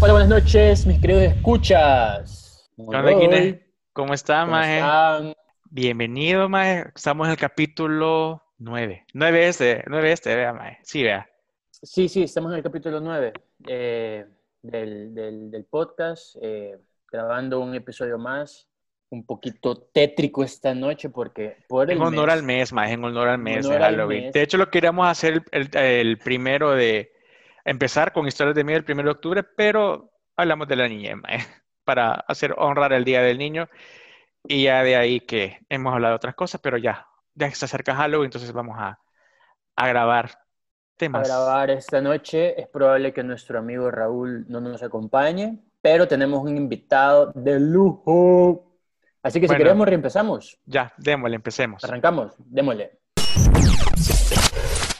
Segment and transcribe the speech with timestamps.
[0.00, 2.70] Hola, buenas noches, mis queridos escuchas.
[2.76, 3.66] ¿Qué onda, Guine?
[3.92, 4.76] ¿Cómo está, ¿Cómo Maje?
[4.78, 5.34] están?
[5.70, 6.86] Bienvenido, Maje.
[6.94, 9.04] Estamos en el capítulo 9.
[9.12, 10.78] 9 este, 9 este, vea, Maje.
[10.82, 11.28] Sí, vea.
[11.70, 13.32] Sí, sí, estamos en el capítulo 9
[13.68, 14.24] eh,
[14.62, 16.78] del, del- del podcast, eh,
[17.10, 18.68] grabando un episodio más,
[19.10, 23.04] un poquito tétrico esta noche porque por el En honor mes- al mes, Maje, en
[23.04, 24.24] honor al mes honor de Halloween.
[24.24, 24.32] mes.
[24.32, 27.12] De hecho, lo queríamos hacer el, el- el primero de...
[27.64, 31.46] Empezar con historias de miedo el primero de octubre, pero hablamos de la niñez, Maje,
[31.84, 33.68] para hacer honrar el Día del Niño.
[34.44, 37.66] Y ya de ahí que hemos hablado de otras cosas, pero ya, ya que se
[37.66, 38.98] acerca Halloween, entonces vamos a,
[39.76, 40.44] a grabar a
[40.96, 41.28] temas.
[41.28, 42.58] grabar esta noche.
[42.60, 48.66] Es probable que nuestro amigo Raúl no nos acompañe, pero tenemos un invitado de lujo.
[49.22, 49.64] Así que si Bueno.
[49.64, 50.58] queremos, reempezamos.
[50.64, 51.84] Ya, démosle, empecemos.
[51.84, 52.98] Arrancamos, démosle.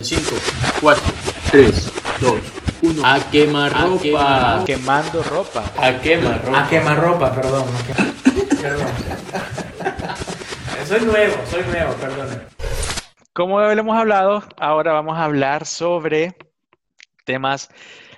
[0.00, 0.36] 5,
[0.80, 1.02] 4,
[1.50, 2.38] 3, 2,
[2.82, 3.02] 1.
[3.06, 4.62] A quemar ropa.
[4.66, 5.64] Quemando ropa.
[5.78, 6.64] A quemar ropa.
[6.64, 7.64] A quemarropa, perdón.
[7.68, 8.88] a quema- Perdón.
[10.86, 12.42] soy nuevo, soy nuevo, perdón.
[13.32, 16.36] Como le hemos hablado, ahora vamos a hablar sobre
[17.24, 17.70] temas,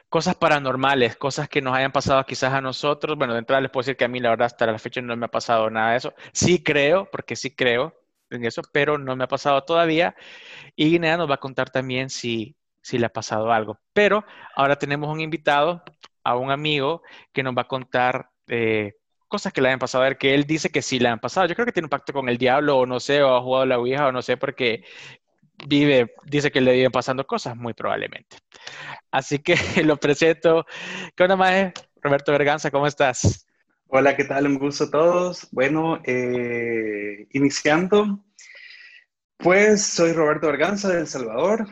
[0.08, 3.16] cosas paranormales, cosas que nos hayan pasado quizás a nosotros.
[3.16, 5.16] Bueno, de entrada les puedo decir que a mí la verdad hasta la fecha no
[5.16, 6.14] me ha pasado nada de eso.
[6.32, 7.94] Sí creo, porque sí creo
[8.30, 10.14] en eso, pero no me ha pasado todavía.
[10.74, 13.78] Y Guinea nos va a contar también si, si le ha pasado algo.
[13.92, 15.82] Pero ahora tenemos un invitado,
[16.24, 17.02] a un amigo,
[17.32, 18.94] que nos va a contar eh,
[19.28, 21.46] cosas que le han pasado a él, que él dice que sí le han pasado.
[21.46, 23.66] Yo creo que tiene un pacto con el diablo, o no sé, o ha jugado
[23.66, 24.84] la Ouija, o no sé, porque
[25.66, 28.36] vive, dice que le viven pasando cosas, muy probablemente.
[29.10, 30.66] Así que lo presento.
[31.16, 31.72] ¿Qué onda, Mae?
[32.02, 33.46] Roberto Berganza, ¿cómo estás?
[33.86, 34.46] Hola, ¿qué tal?
[34.46, 35.48] Un gusto a todos.
[35.52, 38.24] Bueno, eh, iniciando,
[39.36, 41.68] pues soy Roberto Berganza de El Salvador,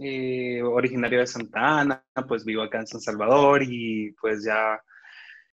[0.00, 4.80] eh, originario de Santa Ana, pues vivo acá en San Salvador y pues ya,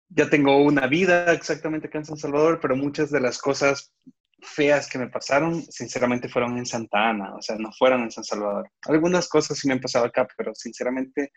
[0.09, 3.93] ya tengo una vida exactamente acá en San Salvador, pero muchas de las cosas
[4.41, 8.23] feas que me pasaron, sinceramente, fueron en Santa Ana, o sea, no fueron en San
[8.23, 8.69] Salvador.
[8.87, 11.31] Algunas cosas sí me han pasado acá, pero sinceramente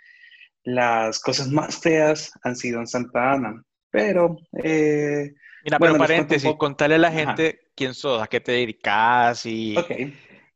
[0.65, 3.63] las cosas más feas han sido en Santa Ana.
[3.91, 5.33] Pero eh,
[5.65, 7.17] Mira, Bueno, pero paréntesis, contarle a la Ajá.
[7.17, 9.75] gente quién sos, a qué te dedicas y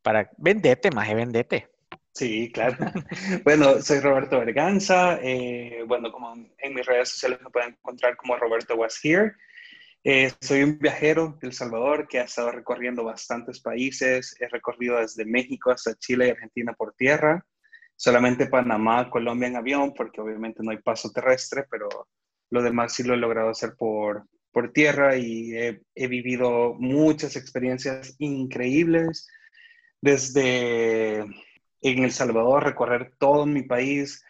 [0.02, 1.70] para vendete, Maje, vendete.
[2.14, 2.76] Sí, claro.
[3.44, 5.18] bueno, soy Roberto Berganza.
[5.22, 9.34] eh, bueno, como en mis redes sociales me pueden encontrar como Roberto Was Here.
[10.06, 14.36] Eh, soy un viajero de El Salvador que ha estado recorriendo bastantes países.
[14.38, 17.44] He recorrido desde México hasta Chile y Argentina por tierra.
[17.96, 21.88] Solamente Panamá, Colombia en avión, porque obviamente no hay paso terrestre, pero
[22.50, 25.52] lo demás sí lo he logrado hacer por, por tierra y
[25.94, 29.26] he vivido muchas experiencias increíbles.
[30.02, 31.24] Desde
[31.92, 34.24] en El Salvador, recorrer todo mi país.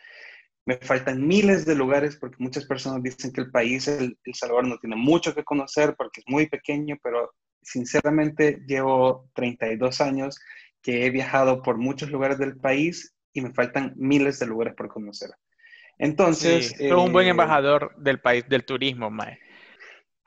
[0.66, 4.66] Me faltan miles de lugares porque muchas personas dicen que el país, el, el Salvador,
[4.66, 7.32] no tiene mucho que conocer porque es muy pequeño, pero
[7.62, 10.38] sinceramente llevo 32 años
[10.82, 14.88] que he viajado por muchos lugares del país y me faltan miles de lugares por
[14.88, 15.30] conocer.
[15.98, 19.38] Entonces, Sí, sos un buen eh, embajador del país, del turismo, Mae.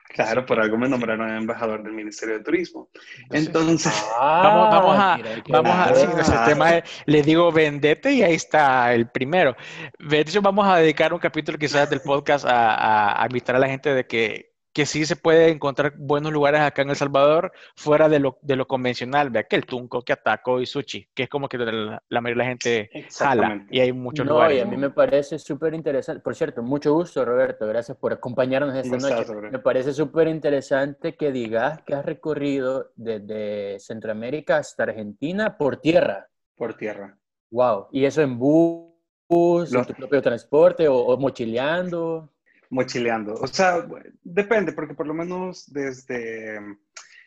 [0.08, 2.88] Claro, por algo me nombraron embajador del Ministerio de Turismo.
[3.30, 8.34] Entonces, Vamos, vamos a, mira, vamos a, nuestro tema es, les digo vendete y ahí
[8.34, 9.54] está el primero.
[9.98, 13.58] De hecho, vamos a dedicar un capítulo quizás del podcast a, a- a invitar a
[13.58, 17.52] la gente de que, que sí se puede encontrar buenos lugares acá en El Salvador
[17.74, 21.24] fuera de lo, de lo convencional, vea que el Tunco, que Ataco y Sushi, que
[21.24, 24.58] es como que la, la mayoría de la gente jala y hay muchos No, lugares.
[24.58, 26.22] y a mí me parece súper interesante.
[26.22, 27.66] Por cierto, mucho gusto, Roberto.
[27.66, 29.34] Gracias por acompañarnos esta noche.
[29.50, 36.28] Me parece súper interesante que digas que has recorrido desde Centroamérica hasta Argentina por tierra.
[36.56, 37.16] por tierra.
[37.50, 37.88] Wow.
[37.92, 42.30] ¿Y eso en bus, en tu propio transporte o, o mochileando?
[42.70, 43.34] Mochileando.
[43.34, 43.86] O sea,
[44.22, 46.58] depende, porque por lo menos desde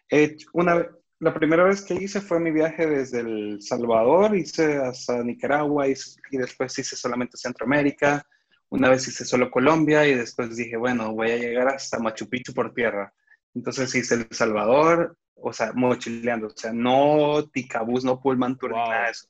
[0.09, 0.87] eh, una
[1.21, 5.93] la primera vez que hice fue mi viaje desde El Salvador, hice hasta Nicaragua y,
[6.31, 8.25] y después hice solamente Centroamérica.
[8.69, 12.53] Una vez hice solo Colombia y después dije, bueno, voy a llegar hasta Machu Picchu
[12.55, 13.13] por tierra.
[13.53, 18.89] Entonces hice El Salvador, o sea, mochileando, o sea, no ticabús, no pullman tour, Wow.
[18.89, 19.27] nada de eso.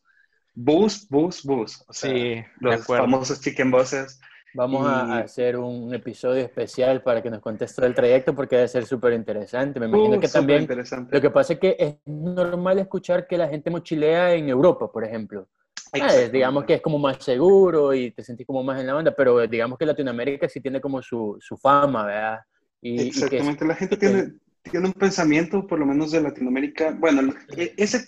[0.54, 1.84] Bus, bus, bus.
[1.88, 4.22] O sea, Sí, los famosos chicken buses.
[4.54, 8.36] Vamos a- Y- a hacer un episodio especial para que nos contes todo el trayecto
[8.36, 9.80] porque debe ser súper interesante.
[9.80, 10.68] Me imagino Uh, que también.
[11.10, 15.06] Lo que pasa es que es normal escuchar que la gente mochilea en Europa, por
[15.06, 15.48] ejemplo.
[15.94, 16.38] Ah, es- Exactamente.
[16.38, 19.46] digamos que es como más seguro y te sentís como más en la onda, pero
[19.48, 22.40] digamos que Latinoamérica sí tiene como su, su fama, ¿verdad?
[22.82, 24.34] Y, y que Exactamente, la gente que- tiene,
[24.64, 28.06] tiene un pensamiento, por lo menos de Latinoamérica, bueno, e- ese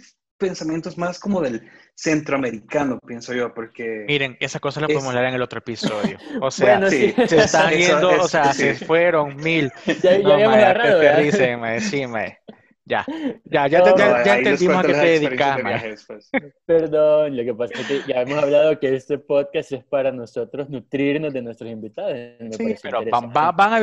[0.48, 1.62] pensamientos más como del
[1.96, 4.06] centroamericano, pienso yo, porque...
[4.08, 6.18] Miren, esa cosa la Es- podemos hablar en el otro episodio.
[6.42, 7.14] O sea, Bueno, sí.
[7.28, 8.62] se están yendo, o es- sea, sí.
[8.76, 9.72] se fueron mil.
[9.86, 12.40] Ya, ya No, habíamos mae, agarrado, te risen, mae, sí, mae.
[12.86, 13.06] Ya,
[13.46, 16.30] ya, ya, No, ya, No, ya les entendimos a qué te dedicas, de después.
[16.66, 20.70] Perdón, lo que pasa es que ya hemos hablado que este podcast es para nosotros
[20.70, 22.14] nutrirnos de nuestros invitados.
[22.42, 23.80] Me Sí, pero van, van a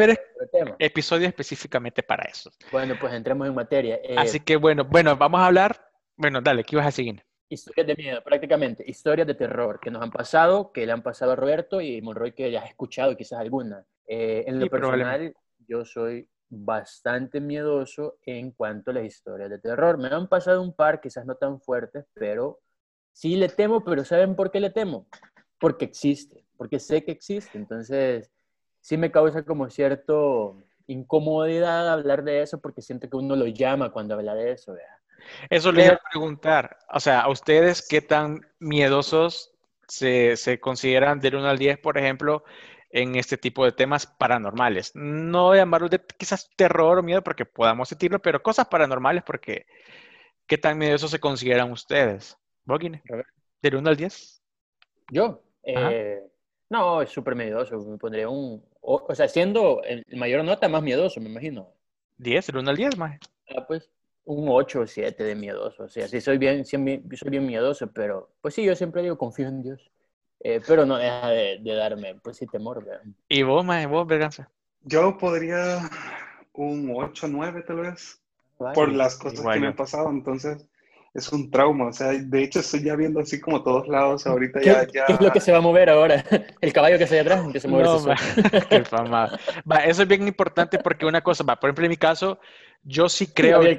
[0.52, 0.76] tema.
[0.78, 2.50] episodios específicamente para eso.
[2.70, 3.98] Bueno, pues entremos en materia.
[4.04, 5.89] Eh, Así que bueno, bueno, vamos a hablar.
[6.20, 7.24] Bueno, dale, ¿qué ibas a seguir?
[7.48, 8.84] Historias de miedo, prácticamente.
[8.86, 12.32] Historias de terror que nos han pasado, que le han pasado a Roberto y Monroy,
[12.32, 13.86] que ya has escuchado quizás alguna.
[14.06, 15.34] Eh, en lo Sí, personal,
[15.66, 19.96] yo soy bastante miedoso en cuanto a las historias de terror.
[19.96, 22.60] Me han pasado un par, quizás no tan fuertes, pero
[23.14, 25.06] sí le temo, pero ¿saben por qué le temo?
[25.58, 27.56] Porque existe, porque sé que existe.
[27.56, 28.30] Entonces,
[28.80, 33.90] sí me causa como cierto incomodidad hablar de eso porque siento que uno lo llama
[33.90, 34.74] cuando habla de eso.
[34.74, 34.99] ¿verdad?
[35.48, 36.78] Eso le iba a preguntar.
[36.92, 39.52] O sea, ¿a ustedes qué tan miedosos
[39.88, 42.44] se, se consideran del 1 al 10, por ejemplo,
[42.90, 44.92] en este tipo de temas paranormales?
[44.94, 49.66] No llamarlo de quizás terror o miedo porque podamos sentirlo, pero cosas paranormales porque
[50.46, 52.36] ¿qué tan miedosos se consideran ustedes?
[52.64, 53.02] ¿Bogine?
[53.12, 53.26] A ver.
[53.62, 54.42] ¿Del 1 al 10?
[55.10, 56.20] Yo, eh,
[56.68, 57.78] no, es súper miedoso.
[57.80, 61.72] Me pondría un, o, o sea, siendo el mayor nota, más miedoso, me imagino.
[62.18, 62.46] ¿10?
[62.46, 63.18] ¿Del 1 al 10, más?
[63.54, 63.90] Ah, pues
[64.24, 65.84] un 8 o 7 de miedoso.
[65.84, 66.76] O sea, sí soy bien, sí,
[67.16, 69.90] soy bien miedoso, pero pues sí, yo siempre digo, confío en Dios.
[70.42, 72.84] Eh, pero no deja de, de darme, pues sí, temor.
[72.84, 73.02] ¿verdad?
[73.28, 73.86] ¿Y vos, más?
[73.86, 74.50] ¿Vos, Berganza?
[74.82, 75.80] Yo podría
[76.54, 78.20] un 8 9 tal vez,
[78.58, 78.74] Vale.
[78.74, 80.66] por las cosas igual que me han pasado, entonces
[81.12, 84.60] es un trauma, o sea, de hecho estoy ya viendo así como todos lados ahorita
[84.60, 85.06] ¿Qué, ya, ya...
[85.06, 86.24] qué es lo que se va a mover ahora?
[86.60, 87.44] ¿El caballo que está allá atrás?
[87.44, 88.08] Empieza a moverse
[88.92, 89.10] No.
[89.70, 92.38] Va, eso es bien importante porque una cosa, va, por ejemplo, en mi caso,
[92.82, 93.78] yo sí creo en-.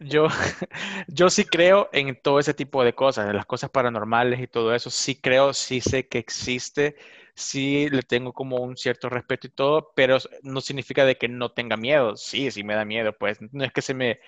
[0.00, 0.28] Yo,
[1.08, 4.74] yo sí creo en todo ese tipo de cosas, en las cosas paranormales y todo
[4.74, 4.88] eso.
[4.90, 6.96] Sí creo, sí sé que existe,
[7.34, 11.50] sí le tengo como un cierto respeto y todo, pero no significa de que no
[11.52, 12.16] tenga miedo.
[12.16, 14.20] Sí, sí me da miedo, pues no es que se me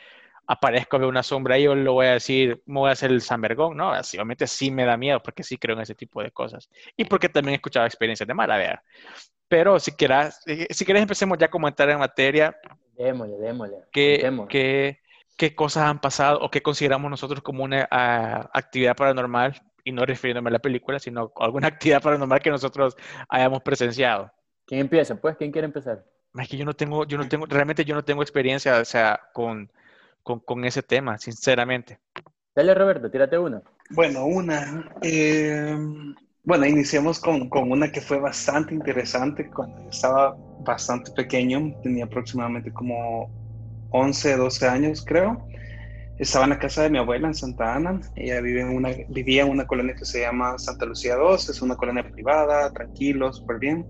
[0.47, 3.23] aparezca veo una sombra y yo le voy a decir, me voy a hacer el
[3.23, 6.31] San Vergón, no, obviamente sí me da miedo porque sí creo en ese tipo de
[6.33, 6.69] cosas.
[6.97, 8.83] Y porque también he escuchado experiencias de mala, vea.
[9.49, 12.57] Pero si quieras, eh, si quieres empecemos ya como a entrar en materia,
[12.97, 13.77] Démosle, démosle.
[13.93, 14.99] ¿Qué, qué,
[15.37, 19.61] qué cosas han pasado o qué consideramos nosotros como una ah, actividad paranormal?
[19.85, 22.97] Y no refiriéndome a la película, sino a alguna actividad paranormal que nosotros
[23.29, 24.31] hayamos presenciado.
[24.67, 25.17] ¿Quién empieza?
[25.21, 26.05] Pues, ¿quién quiere empezar?
[26.35, 29.21] Es que yo no tengo, yo no tengo, realmente yo no tengo experiencia, o sea,
[29.33, 29.71] con,
[30.23, 31.99] con, con ese tema, sinceramente.
[32.55, 33.63] Dale, Roberto, tírate una.
[33.91, 34.91] Bueno, una.
[35.03, 35.77] eh,
[36.45, 42.73] bueno, iniciamos con, con una que fue bastante interesante cuando estaba bastante pequeño, tenía aproximadamente
[42.73, 43.31] como
[43.91, 45.47] 11, 12 años, creo.
[46.19, 48.01] Estaba en la casa de mi abuela en Santa Ana.
[48.17, 51.63] Ella vive en una, vivía en una colonia que se llama Santa Lucía 2, es
[51.63, 53.87] una colonia privada, tranquilo, súper bien.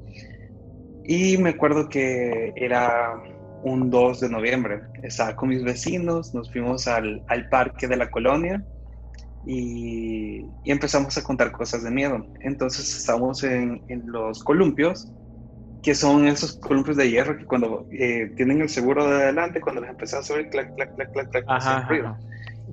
[1.04, 3.14] Y me acuerdo que era
[3.64, 4.80] un 2 de noviembre.
[5.02, 8.62] Estaba con mis vecinos, nos fuimos al, al parque de la colonia
[9.44, 12.24] y, y empezamos a contar cosas de miedo.
[12.40, 15.12] Entonces estábamos en, en los columpios,
[15.82, 19.80] que son esos columpios de hierro que cuando eh, tienen el seguro de adelante, cuando
[19.80, 22.18] les empezaba a subir, clac, clac, clac, clac, clac, Ajá.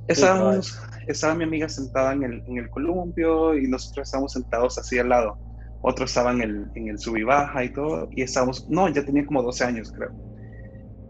[0.08, 5.00] Estábamos, estaba mi amiga sentada en el, en el columpio y nosotros estábamos sentados así
[5.00, 5.38] al lado.
[5.82, 9.04] Otro estaba en el, en el sub y baja y todo, y estábamos, no, ya
[9.04, 10.12] tenía como 12 años, creo.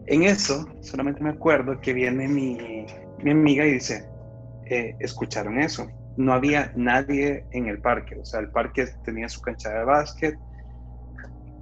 [0.06, 2.86] En eso, solamente me acuerdo que viene mi,
[3.18, 4.09] mi amiga y dice,
[4.70, 5.88] eh, ¿escucharon eso?
[6.16, 10.38] No había nadie en el parque, o sea, el parque tenía su cancha de básquet,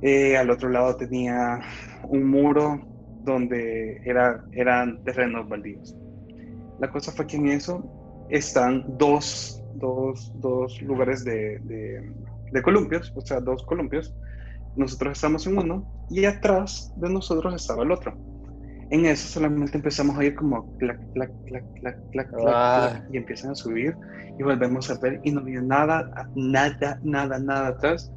[0.02, 1.58] eh, al otro lado tenía
[2.04, 2.80] un muro
[3.24, 5.96] donde era, eran terrenos baldíos.
[6.78, 12.12] La cosa fue que en eso están dos, dos, dos lugares de, de,
[12.52, 14.14] de columpios, o sea, dos columpios.
[14.76, 18.16] Nosotros estamos en uno y atrás de nosotros estaba el otro.
[18.90, 22.90] En eso solamente empezamos a oír como clac, clac, clac, clac, clac, clac, Ah.
[22.92, 23.94] clac, y empiezan a subir
[24.38, 28.10] y volvemos a ver y no había nada, nada, nada, nada atrás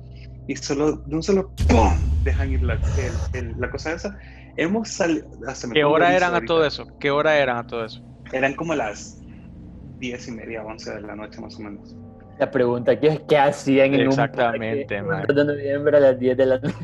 [0.48, 1.90] y solo, de un solo ¡pum!
[2.24, 4.18] dejan ir la, el- el- la cosa esa.
[4.58, 5.28] Hemos salido,
[5.74, 6.54] ¿Qué hora eran a ahorita.
[6.54, 6.86] todo eso?
[7.00, 8.02] ¿Qué hora eran a todo eso?
[8.32, 9.22] Eran como las
[10.00, 11.96] diez y media, once de la noche más o menos.
[12.42, 15.24] La pregunta aquí es ¿qué hacían en Exactamente, un parque man.
[15.30, 16.76] el 2 de noviembre a las 10 de la noche?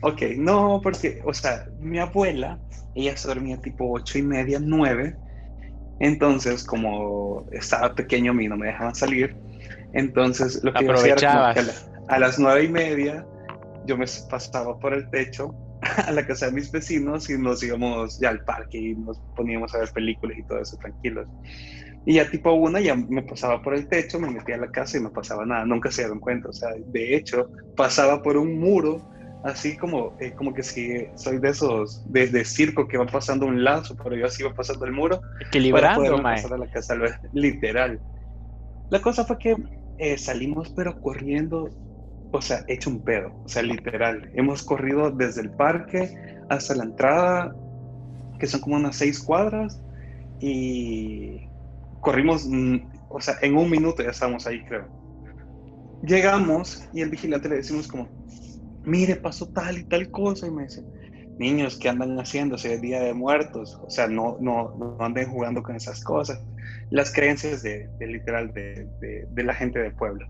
[0.00, 2.60] Ok, no, porque, o sea, mi abuela,
[2.94, 5.18] ella se dormía tipo ocho y media, nueve.
[5.98, 9.38] Entonces, como estaba pequeño, a mí no me dejaban salir.
[9.92, 11.74] Entonces, lo que yo hacía era que a, la-
[12.08, 13.28] a las nueve y media,
[13.82, 18.18] yo me pasaba por el techo a la casa de mis vecinos y nos íbamos
[18.18, 21.28] ya al parque y nos poníamos a ver películas y todo eso tranquilos.
[22.06, 24.98] Y ya tipo una ya me pasaba por el techo, me metía a la casa
[24.98, 26.50] y no pasaba nada, nunca se dieron cuenta.
[26.50, 29.00] O sea, de hecho, pasaba por un muro,
[29.44, 33.46] así como, eh, como que si soy de esos, de, de circo que va pasando
[33.46, 35.20] un lazo, pero yo así iba pasando el muro.
[35.20, 36.36] para Equilibrando, mae.
[36.36, 36.94] pasar a la casa,
[37.32, 38.00] literal.
[38.90, 39.56] La cosa fue que
[39.98, 41.70] eh, salimos pero corriendo,
[42.32, 44.30] o sea, hecho un pedo, o sea, literal.
[44.34, 46.14] Hemos corrido desde el parque
[46.50, 47.54] hasta la entrada,
[48.38, 49.80] que son como unas seis cuadras,
[50.40, 51.48] y
[52.04, 52.76] corrimos, mm,
[53.08, 54.86] o sea, en un minuto ya estábamos ahí, creo.
[56.02, 58.08] Llegamos y el vigilante le decimos como,
[58.84, 60.84] mire, pasó tal y tal cosa, y me dice,
[61.38, 62.56] niños, ¿qué andan haciendo?
[62.56, 66.44] Es Día de Muertos, o sea, no, no, no anden jugando con esas cosas.
[66.90, 70.28] Las creencias de, de literal de, de, de la gente del pueblo.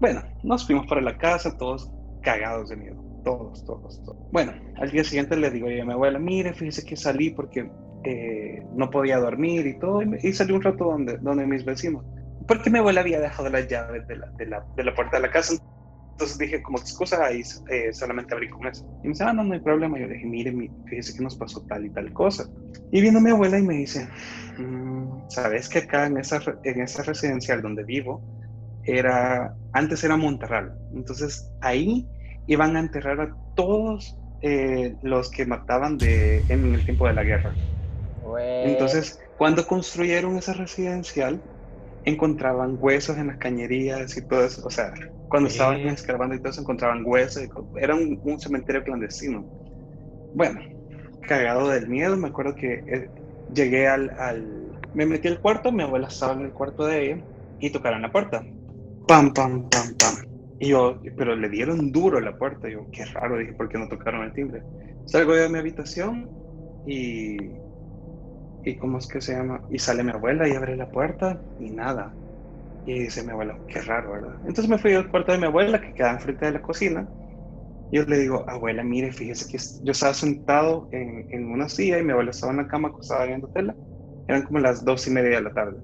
[0.00, 1.90] Bueno, nos fuimos para la casa, todos
[2.22, 4.18] cagados de miedo, todos, todos, todos.
[4.32, 7.70] Bueno, al día siguiente le digo yo a mi abuela, mire, fíjese que salí porque
[8.06, 12.04] eh, no podía dormir y todo, y, y salí un rato donde, donde mis vecinos,
[12.46, 15.22] porque mi abuela había dejado las llaves de la, de la, de la puerta de
[15.22, 15.54] la casa,
[16.18, 18.84] entonces dije, como excusa, ahí eh, solamente abrí con eso.
[19.02, 19.98] Y me dice, ah, no, no hay problema.
[19.98, 22.46] Yo dije, mire, mi- fíjese que nos pasó tal y tal cosa.
[22.90, 24.08] Y vino mi abuela y me dice,
[24.58, 28.24] "Mm, ¿sabes que acá en esa, en esa residencial donde vivo,
[28.82, 30.76] era, antes era Monterral.
[30.90, 32.10] Entonces ahí
[32.46, 37.24] iban a enterrar a todos eh, los que mataban de, en el tiempo de la
[37.24, 37.58] guerra.
[38.60, 41.42] Entonces, cuando construyeron esa residencial,
[42.04, 44.62] encontraban huesos en las cañerías y todo eso.
[44.66, 44.94] O sea,
[45.28, 47.44] cuando estaban escarbando y todo eso, encontraban huesos.
[47.44, 47.48] y
[47.80, 49.48] Era un, un cementerio clandestino.
[50.32, 50.60] Bueno,
[51.28, 53.10] cagado del miedo, me acuerdo que eh,
[53.48, 57.24] llegué al, al- Me metí al cuarto, mi abuela estaba en el cuarto de ella
[57.58, 58.46] y tocaron la puerta.
[59.08, 60.16] Pam, pam, pam, pam.
[60.58, 62.68] Y yo, pero le dieron duro la puerta.
[62.68, 64.64] Yo, qué raro, dije, ¿por qué no tocaron el timbre?
[65.04, 66.32] Salgo de mi habitación
[66.84, 67.36] y
[68.66, 69.64] ¿Y cómo es que se llama?
[69.70, 72.18] Y sale mi abuela y abre la puerta y nada.
[72.84, 74.36] Y dice mi abuela, qué raro, ¿verdad?
[74.42, 77.10] Entonces me fui al cuarto de mi abuela que queda enfrente de la cocina.
[77.90, 82.04] Yo le digo, abuela, mire, fíjese que yo estaba sentado en, en una silla y
[82.04, 83.76] mi abuela estaba en la cama acostada viendo tela.
[84.28, 85.82] Eran como las dos y media de la tarde.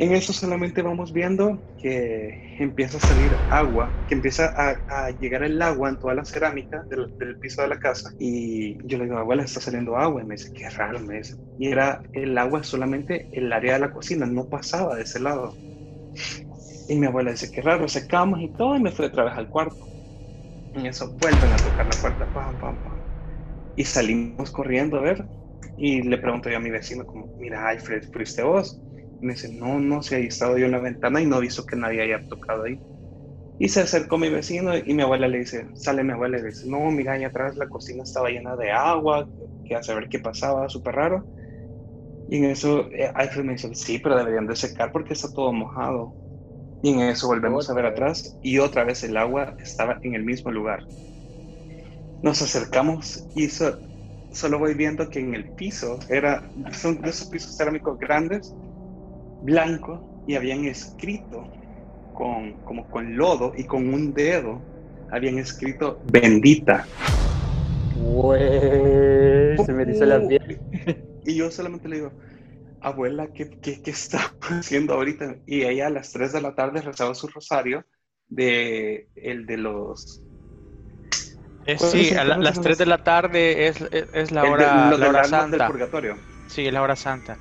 [0.00, 5.60] En eso solamente vamos viendo que empieza a salir agua, que empieza a, llegar el
[5.60, 8.12] agua en toda la cerámica del, del piso de la casa.
[8.16, 10.22] Y yo le digo, abuela, está saliendo agua.
[10.22, 11.34] Y me dice, qué raro, me dice.
[11.56, 15.58] Y era el agua solamente el área de la cocina, no pasaba de ese lado.
[16.88, 19.48] Y mi abuela dice, qué raro, secamos y todo, y me fui otra vez al
[19.48, 19.90] cuarto.
[20.74, 23.02] En eso vuelven a tocar la puerta, pam, pam, pam.
[23.74, 25.28] Y salimos corriendo a ver.
[25.76, 28.82] Y le pregunto yo a mi vecino, como, mira, Alfred, ¿fuiste vos?
[29.20, 31.64] Me dice, no, no, si ahí estado yo en la ventana y no he visto
[31.64, 32.82] que nadie haya tocado ahí.
[33.58, 36.48] Y se acercó mi vecino y mi abuela le dice, sale mi abuela y le
[36.48, 39.30] dice, no, mira, ahí atrás la cocina estaba llena de agua,
[39.64, 41.28] que a saber qué pasaba, súper raro.
[42.26, 45.52] Y en eso eh, Alfred me dice, sí, pero deberían de secar porque está todo
[45.52, 46.16] mojado.
[46.82, 50.24] Y en eso volvemos a ver atrás y otra vez el agua estaba en el
[50.24, 50.84] mismo lugar.
[52.22, 53.78] Nos acercamos y so-
[54.30, 58.56] solo voy viendo que en el piso era, son de esos pisos cerámicos grandes,
[59.40, 61.48] blanco, y habían escrito
[62.12, 64.62] con, como con lodo y con un dedo,
[65.10, 66.86] habían escrito bendita.
[69.64, 70.60] Se me hizo la piel.
[71.24, 72.12] Y yo solamente le digo,
[72.80, 75.36] abuela, ¿qué, qué, qué está haciendo ahorita?
[75.46, 77.84] Y ella a las 3 de la tarde rezaba su rosario
[78.28, 80.22] de el de los...
[81.66, 84.42] Eh, ¿Cuál sí, a la- las el- 3 de la tarde es, es, es la
[84.42, 85.66] de- hora, la del hora alma del santa.
[85.66, 86.16] purgatorio.
[86.48, 87.36] Sí, es la hora santa.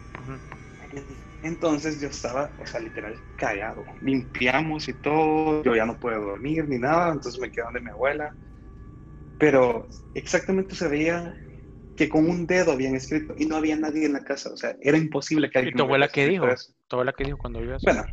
[1.47, 3.85] Entonces yo estaba, o sea, literal, callado.
[4.01, 5.63] Limpiamos y todo.
[5.63, 8.35] Yo ya no puedo dormir ni nada, entonces me quedé donde mi abuela.
[9.37, 11.35] Pero exactamente se veía
[11.95, 14.51] que con un dedo habían escrito y no había nadie en la casa.
[14.51, 15.77] O sea, era imposible que ¿Y alguien.
[15.77, 16.47] tu abuela qué dijo?
[16.49, 16.73] eso.
[16.87, 17.85] ¿Tu abuela qué dijo cuando vio eso?
[17.85, 18.05] Bueno,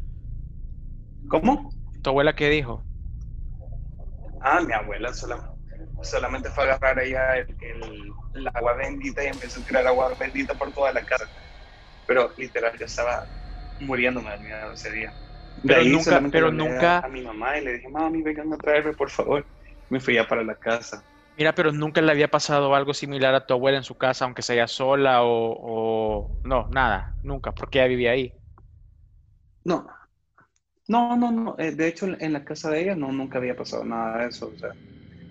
[1.29, 1.73] ¿cómo?
[2.03, 2.85] ¿Tu abuela qué dijo?
[4.41, 5.51] Ah, mi abuela sola-
[6.03, 10.15] solamente fue a agarrar ella el, el- el agua bendita y empezó a tirar agua
[10.19, 11.29] bendita por toda la casa.
[12.07, 13.29] Pero literal, yo estaba
[13.81, 15.15] muriéndome de miedo ese día.
[15.57, 16.51] De Pero nunca- pero
[17.03, 19.47] A, mi mamá y le dije, mami, vengan a traerme, por favor.
[19.89, 21.05] Me fui ya para la casa.
[21.37, 24.43] Mira, pero nunca le había pasado algo similar a tu abuela en su casa, aunque
[24.43, 26.41] sea sola o, o...
[26.45, 28.33] No, nada, nunca, porque ella vivía ahí.
[29.65, 29.87] No,
[30.89, 31.57] no, no, no.
[31.59, 34.51] eh, de hecho, en la casa de ella no, nunca había pasado nada de eso.
[34.53, 34.71] O sea,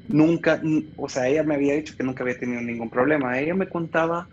[0.07, 0.61] nunca,
[0.97, 3.39] o sea, ella me había dicho que nunca había tenido ningún problema.
[3.39, 4.29] Ella me contaba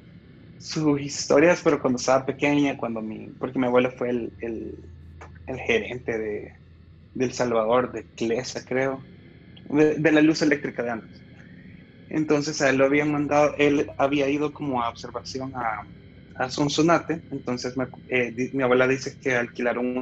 [0.60, 6.16] sus historias, pero cuando estaba pequeña, cuando mi, porque mi abuelo fue el, el, gerente
[6.16, 6.52] de,
[7.14, 9.02] de Salvador, de CLESA, creo,
[9.70, 11.22] de, la luz eléctrica de antes.
[12.10, 15.86] Entonces a él lo habían mandado, él había ido como a observación a,
[16.36, 17.74] a Sonsonate, entonces
[18.08, 19.96] eh, mi abuela dice que alquilaron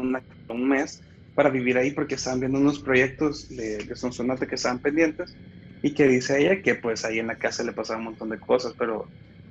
[0.49, 1.01] un mes
[1.35, 5.37] para vivir ahí porque estaban viendo unos proyectos de, de Sonsonate que estaban pendientes
[5.83, 8.41] y que dice ella que pues ahí en la casa le pasaban un montón de
[8.41, 9.07] cosas, pero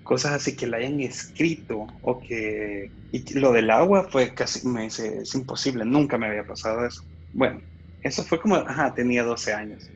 [0.08, 2.94] cosas así que la hayan escrito o que...
[3.12, 7.04] Y lo del agua fue casi, me dice, es imposible, nunca me había pasado eso.
[7.32, 7.62] Bueno,
[8.02, 9.94] eso fue como, ajá, tenía 12 años.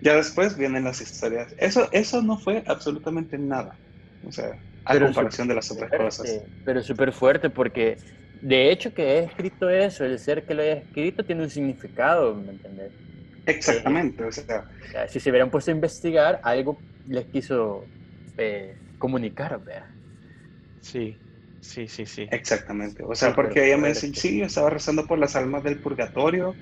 [0.00, 1.54] Ya después vienen las historias.
[1.58, 3.80] Eso, eso no fue absolutamente nada.
[4.22, 6.42] O sea, a Pero comparación de las otras fuerte, cosas.
[6.64, 7.96] Pero súper fuerte porque
[8.40, 12.34] de hecho que he escrito eso, el ser que lo haya escrito tiene un significado,
[12.34, 12.92] ¿me entiendes?
[13.46, 17.90] Exactamente, o sea, O sea, si se hubieran puesto a investigar, algo les quiso
[18.36, 19.86] eh, comunicar, vea.
[20.80, 21.22] Sí,
[21.60, 22.30] sí, sí, sí.
[22.30, 23.02] exactamente.
[23.04, 24.14] O sea, porque ella me dice, fuerte.
[24.14, 26.58] sí, yo estaba rezando por las almas del purgatorio.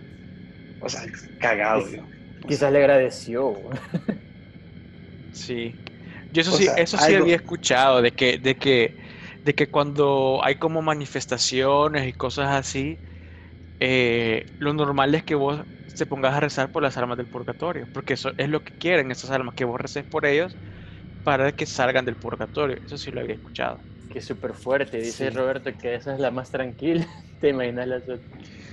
[0.78, 1.02] O sea,
[1.38, 2.14] cagado yo.
[2.47, 3.55] Quizás le agradeció.
[5.31, 5.81] Sí.
[6.31, 8.97] Yo eso O sí, sea, eso sí algo- había escuchado, de que, de que,
[9.43, 13.00] de que cuando hay como manifestaciones y cosas así,
[13.81, 15.64] eh, lo normal es que vos
[15.97, 19.11] te pongas a rezar por las almas del purgatorio, porque eso es lo que quieren
[19.12, 20.59] esas almas, que vos reces por ellos
[21.26, 22.78] para que salgan del purgatorio.
[22.85, 23.85] Eso sí lo había escuchado.
[24.09, 24.99] Que es súper fuerte.
[24.99, 25.30] Dice Sí.
[25.30, 27.06] Roberto que esa es la más tranquila.
[27.40, 28.23] ¿Te imaginas las otras?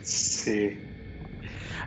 [0.02, 0.80] Sí.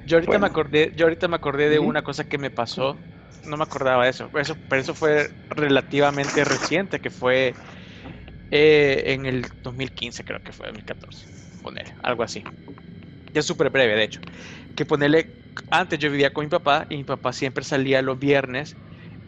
[0.05, 3.05] Yo ahorita me acordé, yo ahorita me acordé de una cosa que me pasó.
[3.43, 4.31] No me acordaba de eso.
[4.35, 7.59] Eso, pero eso fue relativamente reciente, que fue
[8.51, 11.29] eh, en el 2015, creo que fue 2014.
[11.63, 12.45] Poner, algo así.
[13.33, 14.21] Ya es súper breve, de hecho.
[14.75, 15.37] Que ponerle,
[15.71, 18.79] antes yo vivía con mi papá y mi papá siempre salía los viernes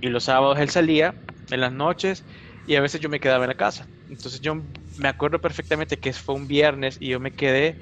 [0.00, 2.26] y los sábados él salía en las noches
[2.64, 3.90] y a veces yo me quedaba en la casa.
[4.08, 4.54] Entonces yo
[4.96, 7.78] me acuerdo perfectamente que fue un viernes y yo me quedé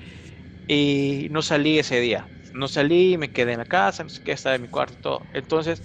[0.67, 2.31] y no salí ese día.
[2.53, 5.01] No salí, me quedé en la casa, no sé qué, estaba en mi cuarto y
[5.03, 5.29] todo.
[5.35, 5.83] Entonces,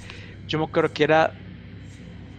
[0.47, 1.35] yo me acuerdo que era,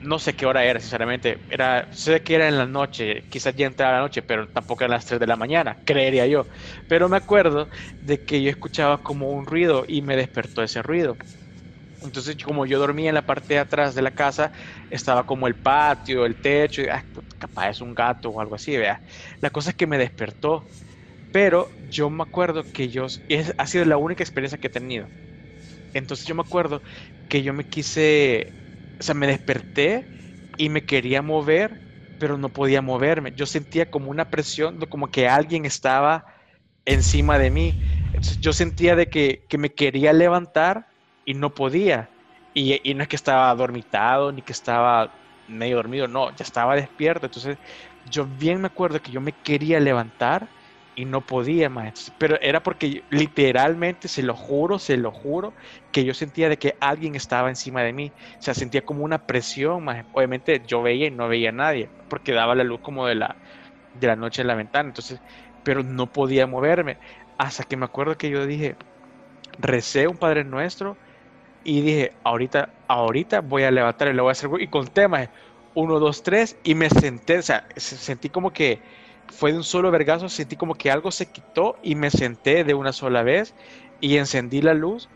[0.01, 1.45] no sé qué hora era, sinceramente.
[1.49, 4.93] Era, sé que era en la noche, quizás ya entraba la noche, pero tampoco eran
[4.97, 6.49] las 3 de la mañana, creería yo.
[6.89, 7.69] Pero me acuerdo
[8.01, 11.21] de que yo escuchaba como un ruido y me despertó ese ruido.
[12.05, 14.53] Entonces, como yo dormía en la parte de atrás de la casa,
[14.91, 17.07] estaba como el patio, el techo, y ah,
[17.39, 19.03] capaz es un gato o algo así, vea.
[19.41, 20.71] La cosa es que me despertó,
[21.31, 24.71] pero yo me acuerdo que yo, y es, ha sido la única experiencia que he
[24.71, 25.13] tenido.
[25.93, 26.83] Entonces yo me acuerdo
[27.29, 28.55] que yo me quise,
[29.01, 30.11] o sea, me desperté
[30.57, 31.83] y me quería mover,
[32.19, 33.33] pero no podía moverme.
[33.35, 36.25] Yo sentía como una presión, como que alguien estaba
[36.85, 37.79] encima de mí.
[38.13, 40.89] Entonces yo sentía de que, que me quería levantar
[41.25, 42.13] y no podía.
[42.55, 46.77] Y, y no es que estaba dormitado ni que estaba medio dormido, no, ya estaba
[46.77, 47.27] despierto.
[47.27, 47.59] Entonces
[48.05, 50.53] yo bien me acuerdo que yo me quería levantar
[50.95, 52.15] y no podía más.
[52.19, 55.55] Pero era porque literalmente, se lo juro, se lo juro,
[55.91, 58.15] que yo sentía de que alguien estaba encima de mí.
[58.39, 60.05] O sea, sentía como una presión más.
[60.13, 63.39] Obviamente yo veía y no veía a nadie, porque daba la luz como de la,
[63.93, 64.89] de la noche en la ventana.
[64.89, 65.23] Entonces,
[65.63, 66.99] pero no podía moverme.
[67.39, 68.77] Hasta que me acuerdo que yo dije,
[69.59, 71.01] recé un Padre Nuestro
[71.65, 74.51] y dije, ahorita, ahorita voy a levantar y lo voy a hacer.
[74.61, 75.31] Y conté más,
[75.75, 78.85] uno, dos, tres, y me senté, o sea, se- sentí como que
[79.29, 82.75] fue de un solo vergazo, sentí como que algo se quitó y me senté de
[82.75, 83.57] una sola vez
[84.01, 85.11] y encendí la luz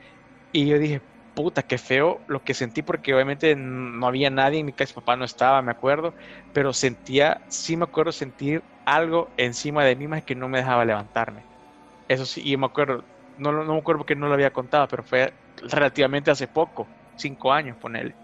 [0.53, 1.03] y yo dije,
[1.35, 5.17] puta, qué feo lo que sentí porque obviamente no había nadie en mi casa, papá
[5.17, 6.15] no estaba, me acuerdo,
[6.53, 10.85] pero sentía, sí me acuerdo sentir algo encima de mí más que no me dejaba
[10.85, 11.49] levantarme.
[12.09, 14.89] Eso sí, y me acuerdo, no, lo- no me acuerdo porque no lo había contado,
[14.89, 18.19] pero fue relativamente hace poco, cinco años, ponele.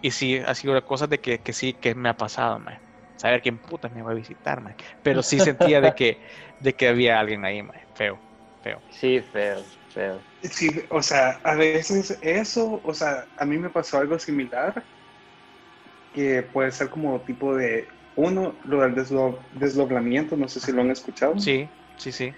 [0.00, 2.78] Y sí, ha sido cosas de que, que sí, que me ha pasado, man.
[3.16, 4.76] Saber quién puta me va a visitar, man.
[5.02, 6.20] Pero sí sentía de que,
[6.58, 7.80] de que había alguien ahí, man.
[7.94, 8.22] Feo,
[8.62, 8.84] feo.
[8.88, 10.26] Sí, feo, feo.
[10.42, 14.88] Sí, o sea, a veces eso, o sea, a mí me pasó algo similar,
[16.12, 20.82] que puede ser como tipo de, uno, lo del desdo- desdoblamiento, no sé si lo
[20.82, 21.36] han escuchado.
[21.36, 22.36] Sí, sí, sí.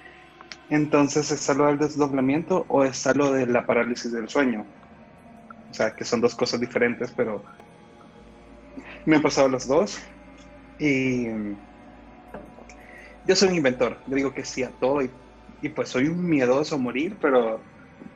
[0.71, 4.67] Entonces está lo del desdoblamiento o está lo de la parálisis del sueño.
[5.71, 7.43] O sea, que son dos cosas diferentes, pero
[9.05, 9.99] me han pasado los dos.
[10.79, 11.57] Y mm,
[13.27, 15.11] yo soy un inventor, yo digo que sí a todo y,
[15.63, 17.61] y pues soy un miedoso a morir, pero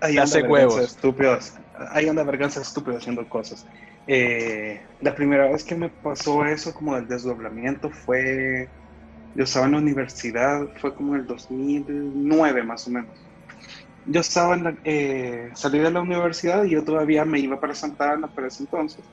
[0.00, 1.54] Te anda vergüenza estúpidos,
[1.90, 3.66] ahí anda vergüenza estúpido haciendo cosas.
[4.06, 8.68] Eh, la primera vez que me pasó eso como del desdoblamiento fue,
[9.34, 13.10] yo estaba en la universidad, fue como el 2009 más o menos.
[14.06, 17.74] Yo estaba en la, eh, salí de la universidad y yo todavía me iba para
[17.74, 19.04] Santa Ana para ese entonces.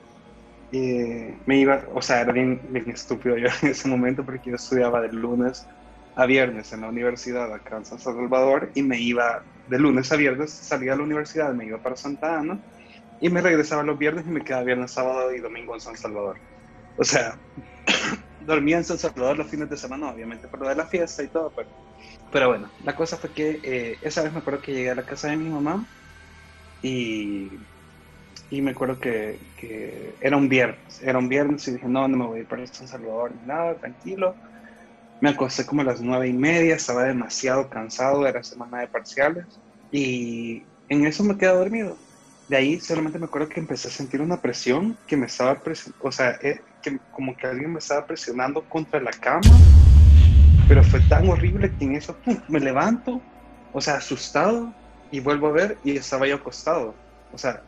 [0.72, 4.56] Eh, me iba, o sea, era bien, bien estúpido yo en ese momento porque yo
[4.56, 5.66] estudiaba de lunes
[6.14, 10.16] a viernes en la universidad acá en San Salvador y me iba de lunes a
[10.16, 12.60] viernes, salía a la universidad, me iba para Santa Ana
[13.20, 16.38] y me regresaba los viernes y me quedaba viernes, sábado y domingo en San Salvador.
[16.96, 17.38] O sea,
[18.50, 21.30] dormía en San Salvador los fines de semana, obviamente, por lo de la fiesta y
[21.30, 21.70] todo, pero,
[22.30, 25.06] pero bueno, la cosa fue que eh, esa vez me acuerdo que llegué a la
[25.06, 25.88] casa de mi mamá
[26.82, 27.68] y,
[28.50, 32.16] y me acuerdo que, que era un viernes, era un viernes y dije, no, no
[32.16, 34.38] me voy a ir para San Salvador ni nada, tranquilo.
[35.20, 39.60] Me acosté como a las nueve y media, estaba demasiado cansado, era semana de parciales
[39.90, 42.06] y en eso me quedé dormido.
[42.48, 45.62] De ahí solamente me acuerdo que empecé a sentir una presión que me estaba
[45.98, 49.40] o sea, eh, que como que alguien me estaba presionando contra la cama,
[50.68, 53.20] pero fue tan horrible que en eso me levanto,
[53.72, 54.72] o sea, asustado
[55.10, 56.94] y vuelvo a ver y estaba yo acostado.
[57.32, 57.62] O sea,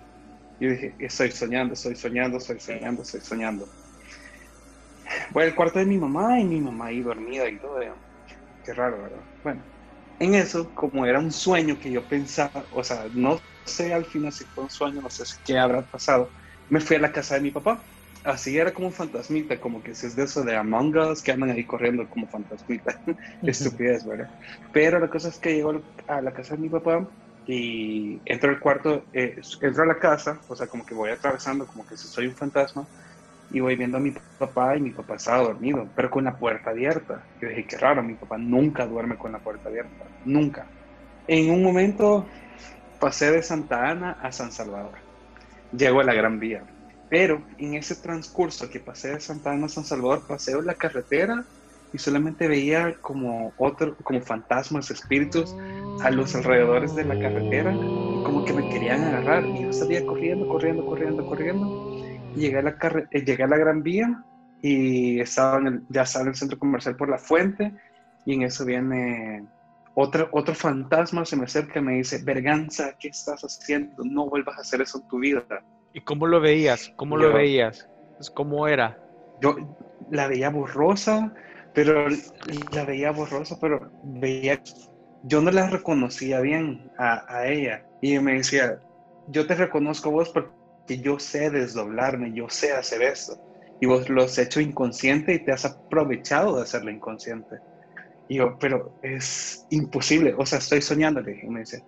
[0.59, 3.69] yo dije, estoy soñando, estoy soñando, estoy soñando, estoy soñando.
[5.31, 7.81] Voy al cuarto de mi mamá y mi mamá ahí dormida y todo.
[8.65, 9.25] Qué raro, ¿verdad?
[9.43, 9.65] Bueno,
[10.21, 14.33] en eso, como era un sueño que yo pensaba, o sea, no sé al final
[14.33, 16.31] si fue un sueño, no sé qué habrá pasado,
[16.69, 17.85] me fui a la casa de mi papá.
[18.25, 21.33] Así era como un fantasmita, como que si es de eso de Among Us que
[21.33, 23.01] andan ahí corriendo como fantasmita.
[23.43, 24.31] Estupidez, ¿verdad?
[24.73, 27.09] Pero la cosa es que llego a la casa de mi papá
[27.45, 31.67] y entro al cuarto, eh, entro a la casa, o sea, como que voy atravesando,
[31.67, 32.89] como que si soy un fantasma,
[33.49, 36.71] y voy viendo a mi papá y mi papá estaba dormido, pero con la puerta
[36.71, 37.29] abierta.
[37.41, 40.71] Yo dije, qué raro, mi papá nunca duerme con la puerta abierta, nunca.
[41.27, 42.27] En un momento
[42.99, 44.99] pasé de Santa Ana a San Salvador.
[45.71, 46.65] Llego a la Gran Vía.
[47.13, 51.45] Pero en ese transcurso que pasé de Santa Ana a San Salvador, paseo la carretera
[51.93, 55.55] y solamente veía como otro, como fantasmas, espíritus
[56.01, 59.45] a los alrededores de la carretera, y como que me querían agarrar.
[59.45, 62.03] Y yo salía corriendo, corriendo, corriendo, corriendo
[62.35, 62.79] llegué a la,
[63.11, 64.25] eh, llegué a la Gran Vía
[64.63, 67.75] y estaba en el, ya estaba en el centro comercial por la fuente
[68.25, 69.45] y en eso viene
[69.95, 74.03] otro, otro fantasma, se me acerca y me dice, Berganza, ¿qué estás haciendo?
[74.03, 75.45] No vuelvas a hacer eso en tu vida.
[75.93, 76.91] ¿Y cómo lo veías?
[76.97, 77.89] ¿Cómo lo veías?
[78.17, 78.99] Pues, ¿Cómo era?
[79.41, 79.57] Yo
[80.11, 81.33] la veía borrosa,
[81.75, 82.09] pero
[82.73, 84.61] la veía borrosa, pero veía,
[85.25, 87.85] yo no la reconocía bien a, a ella.
[88.01, 88.79] Y me decía,
[89.29, 93.39] yo te reconozco vos porque que yo sé desdoblarme, yo sé hacer esto.
[93.81, 97.57] Y vos lo has hecho inconsciente y te has aprovechado de hacerlo inconsciente.
[98.29, 101.83] Y yo, pero es imposible, o sea, estoy soñando, Y me dice,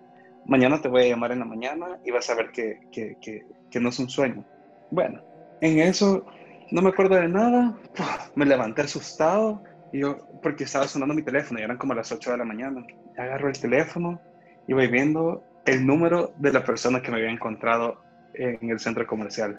[0.45, 3.45] mañana te voy a llamar en la mañana y vas a ver que, que, que,
[3.69, 4.45] que no es un sueño.
[4.91, 5.21] Bueno,
[5.61, 6.25] en eso
[6.71, 7.77] no me acuerdo de nada,
[8.35, 12.31] me levanté asustado, y yo, porque estaba sonando mi teléfono y eran como las 8
[12.31, 12.85] de la mañana.
[13.17, 14.19] Agarro el teléfono
[14.67, 18.01] y voy viendo el número de la persona que me había encontrado
[18.33, 19.55] en el centro comercial.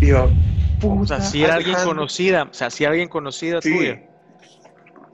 [0.00, 0.28] Y yo,
[0.80, 3.76] puta, O sea, si era alguien conocida, o sea, si alguien conocida sí.
[3.76, 4.02] tuya.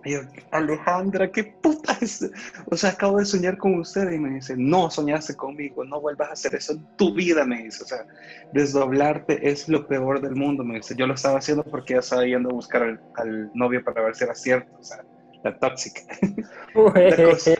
[0.05, 2.31] Y yo, Alejandra, ¿qué puta es?
[2.71, 4.11] O sea, acabo de soñar con usted.
[4.12, 7.64] Y me dice, no, soñaste conmigo, no vuelvas a hacer eso en tu vida, me
[7.64, 7.85] dice.
[7.85, 8.07] O sea,
[8.53, 10.95] desdoblarte es lo peor del mundo, me dice.
[10.97, 14.14] Yo lo estaba haciendo porque ya estaba yendo a buscar al, al novio para ver
[14.14, 14.77] si era cierto.
[14.79, 15.05] O sea,
[15.45, 16.01] la tóxica.
[16.75, 17.51] La cosa,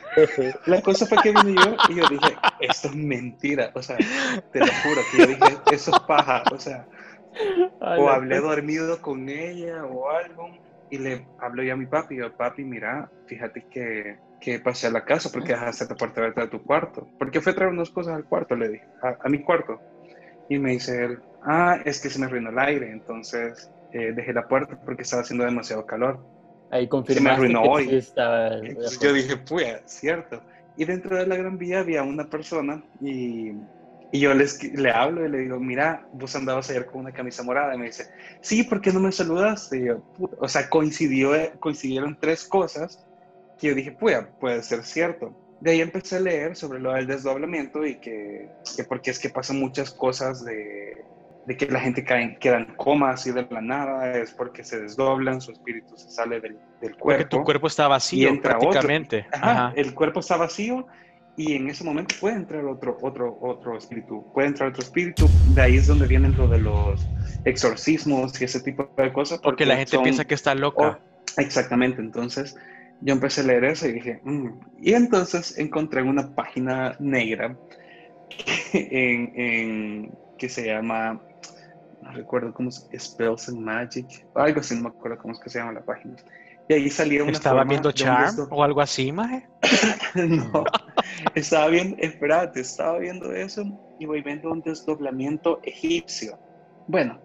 [0.67, 3.71] la cosa, fue que vine yo y yo dije, esto es mentira.
[3.75, 6.43] O sea, te lo juro que yo dije, eso es paja.
[6.51, 6.87] O sea,
[7.81, 10.51] o hablé dormido con ella o algo.
[10.95, 12.15] Y le hablo yo a mi papi.
[12.15, 16.21] Y yo, papi, mira, fíjate que, que pasé a la casa porque dejaste la puerta
[16.21, 17.09] abierta de tu cuarto.
[17.19, 18.55] porque fue a traer unas cosas al cuarto?
[18.55, 19.81] Le dije, a, a, mi cuarto.
[20.49, 22.93] Y me dice él, ah, es que se me arruinó el aire.
[22.93, 26.25] Entonces eh, dejé la puerta porque estaba haciendo demasiado calor.
[26.71, 27.89] Ahí confirmaste me hoy.
[27.89, 28.61] Sí estaba...
[29.01, 30.41] Yo dije, pues, cierto.
[30.77, 33.53] Y dentro de la Gran Vía había una persona y,
[34.15, 37.43] y yo les, le hablo y le digo, mira, vos andabas ayer con una camisa
[37.43, 37.75] morada.
[37.75, 38.07] Y me dice,
[38.43, 39.77] sí, ¿por qué no me saludaste?
[39.77, 40.05] Y yo,
[40.39, 43.05] o sea, coincidió, coincidieron tres cosas
[43.59, 45.37] que yo dije, pues, puede ser cierto.
[45.61, 49.31] De ahí empecé a leer sobre lo del desdoblamiento y que, que porque es que
[49.31, 51.05] pasan muchas cosas de,
[51.47, 54.81] de que la gente cae, queda en coma así de la nada, es porque se
[54.81, 57.05] desdoblan, su espíritu se sale del, del cuerpo.
[57.05, 59.27] Porque tu cuerpo está vacío prácticamente.
[59.33, 59.73] Ajá, Ajá.
[59.75, 60.87] El cuerpo está vacío
[61.37, 65.63] y en ese momento puede entrar otro, otro, otro espíritu, puede entrar otro espíritu, de
[65.63, 67.07] ahí es donde vienen lo de los
[67.45, 69.39] exorcismos y ese tipo de cosas.
[69.39, 71.01] Porque, porque la gente son, piensa que está loca.
[71.37, 72.57] Oh, exactamente, entonces
[73.01, 74.49] yo empecé a leer eso y dije, mm.
[74.81, 77.57] y entonces encontré una página negra
[78.73, 81.21] en, en, que se llama
[82.05, 85.49] no recuerdo cómo es, Spells and Magic, algo así, no me acuerdo cómo es que
[85.49, 86.17] se llama la página.
[86.69, 89.47] Y ahí salía una ¿Estaba viendo Charm o algo así, maje?
[90.15, 90.65] no,
[91.35, 93.65] estaba viendo, espérate, estaba viendo eso
[93.99, 96.39] y voy viendo un desdoblamiento egipcio.
[96.87, 97.21] Bueno,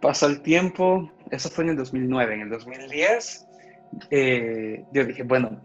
[0.00, 3.48] pasó el tiempo, eso fue en el 2009, en el 2010
[4.10, 5.60] eh, yo dije, bueno,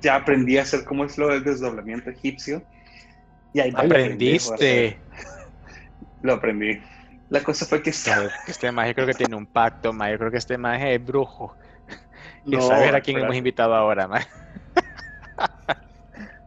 [0.00, 2.62] ya aprendí a hacer cómo es lo del desdoblamiento egipcio.
[3.52, 4.98] Y ahí Aprendiste.
[6.22, 6.80] lo aprendí.
[7.30, 8.30] La cosa fue que estaba...
[8.46, 10.12] Este maje creo que tiene un pacto, maje.
[10.12, 11.56] Yo creo que este maje es brujo.
[12.44, 14.28] Y No, saber a quién hemos invitado ahora, maje.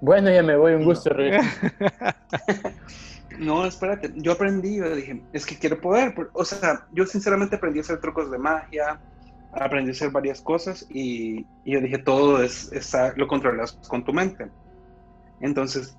[0.01, 1.11] Bueno, ya me voy, un gusto.
[1.11, 1.41] Rick.
[3.39, 7.79] No, espérate, yo aprendí, yo dije, es que quiero poder, o sea, yo sinceramente aprendí
[7.79, 8.99] a hacer trucos de magia,
[9.51, 12.69] aprendí a hacer varias cosas y, y yo dije, todo es,
[13.15, 14.47] lo controlas con tu mente.
[15.39, 15.97] Entonces,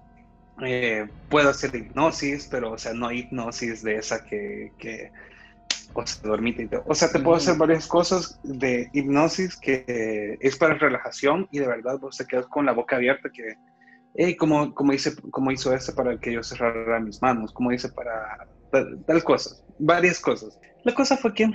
[0.65, 5.11] eh, puedo hacer hipnosis, pero, o sea, no hipnosis de esa que, que
[5.95, 6.69] o sea, dormite.
[6.87, 11.67] O sea, te puedo hacer varias cosas de hipnosis que es para relajación y de
[11.67, 13.57] verdad vos te quedas con la boca abierta que
[14.14, 17.88] Hey, como, como, hice, como hizo este para que yo cerrara mis manos, como hice
[17.90, 18.12] para
[18.70, 20.59] tal, tal cosa, varias cosas.
[20.85, 21.51] La cosa fue que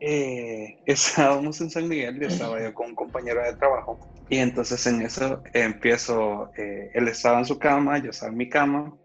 [0.00, 3.98] eh, estábamos en San Miguel y estaba yo con un compañero de trabajo
[4.28, 8.48] y entonces en eso empiezo, eh, él estaba en su cama, yo estaba en mi
[8.48, 8.96] cama,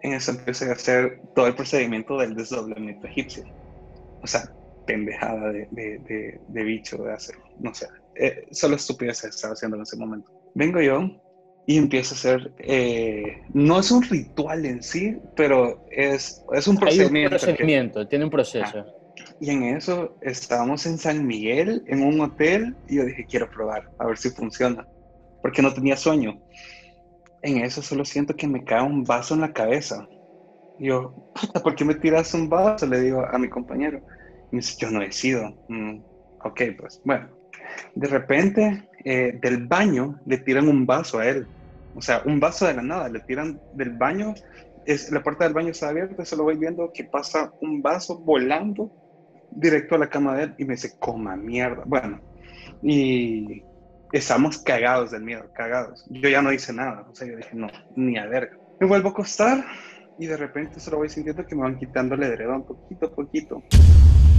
[0.00, 3.44] en eso empecé a hacer todo el procedimiento del desdoblamiento egipcio.
[4.20, 4.42] O sea,
[4.84, 9.76] pendejada de, de, de, de bicho de hacer, no sé, eh, solo estupidez estaba haciendo
[9.76, 10.30] en ese momento.
[10.54, 11.10] Vengo yo
[11.66, 16.76] y empiezo a hacer, eh, no es un ritual en sí, pero es, es un
[16.76, 17.30] Hay un procedimiento.
[17.30, 18.86] que- procedimiento, tiene un proceso.
[19.40, 23.82] y en eso estábamos en San Miguel, en un hotel, y yo dije, quiero probar,
[23.98, 24.86] a ver si funciona,
[25.40, 26.40] porque no tenía sueño.
[27.42, 30.08] En eso solo siento que me cae un vaso en la cabeza.
[30.78, 32.86] Y yo, puta, ¿por qué me tiras un vaso?
[32.86, 33.98] Le digo a mi compañero.
[34.50, 35.58] Y me dice, yo no he sido.
[35.68, 35.98] "Mm,
[36.44, 37.36] ok, pues, bueno.
[37.94, 41.48] De repente, eh, del baño, le tiran un vaso a él.
[41.96, 44.34] O sea, un vaso de la nada, le tiran del baño.
[44.84, 48.92] Es, la puerta del baño está abierta, solo voy viendo que pasa un vaso volando
[49.50, 51.82] directo a la cama de él y me dice, coma mierda.
[51.86, 52.20] Bueno,
[52.82, 53.62] y
[54.12, 56.04] estamos cagados del miedo, cagados.
[56.10, 58.56] Yo ya no hice nada, o sea, yo dije, no, ni a verga.
[58.78, 59.64] Me vuelvo a acostar
[60.18, 63.62] y de repente solo voy sintiendo que me van quitando el edredón poquito a poquito.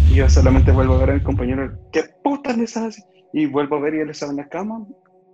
[0.10, 3.04] Y yo solamente vuelvo a ver a compañero, ¿qué puta le estás?
[3.34, 4.86] Y vuelvo a ver y él estaba en la cama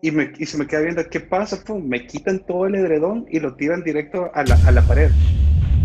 [0.03, 1.63] y, me, y se me queda viendo, ¿qué pasa?
[1.65, 5.13] Pum, me quitan todo el edredón y lo tiran directo a la, a la pared.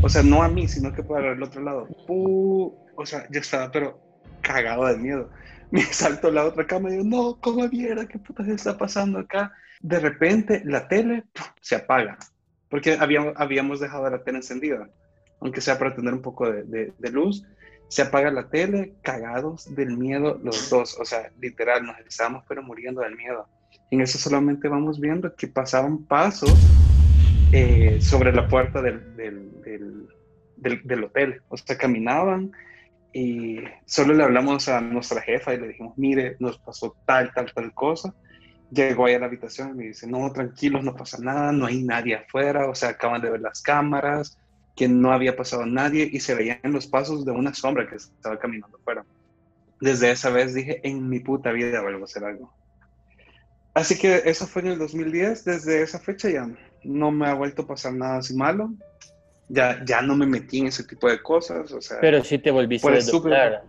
[0.01, 1.95] O sea, no a mí, sino que para el otro lado.
[2.07, 4.03] Pu- o sea, yo estaba, pero
[4.43, 5.31] cagado de miedo.
[5.71, 8.07] Me salto a la otra cama y digo, no, ¿cómo mierda?
[8.09, 9.53] ¿Qué puta se está pasando acá?
[9.81, 11.47] De repente, la tele ¡pum!
[11.61, 12.19] se apaga.
[12.69, 14.91] Porque habíamos, habíamos dejado la tele encendida.
[15.41, 17.45] Aunque sea para tener un poco de, de- de luz.
[17.89, 20.99] Se apaga la tele, cagados del miedo los dos.
[21.01, 23.49] O sea, literal, nos estábamos pero muriendo del miedo.
[23.91, 26.75] En eso solamente vamos viendo que pasaban pasos
[27.51, 29.61] eh, sobre la puerta del, del,
[30.57, 31.43] del, del- hotel.
[31.49, 32.53] O sea, caminaban
[33.13, 37.53] y solo le hablamos a nuestra jefa y le dijimos, mire, nos pasó tal, tal,
[37.55, 38.15] tal cosa.
[38.71, 41.85] Llegó ahí a la habitación y me dice, no, tranquilos, no pasa nada, no hay
[41.85, 44.39] nadie afuera, o sea, acaban de ver las cámaras,
[44.77, 48.39] que no había pasado nadie y se veían los pasos de una sombra que estaba
[48.39, 49.07] caminando afuera.
[49.81, 52.55] Desde esa vez dije, en mi puta vida vuelvo a hacer algo.
[53.75, 56.49] Así que eso fue en el 2010, desde esa fecha ya
[56.85, 58.71] no me ha vuelto a pasar nada así malo,
[59.49, 61.99] ya, ya no me metí en ese tipo de cosas, o sea...
[62.01, 63.63] Pero sí te volviste a desdoblar.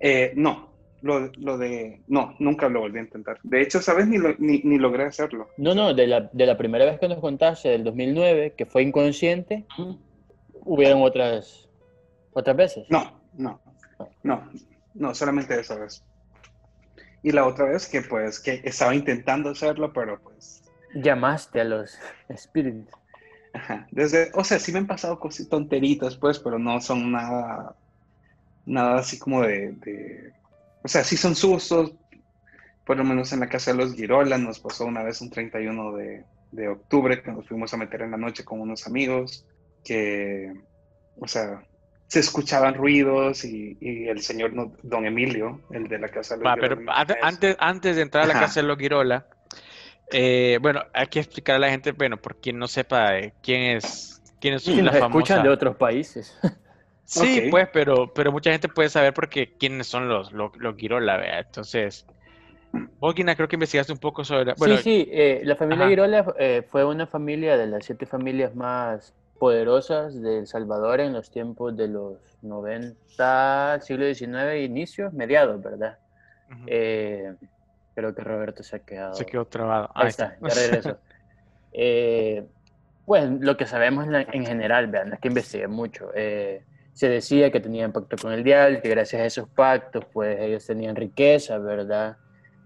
[0.00, 0.70] Eh, no,
[1.02, 2.02] lo, lo de...
[2.08, 3.38] No, nunca lo volví a intentar.
[3.42, 4.06] De hecho, ¿sabes?
[4.06, 5.48] Ni, lo- ni, ni logré hacerlo.
[5.58, 8.82] No, no, de la, de la primera vez que nos contaste, del 2009, que fue
[8.82, 9.64] inconsciente,
[10.64, 11.68] hubieron otras,
[12.32, 12.86] otras veces.
[12.88, 13.60] No, no,
[14.22, 14.48] no,
[14.94, 16.02] no, solamente esa vez.
[17.22, 20.62] Y la otra vez que pues que estaba intentando hacerlo, pero pues...
[20.94, 22.92] Llamaste a los espíritus.
[23.54, 27.74] ajá, Desde, o sea, sí me han pasado cosas tonteritas, pues, pero no son nada,
[28.66, 30.32] nada así como de, de-
[30.82, 31.94] o sea, sí son sustos,
[32.84, 35.92] por lo menos en la casa de los Girola nos pasó una vez un 31
[35.92, 39.46] de, de octubre que nos fuimos a meter en la noche con unos amigos
[39.84, 40.52] que,
[41.18, 41.62] o sea,
[42.12, 46.40] se escuchaban ruidos y, y el señor no- don Emilio, el de la casa de
[46.42, 48.40] los Va, pero Girola, antes, es- antes, de entrar a la Ajá.
[48.40, 49.26] casa de los Girola,
[50.12, 53.76] eh, bueno, hay que explicar a la gente, bueno, por quien no sepa eh, quién
[53.76, 56.34] es, quién es Y la nos escuchan de otros países.
[57.04, 57.50] Sí, Ok.
[57.50, 61.40] pues, pero, pero mucha gente puede saber porque quiénes son los, los, los Girola, ¿verdad?
[61.46, 62.06] Entonces,
[63.00, 65.88] vos, Gina, creo que investigaste un poco sobre, bueno, sí, sí, eh, la familia Ajá.
[65.88, 71.12] Girola eh, fue una familia de las siete familias más poderosas de El Salvador en
[71.12, 75.98] los tiempos de los 90, siglo XIX, inicios, mediados, ¿verdad?
[76.68, 77.34] Eh,
[77.92, 79.14] creo que Roberto se ha quedado.
[79.14, 79.90] se quedó trabado.
[79.96, 80.96] Ahí está, ya regreso.
[81.72, 82.46] Eh,
[83.04, 86.12] pues lo que sabemos en, la- en general, vean, no es que investigué mucho.
[86.14, 90.38] eh, se decía que tenían pacto con el diablo, que gracias a esos pactos, pues
[90.40, 92.16] ellos tenían riqueza, ¿verdad?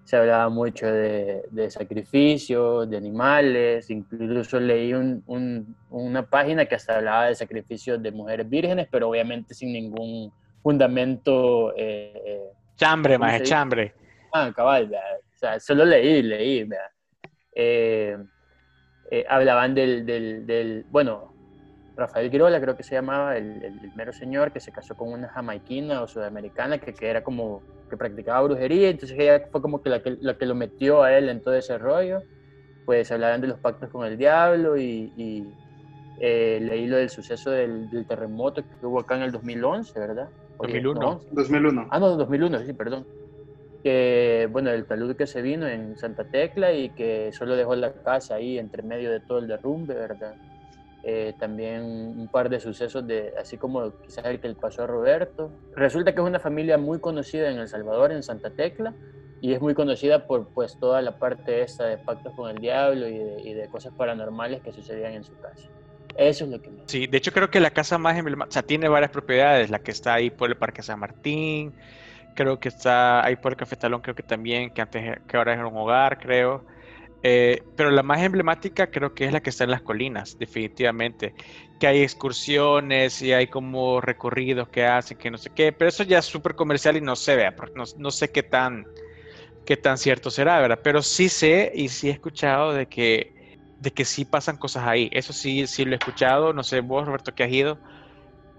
[0.07, 6.77] Se hablaba mucho de, de sacrificios, de animales, incluso leí un- un- una página que
[6.77, 11.75] hasta hablaba de sacrificios de mujeres vírgenes, pero obviamente sin ningún fundamento.
[11.77, 12.41] eh, eh,
[12.77, 13.95] Chambre, ¿Cómo más chambre.
[14.33, 15.01] Ah, cabal, vea.
[15.35, 16.69] o sea, solo leí, leí.
[17.53, 18.17] Eh,
[19.11, 21.35] eh, hablaban del, del, del- bueno,
[21.97, 25.13] Rafael Girola creo que se llamaba, el, el, el mero señor que se casó con
[25.13, 29.83] una jamaiquina o sudamericana que, que era como, que practicaba brujería, entonces ella fue como
[29.83, 32.23] que la, que la que lo metió a él en todo ese rollo,
[32.85, 35.45] pues hablaban de los pactos con el diablo y, y,
[36.19, 40.29] eh, leí lo del suceso del, del terremoto que hubo acá en el 2011, ¿verdad?
[40.59, 41.01] Oye, 2001.
[41.01, 41.89] no, 2001.
[41.91, 43.07] Ah, no, 2001, sí, perdón.
[43.83, 47.93] Que, bueno, el talud que se vino en Santa Tecla y que solo dejó la
[48.03, 50.35] casa ahí entre medio de todo el derrumbe, ¿verdad?
[51.09, 54.89] Eh, también un par de sucesos de, así como quizás el que le pasó a
[54.89, 55.53] Roberto.
[55.77, 58.93] Resulta que es una familia muy conocida en El Salvador, en Santa Tecla,
[59.41, 63.07] y es muy conocida por pues toda la parte esta de pactos con el diablo
[63.07, 65.69] y de, cosas paranormales que sucedían en su casa.
[66.17, 66.83] Eso es lo que me...
[66.87, 69.79] Sí, de hecho creo que la casa más emblemática, o sea, tiene varias propiedades, la
[69.79, 71.73] que está ahí por el Parque San Martín,
[72.35, 75.55] creo que está ahí por el Café Talón, creo que también, que antes, que ahora
[75.55, 76.65] es un hogar, creo.
[77.29, 81.35] Eh, pero la más emblemática creo que es la que está en las colinas, definitivamente.
[81.79, 86.05] Que hay excursiones y hay como recorridos que hacen, que no sé qué, pero eso
[86.05, 88.89] ya es súper comercial y no sé, vea, no, no sé qué tan,
[89.65, 90.81] qué tan cierto será, ¿verdad?
[90.85, 93.33] Pero sí sé y sí he escuchado de que,
[93.79, 95.09] de que sí pasan cosas ahí.
[95.13, 96.53] Eso sí, sí lo he escuchado.
[96.55, 97.81] No sé, vos, Roberto, que has ido.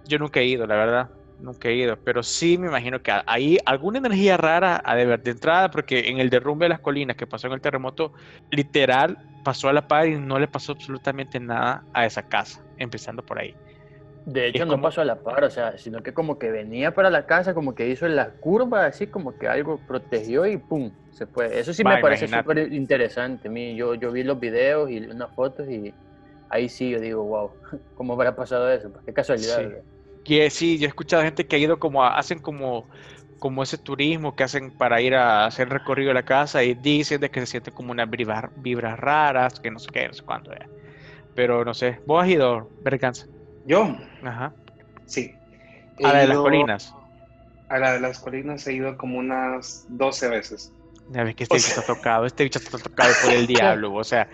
[0.03, 1.11] Yo nunca he ido, la verdad.
[1.37, 2.01] Nunca he ido.
[2.03, 6.09] Pero sí me imagino que hay alguna energía rara a de ver de entrada, porque
[6.09, 8.13] en el derrumbe de las colinas que pasó en el terremoto,
[8.49, 13.23] literal, pasó a la par y no le pasó absolutamente nada a esa casa, empezando
[13.23, 13.55] por ahí.
[14.25, 16.51] De hecho, Es no como- pasó a la par, o sea, sino que como que
[16.51, 20.57] venía para la casa, como que hizo la curva, así como que algo protegió y
[20.57, 20.93] ¡pum!
[21.09, 21.57] se fue.
[21.59, 23.49] Eso sí me parece súper interesante.
[23.75, 25.97] Yo, yo vi los videos y unas fotos y
[26.49, 27.55] ahí sí yo digo, wow,
[27.93, 28.91] ¿cómo habrá pasado eso?
[28.91, 29.63] Pues qué casualidad.
[29.63, 29.73] Sí.
[30.49, 32.89] Sí, yo he escuchado gente que ha ido como a- hacen como,
[33.39, 37.21] como ese turismo que hacen para ir a hacer recorrido de la casa y dicen
[37.21, 40.23] de que se sienten como unas vibras, vibras raras, que no sé qué, no sé
[40.25, 40.51] cuánto.
[40.53, 40.57] eh.
[41.33, 43.27] Pero no sé, vos has ido, Berganza.
[43.63, 44.53] Yo, Ajá.
[45.05, 45.35] sí.
[46.03, 46.93] A la de las colinas.
[47.69, 50.73] A la de las colinas he ido como unas 12 veces.
[51.09, 53.47] Ya ves que este O bicho sea- está tocado, este bicho está tocado por el
[53.47, 54.29] diablo, o sea,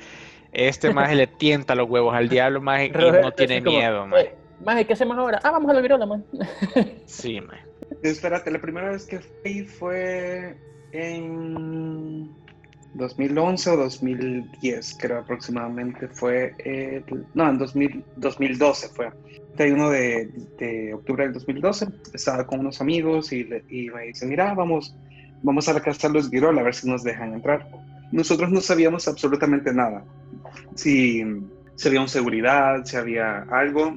[0.51, 4.25] este más le tienta los huevos al diablo más y no tiene como, miedo, man.
[4.59, 5.39] "Eh, Maje, ¿qué hacemos ahora?
[5.43, 6.25] Ah, vamos a la virola, man.
[7.05, 7.57] Sí, man.
[8.01, 10.57] Espérate, la primera vez que fui fue
[10.91, 12.29] en
[12.93, 16.07] 2011 o 2010, creo aproximadamente.
[16.09, 19.11] Fue, el- no, en 2000 2012 fue.
[19.55, 24.29] 31 de, de octubre del 2012, estaba con unos amigos y, le- y me dicen,
[24.29, 24.95] mira, vamos,
[25.43, 27.67] vamos a la casa de los Guirola a ver si nos dejan entrar.
[28.11, 30.05] Nosotros no sabíamos absolutamente nada.
[30.75, 31.23] Si,
[31.75, 33.95] si había un seguridad, si había algo,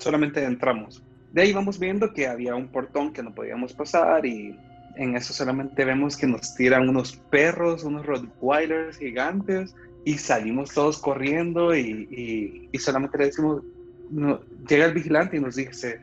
[0.00, 1.02] solamente entramos.
[1.32, 4.56] De ahí vamos viendo que había un portón que no podíamos pasar y
[4.96, 10.98] en eso solamente vemos que nos tiran unos perros, unos Rottweilers gigantes y salimos todos
[10.98, 13.62] corriendo y, y- y solamente le decimos,
[14.10, 16.00] no, llega el vigilante y nos dice,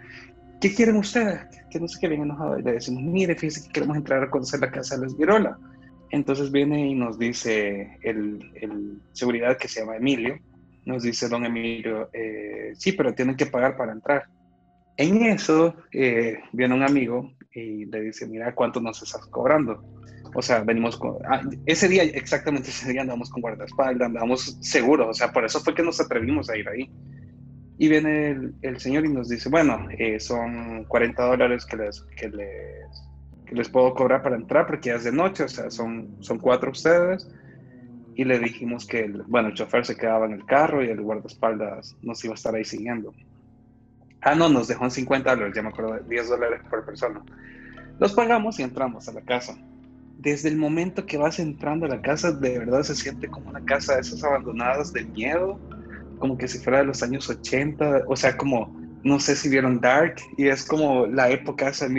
[0.61, 1.41] ¿qué quieren ustedes?
[1.69, 2.57] Que no sé qué, bien enojado.
[2.57, 5.57] Y le decimos, mire, fíjese que queremos entrar a conocer la casa de los Virola.
[6.11, 10.39] Entonces viene y nos dice el, el seguridad que se llama Emilio,
[10.87, 14.25] nos dice don Emilio, eh, sí, pero tienen que pagar para entrar.
[14.95, 19.83] En eso eh, viene un amigo y le dice, mira, ¿cuánto nos estás cobrando?
[20.33, 21.17] O sea, venimos con...
[21.29, 25.59] ah, ese día, exactamente ese día andamos con guardaespaldas, andamos seguros, o sea, por eso
[25.59, 26.89] fue que nos atrevimos a ir ahí.
[27.77, 32.29] Y viene el, señor y nos dice, bueno, eh, son 40 dólares que les, que,
[32.29, 36.39] les, les puedo cobrar para entrar porque ya es de noche, o sea, son, son
[36.39, 37.29] cuatro ustedes.
[38.17, 40.99] Y le dijimos que, el, bueno, el chofer se quedaba en el carro y el
[40.99, 43.13] guardaespaldas nos iba a estar ahí siguiendo.
[44.21, 47.21] Ah, no, nos dejó en 50 dólares, ya me acuerdo, 10 dólares por persona.
[47.99, 49.55] Los pagamos y entramos a la casa.
[50.17, 53.63] Desde el momento que vas entrando a la casa, de verdad se siente como una
[53.63, 55.59] casa de esas abandonadas de miedo,
[56.17, 59.79] como que si fuera de los años 80, o sea, como, no sé si vieron
[59.79, 61.93] Dark, y es como la época esa de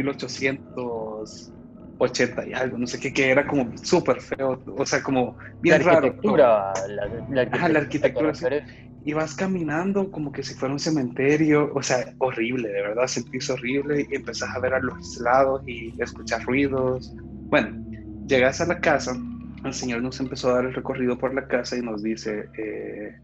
[1.99, 5.79] 1880 y algo, no sé qué, que era como súper feo, o sea, como bien
[5.79, 6.07] la raro.
[6.07, 8.45] arquitectura, la, la Ajá, la arquitectura, sí.
[8.47, 8.57] sí.
[9.05, 13.51] y vas caminando como que si fuera un cementerio, o sea, horrible, de verdad, sentís
[13.51, 17.15] horrible y empezás a ver a los lados y escuchar ruidos.
[17.51, 17.85] Bueno,
[18.27, 19.17] llegas a la casa,
[19.65, 23.17] el señor nos empezó a dar el recorrido por la casa y nos dice, eh,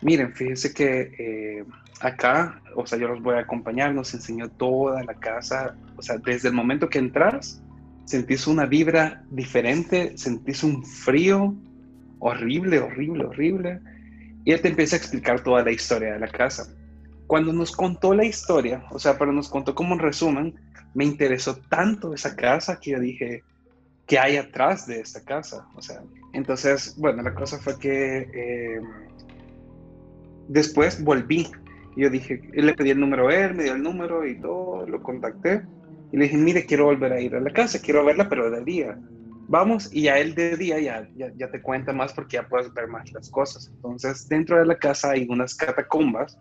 [0.00, 1.64] miren, fíjense que eh,
[2.00, 6.16] acá, o sea, yo los voy a acompañar, nos enseñó toda la casa, o sea,
[6.18, 7.62] desde el momento que entras,
[8.04, 11.54] sentís una vibra diferente, sentís un frío
[12.18, 13.80] horrible, horrible, horrible.
[14.44, 16.74] Y él te empieza a explicar toda la historia de la casa.
[17.26, 20.52] cuando nos contó la historia, o sea, pero nos contó como un resumen,
[20.94, 23.44] me interesó tanto esa casa que yo dije,
[24.06, 25.68] ¿qué hay atrás de esta casa?
[25.76, 28.80] O sea, entonces, bueno, la cosa fue que eh,
[30.48, 31.46] después volví.
[31.96, 35.00] Yo dije, le pedí el número a él, me dio el número y todo, lo
[35.00, 35.62] contacté.
[36.12, 38.64] Y le dije, mire, quiero volver a ir a la casa, quiero verla, pero de
[38.64, 38.98] día.
[39.48, 42.72] Vamos, y ya él de día ya, ya, ya te cuenta más porque ya puedes
[42.72, 43.70] ver más las cosas.
[43.74, 46.38] Entonces, dentro de la casa hay unas catacumbas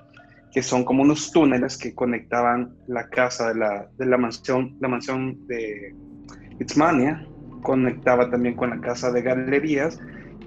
[0.52, 4.88] que son como unos túneles que conectaban la casa de la, de la mansión, la
[4.88, 5.96] mansión de
[6.60, 7.26] Itzmania,
[7.62, 10.00] conectaba también con la casa de galerías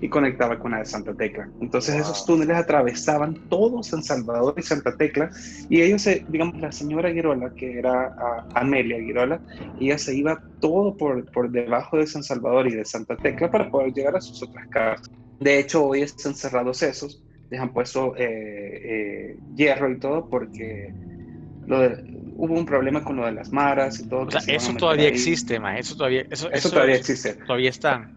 [0.02, 1.48] y conectaba con la de Santa Tecla.
[1.60, 5.30] Entonces esos túneles atravesaban todo San Salvador y Santa Tecla
[5.68, 8.12] y ellos, digamos, la señora Girola, que era
[8.52, 9.40] Amelia Girola,
[9.78, 13.70] ella se iba todo por, por debajo de San Salvador y de Santa Tecla para
[13.70, 15.08] poder llegar a sus otras casas.
[15.38, 20.92] De hecho, hoy están cerrados esos, dejan puesto eh, eh, hierro y todo porque
[21.68, 24.26] hubo un problema con lo de las maras y todo.
[24.48, 27.34] eso todavía existe, ma, eso todavía, eso, eso, todavía existe.
[27.34, 28.10] Todavía está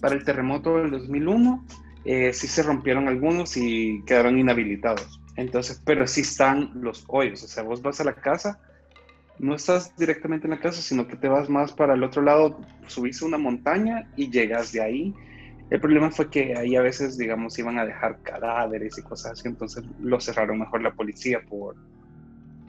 [0.00, 1.64] para el terremoto del 2001
[2.04, 5.20] eh, sí se rompieron algunos y quedaron inhabilitados.
[5.36, 7.42] Entonces, pero sí están los hoyos.
[7.42, 8.60] O sea, vos vas a la casa,
[9.38, 12.60] no estás directamente en la casa, sino que te vas más para el otro lado,
[12.86, 15.14] subís una montaña y llegas de ahí.
[15.68, 19.48] El problema fue que ahí a veces, digamos, iban a dejar cadáveres y cosas así,
[19.48, 21.74] entonces lo cerraron mejor la policía por,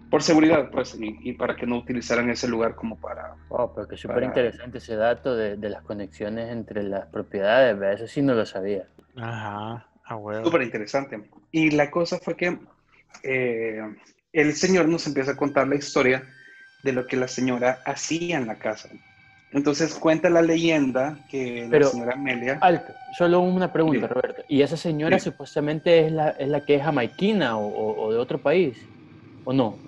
[0.09, 3.35] por seguridad, pues, y, para que no utilizaran ese lugar como para...
[3.49, 7.95] Oh, pero que súper interesante ese dato de, de, las conexiones entre las propiedades, ¿verdad?
[7.95, 8.87] eso sí no lo sabía.
[9.17, 10.45] Ajá, ah, bueno.
[10.45, 11.29] Súper interesante.
[11.51, 12.57] Y la cosa fue que
[13.23, 13.81] eh,
[14.31, 16.23] el señor nos empieza a contar la historia
[16.83, 18.89] de lo que la señora hacía en la casa.
[19.51, 22.59] Entonces cuenta la leyenda que la señora Amelia...
[22.61, 24.43] Alto, solo una pregunta, Roberto.
[24.47, 28.37] ¿Y esa señora supuestamente es la, es la que es jamaiquina o, o de otro
[28.37, 28.77] país?
[29.47, 29.79] ¿O no?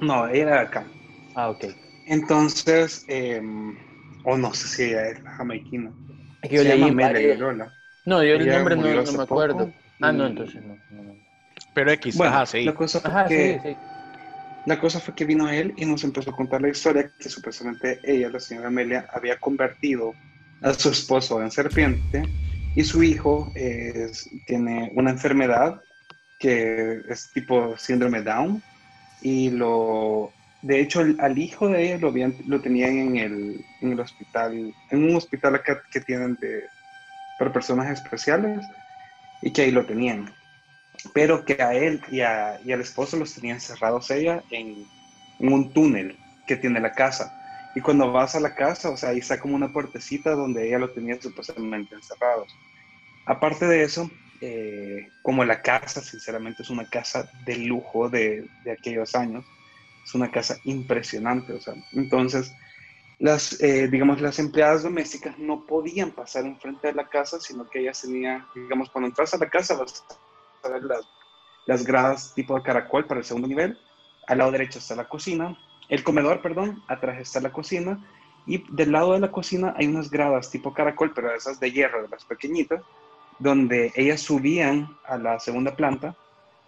[0.00, 0.92] No, ella era de acá.
[1.34, 1.64] Ah, ok.
[2.06, 3.76] Entonces, em,
[4.24, 5.92] o no sé si ella es jamaiquina.
[6.40, 6.90] Es que yo leí
[8.06, 9.70] No, yo el nombre no, no, me acuerdo.
[10.00, 10.78] Ah, no, entonces no.
[11.74, 12.64] Pero X, ajá, sí.
[12.64, 13.76] La cosa, fue que,
[14.64, 18.00] la cosa fue que vino él y nos empezó a contar la historia que supuestamente
[18.02, 20.16] ella, la señora Amelia, había convertido
[20.62, 22.22] a su esposo en serpiente
[22.74, 23.52] y su hijo
[24.46, 25.82] tiene una enfermedad
[26.38, 28.64] que es tipo síndrome Down
[29.22, 31.98] y lo, de hecho, al hijo de ella
[32.46, 36.38] lo, tenían en el, en el, hospital, en un hospital acá que tienen
[37.38, 38.64] para personas especiales
[39.42, 40.32] y que ahí lo tenían.
[41.12, 44.86] Pero que a él y, a, y al esposo los tenían cerrados ella en,
[45.40, 46.16] en, un túnel
[46.46, 47.38] que tiene la casa.
[47.74, 50.78] Y cuando vas a la casa, o sea, ahí está como una puertecita donde ella
[50.78, 52.54] lo tenía supuestamente encerrados.
[53.26, 54.08] Aparte de eso,
[54.44, 59.44] eh, como la casa, sinceramente es una casa de lujo de, aquellos años,
[60.04, 62.52] es una casa impresionante, o sea, entonces
[63.20, 67.82] las, eh, digamos, las empleadas domésticas no podían pasar enfrente de la casa, sino que
[67.82, 70.04] ellas tenían, digamos, cuando entras a la casa vas
[70.64, 71.06] a ver las,
[71.66, 73.78] las gradas tipo caracol para el segundo nivel,
[74.26, 75.56] al lado derecho está la cocina,
[75.88, 78.04] el comedor, perdón, atrás está la cocina,
[78.44, 82.02] y del lado de la cocina hay unas gradas tipo caracol, pero esas de hierro,
[82.02, 82.82] de las pequeñitas,
[83.42, 86.14] donde ellas subían a la segunda planta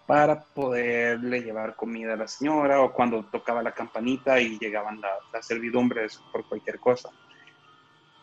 [0.06, 5.00] para poderle llevar comida a la señora o cuando tocaba la campanita y llegaban
[5.32, 7.10] las servidumbres por cualquier cosa.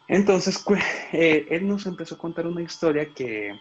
[0.07, 0.63] Entonces,
[1.13, 3.57] eh, él nos empezó a contar una historia que,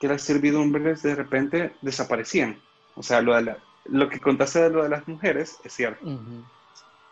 [0.00, 2.60] que, las servidumbres de repente desaparecían.
[2.96, 6.04] O sea, lo, de lo que contaste de lo de las mujeres es cierto.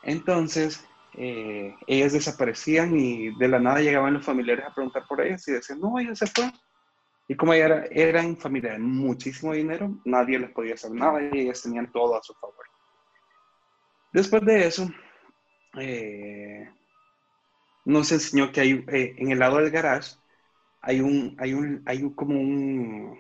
[0.03, 5.47] Entonces, eh, ellas desaparecían y de la nada llegaban los familiares a preguntar por ellas
[5.47, 6.51] y decían, no, ella se fue.
[7.29, 11.63] Y como era, eran familia de muchísimo dinero, nadie les podía hacer nada y ellas
[11.63, 12.67] tenían todo a su favor.
[14.13, 14.91] Después de eso,
[15.79, 16.69] eh,
[17.85, 20.17] nos enseñó que hay, eh, en el lado del garage
[20.83, 23.17] hay un, hay un, hay un, como un,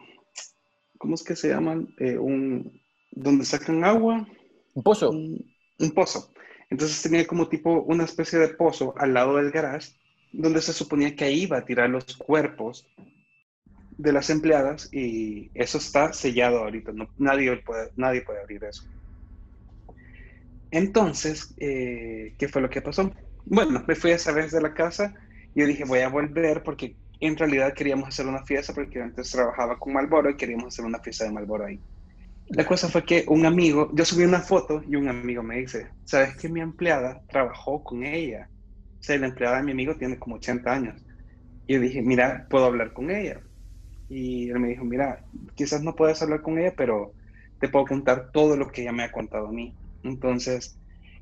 [0.98, 1.94] ¿cómo es que se llaman?
[1.98, 2.80] Eh, un,
[3.12, 4.26] donde sacan agua.
[4.74, 5.10] Un pozo.
[5.10, 5.38] Un,
[5.78, 6.32] un, pozo.
[6.70, 9.92] Entonces tenía como tipo una especie de pozo al lado del garage,
[10.32, 12.86] donde se suponía que ahí iba a tirar los cuerpos
[14.02, 18.82] de las empleadas y eso está sellado ahorita, no, nadie, puede, nadie puede abrir eso.
[20.72, 23.12] Entonces, eh, ¿qué fue lo que pasó?
[23.44, 25.14] Bueno, me fui a esa vez de la casa
[25.54, 29.30] y yo dije, voy a volver porque en realidad queríamos hacer una fiesta porque antes
[29.30, 31.80] trabajaba con Malboro y queríamos hacer una fiesta de Malboro ahí.
[32.48, 35.90] La cosa fue que un amigo, yo subí una foto y un amigo me dice,
[36.04, 38.50] ¿sabes que mi empleada trabajó con ella?
[38.98, 41.04] O sea, la empleada de mi amigo tiene como 80 años.
[41.66, 43.40] Y yo dije, mira, puedo hablar con ella
[44.12, 47.14] y él me dijo, mira, quizás no puedes hablar con ella, pero
[47.58, 49.74] te puedo contar todo lo que ella me ha contado a mí.
[50.02, 50.76] Entonces,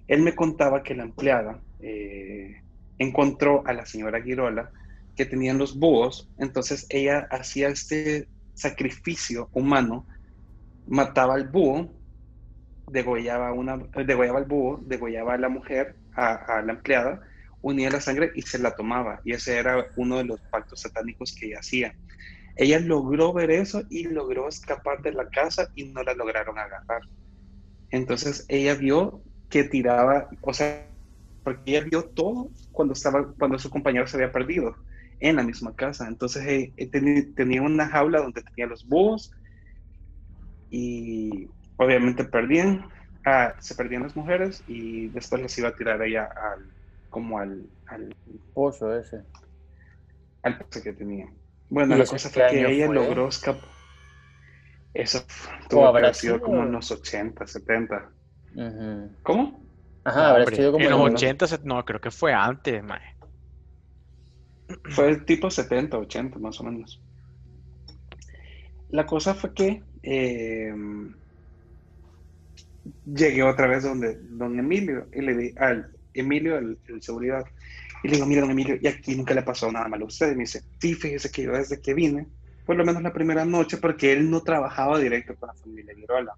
[0.09, 2.61] él me contaba que la empleada eh,
[2.99, 4.73] encontró a la señora Girola
[5.15, 10.05] que tenían los búhos, entonces ella hacía este sacrificio humano,
[10.89, 11.93] mataba al búho,
[12.91, 17.21] degollaba, una, degollaba al búho, degollaba a la mujer, a, a la empleada,
[17.63, 19.21] unía la sangre y se la tomaba.
[19.25, 21.95] Y ese era uno de los pactos satánicos que ella hacía.
[22.61, 27.01] Ella logró ver eso y logró escapar de la casa y no la lograron agarrar.
[27.91, 30.87] Entonces ella vio que tiraba, o sea,
[31.43, 34.77] porque ella vio todo cuando estaba, cuando su compañero se había perdido
[35.21, 36.07] en la misma casa.
[36.07, 39.31] Entonces eh, eh, tenía una jaula donde tenía los búhos
[40.69, 42.91] y obviamente perdían,
[43.25, 46.75] ah, se perdían las mujeres y después les iba a tirar ella al,
[47.09, 48.15] como al, al
[48.53, 49.25] pozo ese.
[50.43, 51.27] Al pozo que tenía.
[51.71, 53.69] Bueno, la cosa fue que ella logró escapar.
[54.93, 55.25] Eso
[55.69, 58.11] tuvo haber sido como en los 80, 70.
[59.23, 59.63] ¿Cómo?
[60.05, 63.01] Ajá, habrá sido como en los 80, no, creo que fue antes, mae.
[64.91, 67.01] Fue el tipo 70, 80 más o menos.
[68.91, 70.75] La cosa fue que eh,
[73.07, 77.45] llegué otra vez donde don Emilio y le di al Emilio, el, seguridad,
[78.03, 80.33] y le digo, mira don Emilio, y aquí nunca le pasó nada malo a usted.
[80.33, 82.27] Y me dice, sí, fíjese que yo desde que vine,
[82.65, 86.35] por lo menos la primera noche, porque él no trabajaba directo con la familia Girola.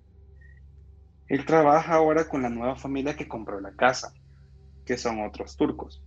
[1.29, 4.13] Él trabaja ahora con la nueva familia que compró la casa,
[4.85, 6.03] que son otros turcos.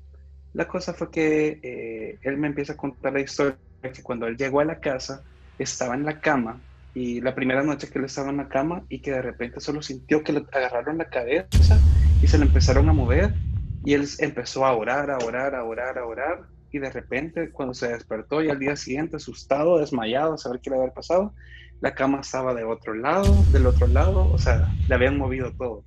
[0.53, 4.37] La cosa fue que eh, él me empieza a contar la historia que cuando él
[4.37, 5.23] llegó a la casa,
[5.57, 6.61] estaba en la cama
[6.93, 9.81] y la primera noche que él estaba en la cama y que de repente solo
[9.81, 11.79] sintió que le agarraron la cabeza
[12.21, 13.33] y se le empezaron a mover
[13.85, 17.73] y él empezó a orar, a orar, a orar, a orar y de repente cuando
[17.73, 21.33] se despertó y al día siguiente asustado, desmayado, a saber qué le había pasado,
[21.79, 25.83] la cama estaba de otro lado, del otro lado, o sea, le habían movido todo.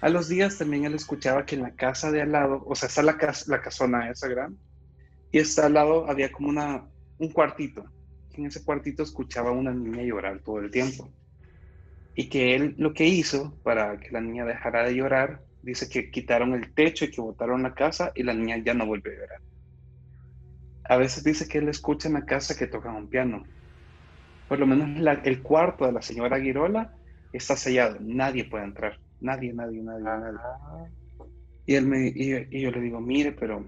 [0.00, 2.88] A los días también él escuchaba que en la casa de al lado, o sea,
[2.88, 4.56] está la, casa, la casona esa gran,
[5.32, 6.84] y está al lado había como una,
[7.18, 7.84] un cuartito.
[8.34, 11.10] En ese cuartito escuchaba a una niña llorar todo el tiempo.
[12.14, 16.10] Y que él lo que hizo para que la niña dejara de llorar, dice que
[16.10, 19.16] quitaron el techo y que botaron la casa y la niña ya no volvió a
[19.16, 19.40] llorar.
[20.84, 23.42] A veces dice que él escucha en la casa que tocan un piano.
[24.48, 24.88] Por lo menos
[25.24, 26.94] el cuarto de la señora Girola
[27.32, 29.00] está sellado, nadie puede entrar.
[29.20, 30.38] Nadie, nadie, nadie, nadie.
[31.66, 33.66] Y, él me, y, yo le digo, mire, pero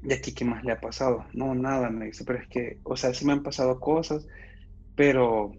[0.00, 1.26] ¿de aquí qué más le ha pasado?
[1.34, 4.26] No, nada, me dice, pero es que, o sea, sí me han pasado cosas,
[4.96, 5.52] pero,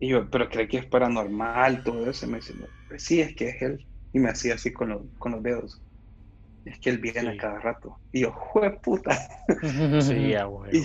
[0.00, 2.26] y yo, pero cree que es paranormal, todo eso.
[2.26, 2.54] Me dice,
[2.88, 3.86] pues sí, es que es él.
[4.12, 5.82] Y me hacía así con, con los dedos.
[6.64, 8.00] Es que él viene a cada rato.
[8.12, 9.18] Y yo, ¡jue puta!
[10.00, 10.34] Sí,
[10.72, 10.84] y,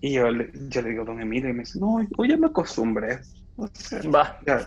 [0.00, 2.46] y yo, le, yo le digo, don Emilio, y me dice, no, yo ya me
[2.46, 3.20] acostumbré.
[3.56, 4.38] O sea, Va.
[4.46, 4.66] Ya,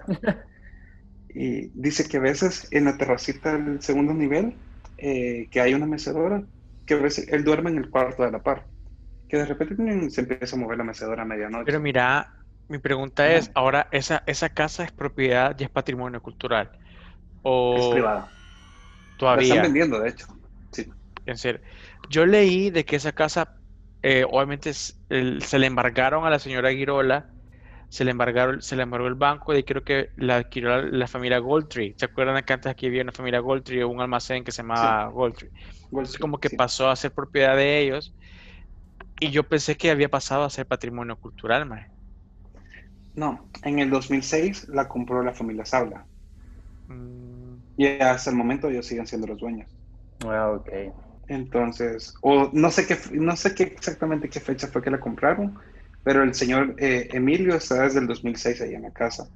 [1.34, 4.56] y dice que a veces en la terracita del segundo nivel,
[4.98, 6.44] eh, que hay una mecedora,
[6.86, 8.68] que a veces él duerme en el cuarto de la par,
[9.28, 11.66] que de repente se empieza a mover la mecedora a medianoche.
[11.66, 12.30] Pero mira,
[12.68, 16.72] mi pregunta es, ahora, ¿esa, ¿esa casa es propiedad y es patrimonio cultural?
[17.44, 18.30] ¿O es privada.
[19.18, 19.48] Todavía.
[19.48, 20.28] La están vendiendo, de hecho.
[20.72, 20.90] Sí.
[21.26, 21.62] En serio.
[22.10, 23.56] Yo leí de que esa casa,
[24.02, 27.30] eh, obviamente, se le embargaron a la señora Girola
[27.94, 31.38] se le embargaron, se le embargó el banco y creo que la adquirió la, familia
[31.38, 31.94] Goldtree.
[31.96, 35.10] ¿Se acuerdan que antes aquí había una familia Goldtree o un almacén que se llamaba
[35.10, 35.52] Goldtree?
[35.92, 36.20] Goldtree?
[36.20, 38.16] como que pasó a ser propiedad de ellos
[39.20, 41.86] y yo pensé que había pasado a ser patrimonio cultural, mae.
[43.14, 46.04] No, en el 2006 la compró la familia Sabla.
[46.88, 47.23] Mm.
[47.78, 49.70] Y hasta el momento ellos siguen siendo los dueños.
[50.26, 50.70] Ah, ok.
[51.28, 55.58] Entonces, o no sé qué, no sé qué exactamente qué fecha fue que la compraron,
[56.04, 59.28] pero el señor eh, Emilio está desde el 2006 ahí en la casa.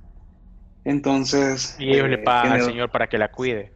[0.83, 1.75] Entonces...
[1.79, 3.71] Y ellos le eh, pagan al señor para que la cuide.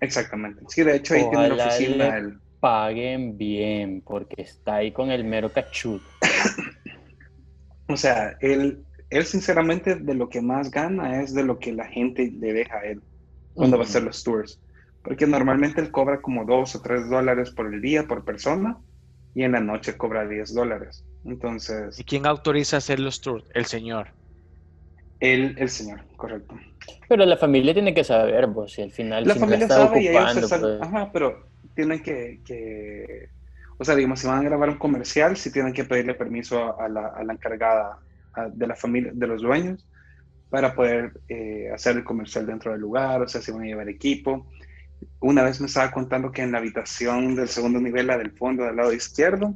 [0.00, 0.62] Exactamente.
[0.68, 2.40] Sí, de hecho ahí tiene la oficina.
[2.60, 6.00] Paguen bien, porque está ahí con el mero cachudo.
[7.88, 11.86] o sea, él, él sinceramente de lo que más gana es de lo que la
[11.86, 13.02] gente le deja a él
[13.54, 14.60] cuando va a hacer los tours.
[15.02, 18.78] Porque normalmente él cobra como dos o tres dólares por el día por persona
[19.34, 21.04] y en la noche cobra 10 dólares.
[21.24, 21.98] Entonces...
[21.98, 23.44] ¿Y quién autoriza hacer los tours?
[23.54, 24.08] El señor.
[25.20, 26.54] El, el señor, correcto.
[27.08, 29.26] Pero la familia tiene que saber, pues, si al final...
[29.26, 30.60] La familia sabe y ellos están...
[30.60, 30.82] Pues.
[30.82, 33.28] Ajá, pero tienen que, que,
[33.78, 36.88] O sea, digamos, si van a grabar un comercial, sí tienen que pedirle permiso a,
[36.88, 37.98] la, a la, encargada
[38.52, 39.86] de la familia, de los dueños,
[40.52, 43.88] para poder eh, hacer el comercial dentro del lugar, o sea, si van a llevar
[43.88, 44.50] equipo.
[45.20, 48.64] Una vez me estaba contando que en la habitación del segundo nivel, la del fondo,
[48.64, 49.54] del lado izquierdo,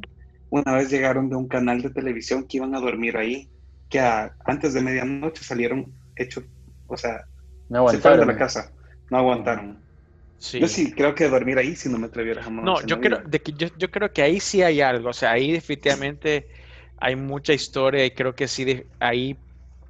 [0.49, 3.53] una vez llegaron de un canal de televisión que iban a dormir ahí,
[3.91, 6.45] que antes de medianoche salieron hechos
[6.87, 7.27] O sea,
[7.69, 8.73] No se fueron de la casa,
[9.11, 9.85] no aguantaron.
[10.39, 10.61] Sí.
[10.61, 12.65] Yo sí creo que dormir ahí si no me atreviera jamás.
[12.67, 15.33] No, yo creo, de que yo, yo creo que ahí sí hay algo, o sea,
[15.33, 16.47] ahí definitivamente
[16.99, 19.37] hay mucha historia y creo que sí de- ahí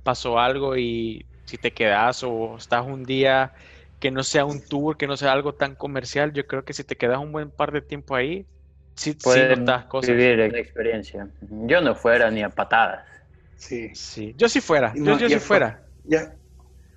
[0.07, 3.55] pasó algo y si te quedas o estás un día
[4.01, 6.85] que no sea un tour, que no sea algo tan comercial, yo creo que si
[6.85, 8.49] te quedas un buen par de tiempo ahí,
[8.97, 10.17] sí, notas cosas.
[10.17, 11.31] vivir la experiencia.
[11.41, 13.05] Yo no fuera ni a patadas.
[13.57, 13.91] Sí.
[13.93, 15.83] Sí, yo sí fuera, yo, yo sí fuera.
[16.05, 16.37] Ya,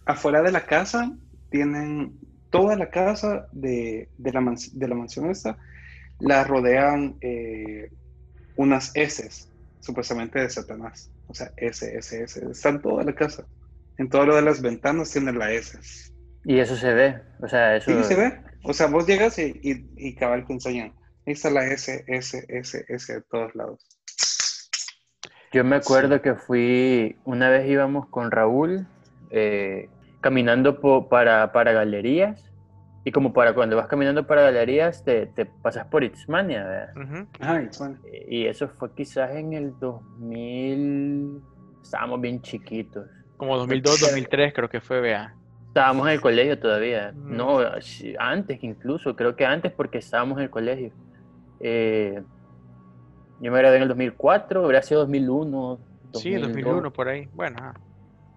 [0.05, 1.12] afuera de la casa
[1.49, 5.60] tienen toda la casa de, de la, mans- de la mansión esta,
[6.20, 7.91] la rodean eh,
[8.55, 9.30] unas S,
[9.80, 11.12] supuestamente de Satanás.
[11.30, 12.46] O sea, S, S, S.
[12.52, 13.48] Está en toda la casa.
[13.98, 15.78] En todo lo de las ventanas tienen la S.
[16.44, 17.22] Y eso se ve.
[17.42, 17.92] O sea, eso.
[17.92, 18.42] Sí, se ve.
[18.64, 20.96] O sea, vos llegas y, y, y cabal te enseñan.
[21.26, 23.86] Ahí está la S, S, S, S de todos lados.
[25.52, 28.88] Yo me acuerdo que fui, una vez íbamos con Raúl
[29.32, 29.90] eh,
[30.22, 32.49] caminando po- para, para galerías
[33.06, 36.91] y como para cuando vas caminando para galerías te, te pasas por Itzmania,
[37.72, 38.00] suena.
[38.28, 41.41] Y eso fue quizás en el 2000,
[41.82, 43.08] estábamos bien chiquitos.
[43.38, 45.34] Como 2002, 2003 creo que fue, vea.
[45.68, 47.14] Estábamos en el colegio todavía.
[47.16, 47.38] Mm.
[47.38, 50.91] No, sí, antes incluso, creo que antes porque estábamos en el colegio.
[51.62, 52.22] Eh,
[53.39, 55.80] yo me gradué en el 2004, habría sido 2001.
[56.14, 56.41] Sí, 2002.
[56.41, 57.30] 2001 por ahí.
[57.34, 57.56] Bueno.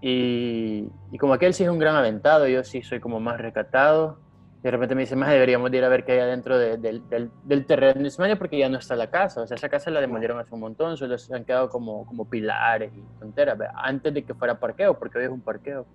[0.00, 4.18] Y, y como aquel sí es un gran aventado, yo sí soy como más recatado.
[4.62, 7.08] De repente me dice, más deberíamos de ir a ver qué hay adentro de- del,
[7.08, 9.42] del, del terreno de Ismael porque ya no está la casa.
[9.42, 12.28] O sea, esa casa la demolieron hace un montón, solo se han quedado como, como
[12.28, 15.86] pilares y tonteras, antes de que fuera parqueo, porque hoy es un parqueo.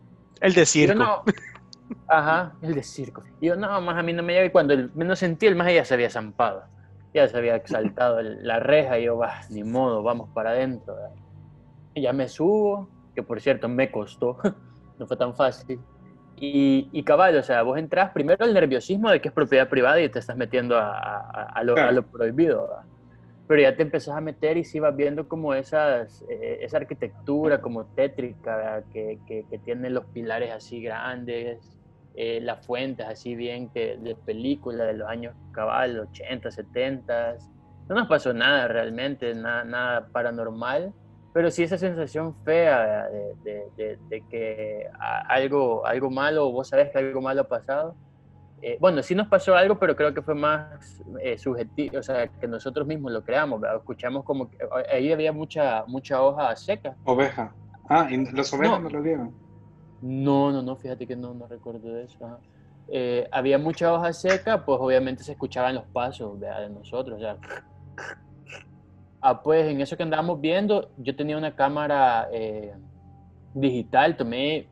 [0.41, 0.99] el de Y yo, circo.
[0.99, 1.23] no.
[2.07, 3.23] Ajá, el de circo.
[3.39, 4.45] Y yo, no, más a mí no me lleva.
[4.45, 6.65] Y cuando el- menos sentí, el más ya se había zampado.
[7.13, 8.99] Ya se había exaltado el- la reja.
[8.99, 10.95] Y yo, va, ni modo, vamos para adentro.
[11.93, 14.37] Y ya me subo, que por cierto me costó,
[14.97, 15.79] no fue tan fácil.
[16.39, 19.99] Y, y cabal, o sea, vos entras primero el nerviosismo de que es propiedad privada
[20.01, 21.91] y te estás metiendo a, a- a lo, a Claro.
[21.91, 22.63] lo prohibido.
[22.67, 22.83] ¿verdad?
[23.47, 27.61] Pero ya te empezás a meter y sí vas viendo como esas, eh, esa arquitectura
[27.61, 31.77] como tétrica, que, que, que tiene los pilares así grandes,
[32.13, 37.35] eh, las fuentes así bien que de película de los años cabal, 80, 70.
[37.89, 40.93] No nos pasó nada realmente, nada, nada paranormal,
[41.37, 44.89] pero sí esa sensación fea de, de, de, de que
[45.29, 47.93] algo, algo malo, vos sabés que algo malo ha pasado.
[48.63, 52.27] Eh, bueno, sí nos pasó algo, pero creo que fue más eh, subjetivo, o sea,
[52.27, 53.77] que nosotros mismos lo creamos, ¿verdad?
[53.77, 54.57] escuchamos como que
[54.91, 56.95] ahí había mucha, mucha hoja seca.
[57.03, 57.53] Oveja.
[57.87, 58.89] Ah, y los ovejas No.
[58.89, 59.31] no, lo vieron.
[60.01, 62.17] No, no, no, fíjate que no, no recuerdo de eso.
[62.25, 62.39] ajá.
[62.87, 66.61] Eh, había mucha hoja seca, pues obviamente se escuchaban los pasos ¿verdad?
[66.61, 67.17] de nosotros.
[67.17, 67.37] o sea.
[69.21, 72.73] Ah, pues en eso que andábamos viendo, yo tenía una cámara eh,
[73.53, 74.69] digital, tomé,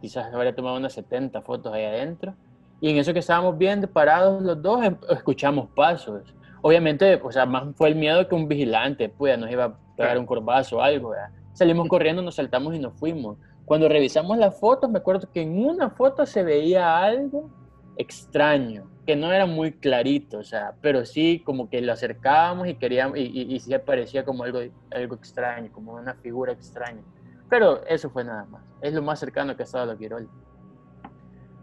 [0.00, 2.36] quizás habría tomado unas 70 fotos ahí adentro,
[2.80, 6.22] y en eso que estábamos viendo, parados los dos, em- escuchamos pasos.
[6.62, 10.18] Obviamente, o sea, más fue el miedo que un vigilante, pues nos iba a pegar
[10.18, 11.10] un corbazo o algo.
[11.10, 11.30] ¿verdad?
[11.52, 13.38] Salimos corriendo, nos saltamos y nos fuimos.
[13.64, 17.50] Cuando revisamos las fotos, me acuerdo que en una foto se veía algo
[17.96, 22.74] extraño, que no era muy clarito, o sea, pero sí como que lo acercábamos y
[22.74, 27.02] queríamos, y, y, y sí parecía como algo, algo extraño, como una figura extraña.
[27.48, 28.62] Pero eso fue nada más.
[28.82, 30.28] Es lo más cercano que ha estado la Quirol.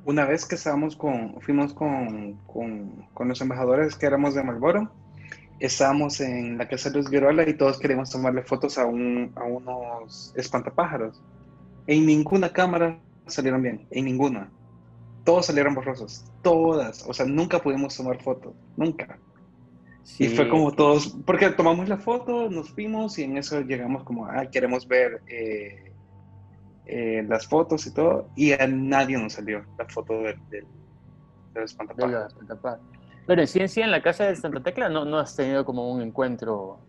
[0.05, 4.91] Una vez que estábamos con, fuimos con, con, con los embajadores que éramos de Malboro,
[5.59, 9.43] estábamos en la casa de Luz Guirola y todos queríamos tomarle fotos a, un, a
[9.43, 11.21] unos espantapájaros.
[11.87, 14.49] En ninguna cámara salieron bien, en ninguna.
[15.23, 17.03] Todos salieron borrosos, todas.
[17.07, 19.19] O sea, nunca pudimos tomar fotos, nunca.
[20.19, 24.25] Y fue como todos, porque tomamos la foto, nos fuimos y en eso llegamos como,
[24.27, 25.95] ah, queremos ver eh,
[26.85, 30.67] eh, las fotos y todo, y a nadie nos salió la foto del, del,
[31.53, 32.35] del espantapájaros.
[33.25, 35.63] Pero en sí, en sí, en la casa de Santa Tecla no, no has tenido
[35.63, 36.81] como un encuentro.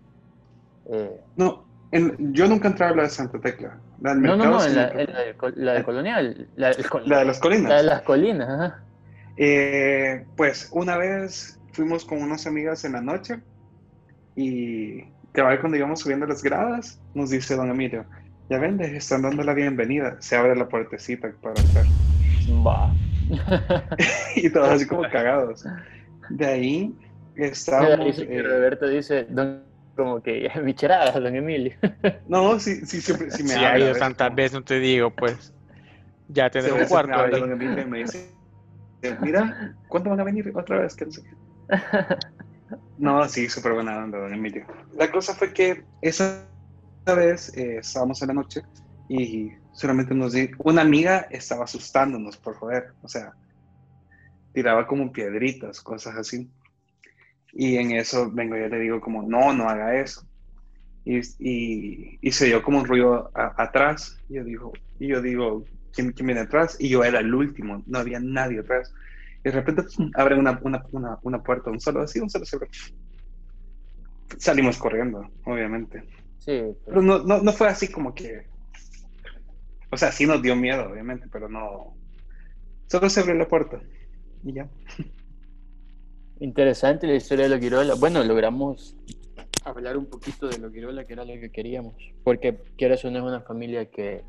[0.90, 3.80] eh, No, en- yo nunca entré a la de Santa Tecla.
[4.04, 6.46] La del no, no, no, la, en la Colonial.
[6.56, 7.70] La, el de las colinas.
[7.70, 8.82] la de las colinas, ajá.
[9.38, 13.40] Eh, pues una vez fuimos con unas amigas en la noche
[14.36, 18.04] y cabal cuando íbamos subiendo las gradas nos dice don Emilio,
[18.50, 21.86] ya ven, les están dando la bienvenida, se abre la puertecita para entrar.
[22.62, 22.94] Va.
[24.36, 25.64] y todos así como cagados.
[26.28, 26.94] De ahí
[27.36, 28.16] estábamos...
[28.16, 29.62] Que eh, Roberto dice, don,
[29.94, 31.76] como que micherada, don Emilio.
[32.24, 33.96] no, sí, sí, siempre, sí me Si habla, ha ido ¿ves?
[33.96, 35.54] tantas veces, no te digo, pues.
[36.28, 37.38] Ya Sí, a tener un cuarto me habla ahí.
[37.38, 38.38] don Emilio y me dice,
[39.20, 39.56] mira,
[39.88, 40.94] ¿cuándo van a venir otra vez?
[40.96, 41.36] Que no sé qué.
[42.96, 44.66] No, sí, súper buena onda, don Emilio.
[44.92, 46.50] La cosa fue que esa
[47.16, 48.62] vez eh, estábamos en la noche
[49.08, 53.36] Y solamente nos di, una amiga estaba asustándonos por joder, o sea,
[54.52, 56.50] tiraba como piedritas, cosas así.
[57.54, 60.22] Y en eso vengo yo le digo como, no, no haga eso.
[61.04, 64.18] Y, y, y se dio como un ruido a- atrás.
[64.28, 66.76] Y yo digo, y yo digo, ¿quién, quién viene atrás?
[66.80, 68.92] Y yo era el último, no había nadie atrás.
[69.44, 72.44] Y de repente pum, abre una, una, una, una puerta, un solo así, un solo
[72.46, 72.68] se abre.
[74.38, 76.04] Salimos corriendo, obviamente.
[76.38, 78.48] Sí, Pero no, no, no fue así como que.
[79.90, 81.96] O sea, sí nos dio miedo, obviamente, pero no.
[82.90, 83.82] Solo se abrió la puerta.
[84.42, 84.70] Y ya.
[86.44, 87.94] Interesante la historia de los Quirola.
[87.94, 88.96] Bueno, logramos
[89.64, 91.94] hablar un poquito de los Quirola, que era lo que queríamos.
[92.22, 94.22] Porque quieras o no es una familia que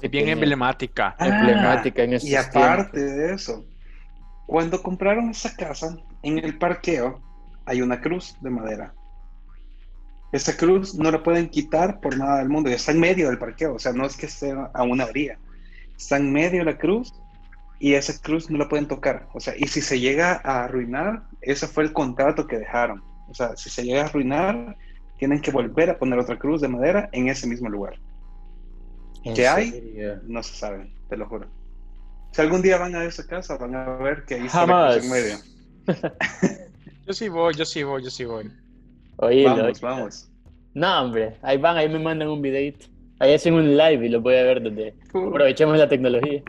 [0.00, 1.14] Es bien emblemática.
[1.18, 3.64] emblemática en Ah, estos Y aparte de eso,
[4.46, 7.20] cuando compraron esa casa, en el parqueo
[7.66, 8.94] hay una cruz de madera.
[10.32, 12.70] Esa cruz no la pueden quitar por nada del mundo.
[12.70, 15.38] Está en medio del parqueo, o sea, no es que esté a una orilla.
[15.96, 17.12] Está en medio la cruz
[17.80, 19.26] y esa cruz no la pueden tocar.
[19.34, 23.02] O sea, y si se llega a arruinar, ese fue el contrato que dejaron.
[23.28, 24.76] O sea, si se llega a arruinar,
[25.18, 27.94] tienen que volver a poner otra cruz de madera en ese mismo lugar.
[29.24, 29.70] ¿En ¿Qué hay?
[29.70, 30.20] serio?
[30.26, 31.46] No se sabe, te lo juro.
[32.32, 34.94] Si algún día van a esa casa, van a ver que ahí está la Jamás.
[34.96, 35.36] cruz en medio.
[37.06, 38.48] Yo sí voy, yo sí voy, yo sí voy.
[39.16, 39.56] Oílo.
[39.56, 40.30] Vamos, vamos.
[40.74, 42.86] No, hombre, ahí van, ahí me mandan un videito.
[43.18, 44.94] Ahí hacen un live y lo voy a ver desde.
[45.08, 46.40] Aprovechemos la tecnología.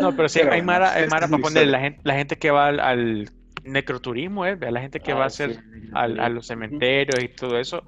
[0.00, 1.70] No, pero sí, Pero hay Mara, hay Mara la para poner historia.
[1.70, 3.30] la gente, la gente que va al, al
[3.64, 4.56] necroturismo, ¿eh?
[4.60, 5.62] La gente que va a hacer sí.
[5.90, 7.84] al- a los cementerios y todo eso.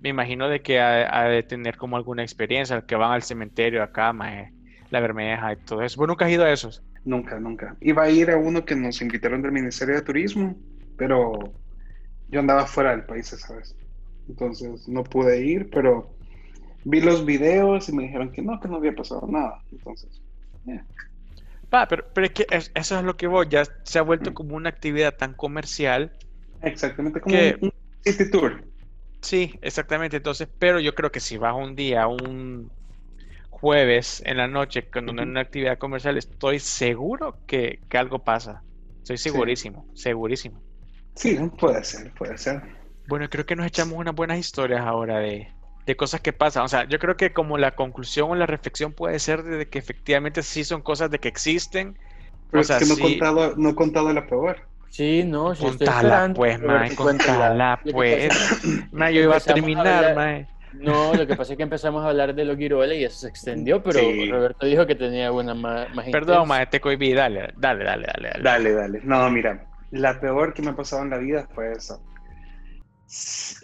[0.00, 3.82] Me imagino de que ha, ha de tener como alguna experiencia, que van al cementerio
[3.82, 4.54] acá, maje,
[4.90, 5.98] la Bermeja y todo eso.
[6.00, 6.84] ¿Vos nunca has ido a esos?
[7.04, 7.76] Nunca, nunca.
[7.80, 10.60] Iba a ir a uno que nos invitaron del Ministerio de Turismo,
[10.96, 11.58] pero
[12.28, 13.76] yo andaba fuera del país esa vez.
[14.28, 16.16] Entonces no pude ir, pero
[16.84, 19.64] vi los videos y me dijeron que no, que no había pasado nada.
[19.72, 20.22] Entonces,
[20.66, 20.82] eh,
[21.70, 24.30] Pa, pero, pero es que es- eso es lo que voy, ya se ha vuelto
[24.30, 24.34] Mm.
[24.34, 26.12] como una actividad tan comercial.
[26.62, 27.70] exactamente como un,
[28.04, 28.62] city tour.
[29.22, 30.16] Sí, exactamente.
[30.18, 32.72] Entonces, pero yo creo que si vas un día, un
[33.50, 38.24] jueves en la noche, cuando no hay una actividad comercial, estoy seguro que, que algo
[38.24, 38.64] pasa.
[39.02, 40.64] Estoy segurísimo, segurísimo.
[41.14, 42.62] Sí, puede ser, puede ser.
[43.04, 45.52] Bueno, creo que nos echamos unas buenas historias ahora de,
[45.88, 46.64] de cosas que pasan.
[46.64, 49.78] O sea, yo creo que como la conclusión o la reflexión puede ser de que
[49.78, 51.98] efectivamente sí son cosas de que existen.
[52.50, 53.00] Pero O sea, es que no, sí.
[53.14, 54.58] he contado, no he contado la peor.
[54.90, 58.28] Sí, no, si Contala, pues, mae, contala, Lo que pues.
[58.28, 58.56] pasa-
[58.92, 60.46] Ma, yo iba a terminar, mae.
[60.74, 63.28] No, lo que pasa es que empezamos a hablar de los Girola y eso se
[63.28, 64.30] extendió, pero Sí.
[64.30, 66.44] Roberto dijo que tenía una más, más Perdón, intensa.
[66.44, 67.14] mae, te cohibí.
[67.14, 68.28] Dale, dale, dale, dale.
[68.28, 68.42] dale.
[68.42, 69.00] Dale, dale.
[69.04, 71.98] No, mira, la peor que me ha pasado en la vida fue eso.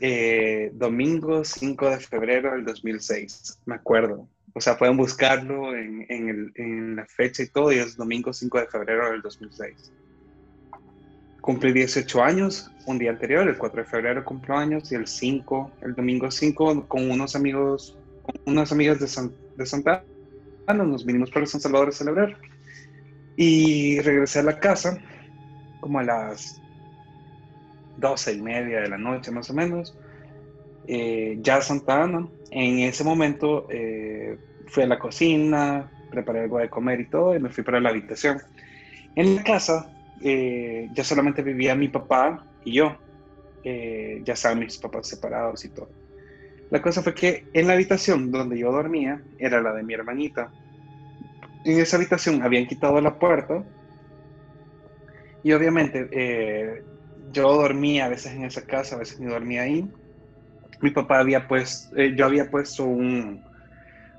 [0.00, 4.28] Eh, domingo 5 de febrero del 2006, me acuerdo.
[4.54, 8.32] O sea, pueden buscarlo en, en el- en la fecha y todo, y es domingo
[8.32, 9.92] 5 de febrero del 2006.
[11.40, 15.76] Cumplí 18 años, un día anterior, el 4 de febrero cumplo años, y el 5,
[15.82, 20.06] el domingo 5, con unos amigos, con unas amigas de, San- de Santa
[20.66, 22.38] Ana, nos vinimos para San Salvador a celebrar.
[23.36, 24.96] Y regresé a la casa
[25.80, 26.63] como a las
[27.96, 29.96] doce y media de la noche más o menos.
[30.86, 32.28] Eh, ya Santa Ana.
[32.50, 37.40] En ese momento eh, fui a la cocina, preparé algo de comer y todo y
[37.40, 38.40] me fui para la habitación.
[39.16, 39.90] En la casa
[40.22, 42.96] eh, ya solamente vivía mi papá y yo.
[43.64, 45.88] Eh, ya estaban mis papás separados y todo.
[46.70, 50.52] La cosa fue que en la habitación donde yo dormía era la de mi hermanita.
[51.64, 53.64] En esa habitación habían quitado la puerta
[55.42, 56.08] y obviamente
[57.34, 59.86] yo dormía a veces en esa casa, a veces ni dormía ahí.
[60.80, 63.42] Mi papá había puesto, eh, yo había puesto un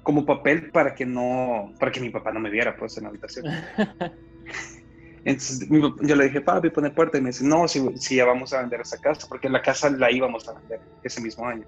[0.03, 3.09] como papel para que no, para que mi papá no me viera pues en la
[3.09, 3.45] habitación.
[5.26, 8.26] Entonces mi yo le dije, papi, pone puerta y me dice, no, si, si ya
[8.26, 11.66] vamos a vender esa casa, porque la casa la íbamos a vender ese mismo año.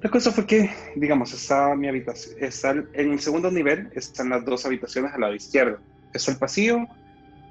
[0.00, 4.44] La cosa fue que, digamos, está mi habitación, está en el segundo nivel están las
[4.44, 5.78] dos habitaciones al lado izquierdo.
[6.14, 6.86] Está el pasillo,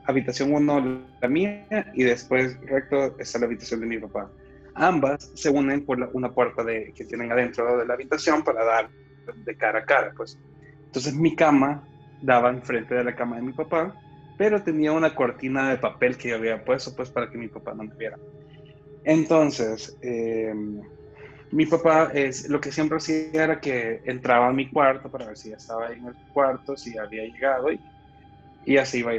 [0.04, 4.34] habitación 1 la mía y después recto está la habitación de mi papá.
[4.74, 8.64] Ambas se unen por la- una puerta de, que tienen adentro de la habitación para
[8.64, 8.92] dar
[9.36, 10.40] de cara a cara, pues.
[10.88, 11.88] Entonces mi cama
[12.20, 14.00] daba enfrente de la cama de mi papá,
[14.36, 17.74] pero tenía una cortina de papel que yo había puesto pues para que mi papá
[17.76, 18.20] no me viera.
[19.04, 20.54] Entonces, eh,
[21.52, 25.38] mi papá es, lo que siempre hacía era que entraba a mi cuarto para ver
[25.38, 27.86] si ya estaba en el cuarto, si había llegado y,
[28.64, 29.14] y así iba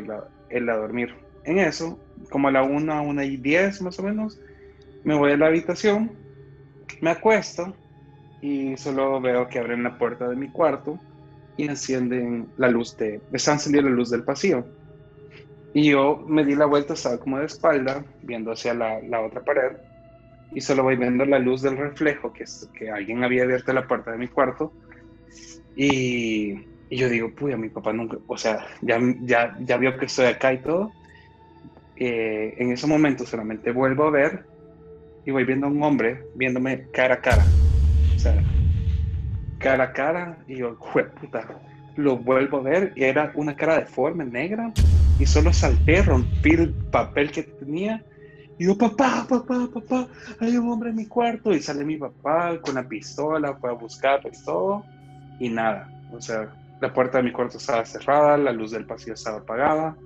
[0.52, 1.14] él a dormir.
[1.44, 1.98] En eso,
[2.30, 4.40] como a la 1, 1 y 10 más o menos,
[5.04, 6.12] me voy a la habitación,
[7.00, 7.74] me acuesto
[8.40, 10.98] y solo veo que abren la puerta de mi cuarto
[11.56, 14.64] y encienden la luz de, están encendiendo la luz del pasillo.
[15.74, 19.42] Y yo me di la vuelta, estaba como de espalda, viendo hacia la, la otra
[19.42, 19.76] pared,
[20.54, 23.86] y solo voy viendo la luz del reflejo, que, es, que alguien había abierto la
[23.86, 24.72] puerta de mi cuarto,
[25.74, 30.04] y, y yo digo, puya, mi papá nunca, o sea, ya, ya, ya vio que
[30.04, 30.92] estoy acá y todo.
[31.96, 34.44] Eh, en ese momento solamente vuelvo a ver
[35.24, 37.46] y voy viendo a un hombre viéndome cara a cara.
[38.14, 38.44] O sea,
[39.58, 40.78] cara a cara y yo,
[41.18, 41.48] puta,
[41.96, 44.70] lo vuelvo a ver y era una cara deforme, negra
[45.18, 48.04] y solo salté, rompí el papel que tenía.
[48.58, 50.08] Y yo, papá, papá, papá,
[50.40, 53.72] hay un hombre en mi cuarto y sale mi papá con la pistola, fue a
[53.72, 54.84] buscarlo y todo
[55.40, 59.14] y nada, o sea, la puerta de mi cuarto estaba cerrada, la luz del pasillo
[59.14, 59.96] estaba apagada.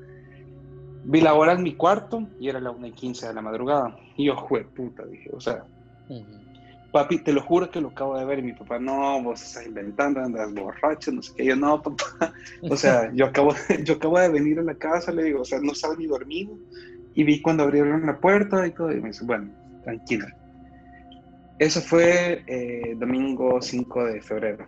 [1.05, 3.97] Vi la hora en mi cuarto y era la 1 y 15 de la madrugada.
[4.15, 5.65] Y yo, jue puta, dije, o sea,
[6.93, 8.41] papi, te lo juro que lo acabo de ver.
[8.41, 11.47] Y mi papá, no, vos estás inventando, andas borracho, no sé qué.
[11.47, 12.35] Yo, no, papá.
[12.69, 15.59] O sea, yo acabo, yo acabo de venir a la casa, le digo, o sea,
[15.63, 16.59] no estaba ni dormido.
[17.15, 18.93] Y vi cuando abrieron la puerta y todo.
[18.93, 19.51] Y me dice, bueno,
[19.83, 20.27] tranquila.
[21.59, 24.67] Eso fue eh, domingo 5 de febrero.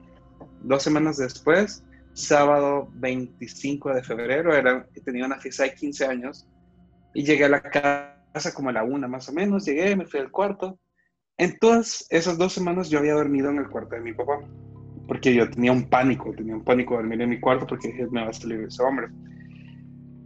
[0.62, 1.84] Dos semanas después,
[2.18, 6.46] sábado 25 de febrero, era, tenía una fiesta de 15 años.
[7.14, 9.64] Y llegué a la casa como a la una más o menos.
[9.64, 10.78] Llegué, me fui al cuarto
[11.38, 14.40] en todas esas dos semanas yo había dormido en el cuarto de mi papá,
[15.06, 18.08] porque yo tenía un pánico, tenía un pánico de dormir en mi cuarto porque dije,
[18.10, 19.06] me va a salir ese hombre.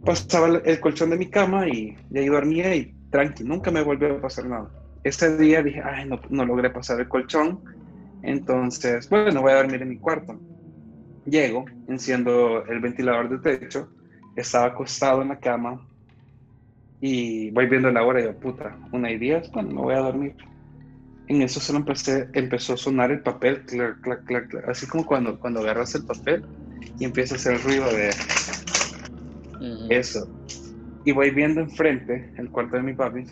[0.03, 4.21] Pasaba el colchón de mi cama y, ahí dormía y tranqui, nunca me volvió a
[4.21, 4.71] pasar nada.
[5.03, 7.63] Ese día dije, ay, no, no logré pasar el colchón,
[8.23, 10.39] entonces, bueno, voy a dormir en mi cuarto.
[11.25, 13.89] Llego, enciendo el ventilador de techo,
[14.35, 15.87] estaba acostado en la cama
[16.99, 19.99] y voy viendo la hora y yo, puta, una y diez, bueno, me voy a
[19.99, 20.35] dormir
[21.27, 25.05] en eso solo empecé, empezó a sonar el papel, clac, clac, clac, clac, así como
[25.05, 26.45] cuando, cuando agarras el papel
[26.99, 28.09] y empieza a hacer ruido de
[29.89, 30.27] eso.
[31.05, 33.25] Y voy viendo enfrente el cuarto de mi papi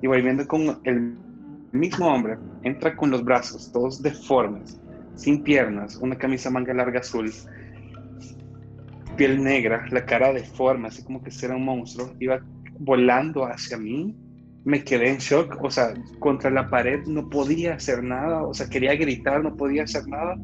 [0.00, 1.16] y voy viendo como el
[1.72, 4.80] mismo hombre entra con los brazos todos deformes,
[5.16, 7.32] sin piernas, una camisa manga larga azul,
[9.16, 12.40] piel negra, la cara deforme, así como que era un monstruo, iba
[12.78, 14.14] volando hacia mí
[14.64, 18.68] me quedé en shock, o sea, contra la pared no podía hacer nada, o sea,
[18.68, 20.36] quería gritar, no podía hacer nada,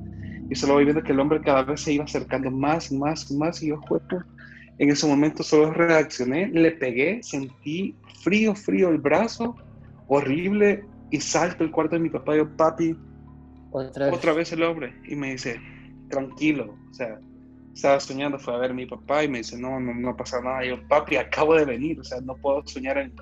[0.51, 3.62] y solo voy viendo que el hombre cada vez se iba acercando más, más, más,
[3.62, 4.23] y yo, juego.
[4.79, 9.57] En ese momento solo reaccioné, le pegué, sentí frío, frío el brazo,
[10.09, 12.97] horrible, y salto el cuarto de mi papá y yo, papi,
[13.73, 14.53] otra vez.
[14.53, 15.61] el hombre, y me dice,
[16.09, 17.21] tranquilo, o sea,
[17.75, 20.41] estaba soñando, fue a ver a mi papá y me dice, no, no, no pasa
[20.41, 23.12] nada, y yo, papi, acabo de venir, o sea, no puedo soñar en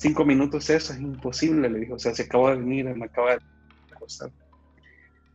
[0.00, 1.94] cinco minutos eso es imposible, le dijo.
[1.94, 3.40] O sea, se acaba de venir, me acaba de
[3.94, 4.30] acostar.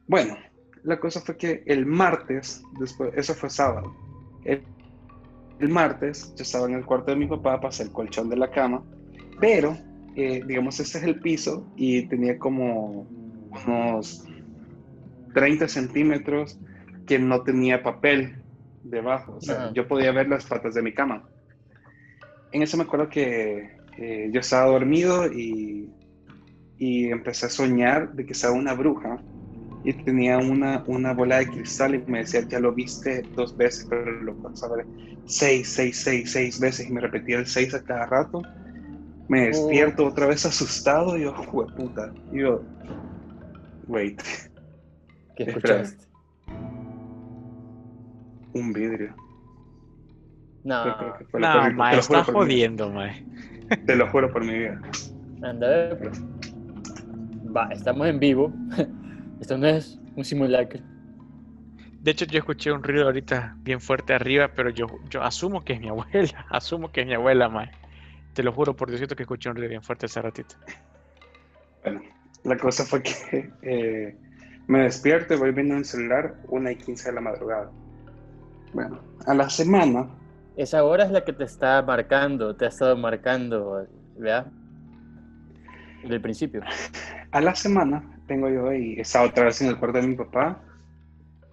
[0.07, 0.35] Bueno,
[0.83, 3.95] la cosa fue que el martes, después, eso fue sábado,
[4.43, 4.63] el,
[5.69, 8.83] martes yo estaba en el cuarto de mi papá, pasé el colchón de la cama,
[9.39, 9.77] pero,
[10.15, 13.07] eh, digamos, este es el piso y tenía como
[13.65, 14.25] unos
[15.35, 16.57] 30 centímetros
[17.05, 18.37] que no tenía papel
[18.83, 19.35] debajo.
[19.37, 21.23] O sea, yo podía ver las patas de mi cama.
[22.53, 25.89] En eso me acuerdo que eh, yo estaba dormido y,
[26.77, 29.19] y, empecé a soñar de que estaba una bruja
[29.83, 33.85] y tenía una, una bola de cristal y me decía, ya lo viste dos veces,
[33.89, 34.85] pero lo vas a ver
[35.25, 38.41] seis, seis, seis, seis veces y me repetía el seis a cada rato.
[39.27, 40.09] Me despierto oh.
[40.09, 41.35] otra vez asustado y yo,
[41.75, 42.13] puta.
[42.31, 42.63] Y yo,
[43.87, 44.21] wait.
[45.35, 46.05] ¿Qué escuchaste?
[48.53, 49.15] Un vidrio.
[50.63, 50.85] No,
[51.33, 53.13] no, ma, está jodiendo, ma.
[53.85, 54.81] Te lo juro por mi vida.
[55.41, 56.23] Anda, pues.
[57.55, 58.53] Va, estamos en vivo.
[59.41, 60.81] Esto no es un simulacro.
[62.01, 65.73] De hecho, yo escuché un ruido ahorita bien fuerte arriba, pero yo, yo asumo que
[65.73, 66.45] es mi abuela.
[66.49, 67.71] Asumo que es mi abuela, mae.
[68.33, 70.55] Te lo juro por Diosito que escuché un ruido bien fuerte ese ratito.
[71.83, 72.01] Bueno,
[72.43, 74.17] la cosa fue que eh,
[74.67, 77.71] me despierto y voy viendo el celular una y quince de la madrugada.
[78.73, 80.07] Bueno, a la semana
[80.57, 83.85] esa hora es la que te está marcando, te ha estado marcando,
[84.17, 84.47] ¿verdad?
[86.07, 86.61] Del principio.
[87.31, 90.61] A la semana tengo yo y estaba otra vez en el cuarto de mi papá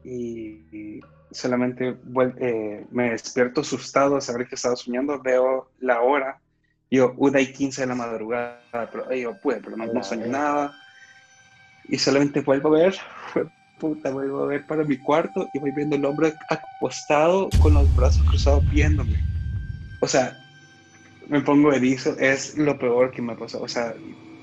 [0.05, 1.01] y,
[1.33, 1.97] solamente
[2.39, 6.39] eh, me despierto asustado a saber que estaba soñando, veo la hora,
[6.91, 8.61] yo, una y quince de la madrugada,
[8.93, 10.75] pero yo, pude, pero no, no soñé nada.
[11.93, 12.97] Y solamente vuelvo a ver,
[13.79, 17.95] puta, vuelvo a ver para mi cuarto y voy viendo el hombre acostado con los
[17.95, 19.23] brazos cruzados viéndome.
[20.01, 20.35] O sea,
[21.29, 23.65] me pongo erizo, es lo peor que me ha pasado.
[23.65, 23.93] O sea,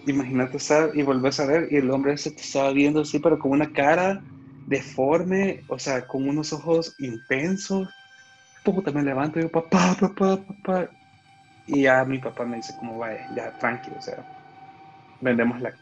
[0.06, 3.40] imagínate estar y volvés a ver y el hombre ese te estaba viendo así, pero
[3.40, 4.22] con una cara
[4.68, 7.90] deforme, o sea, con unos ojos intensos.
[8.64, 10.90] Puta, me levanto y digo, papá, papá, papá.
[11.66, 14.24] Y ya mi papá me dice, como vaya, ya tranquilo, o sea,
[15.20, 15.74] vendemos la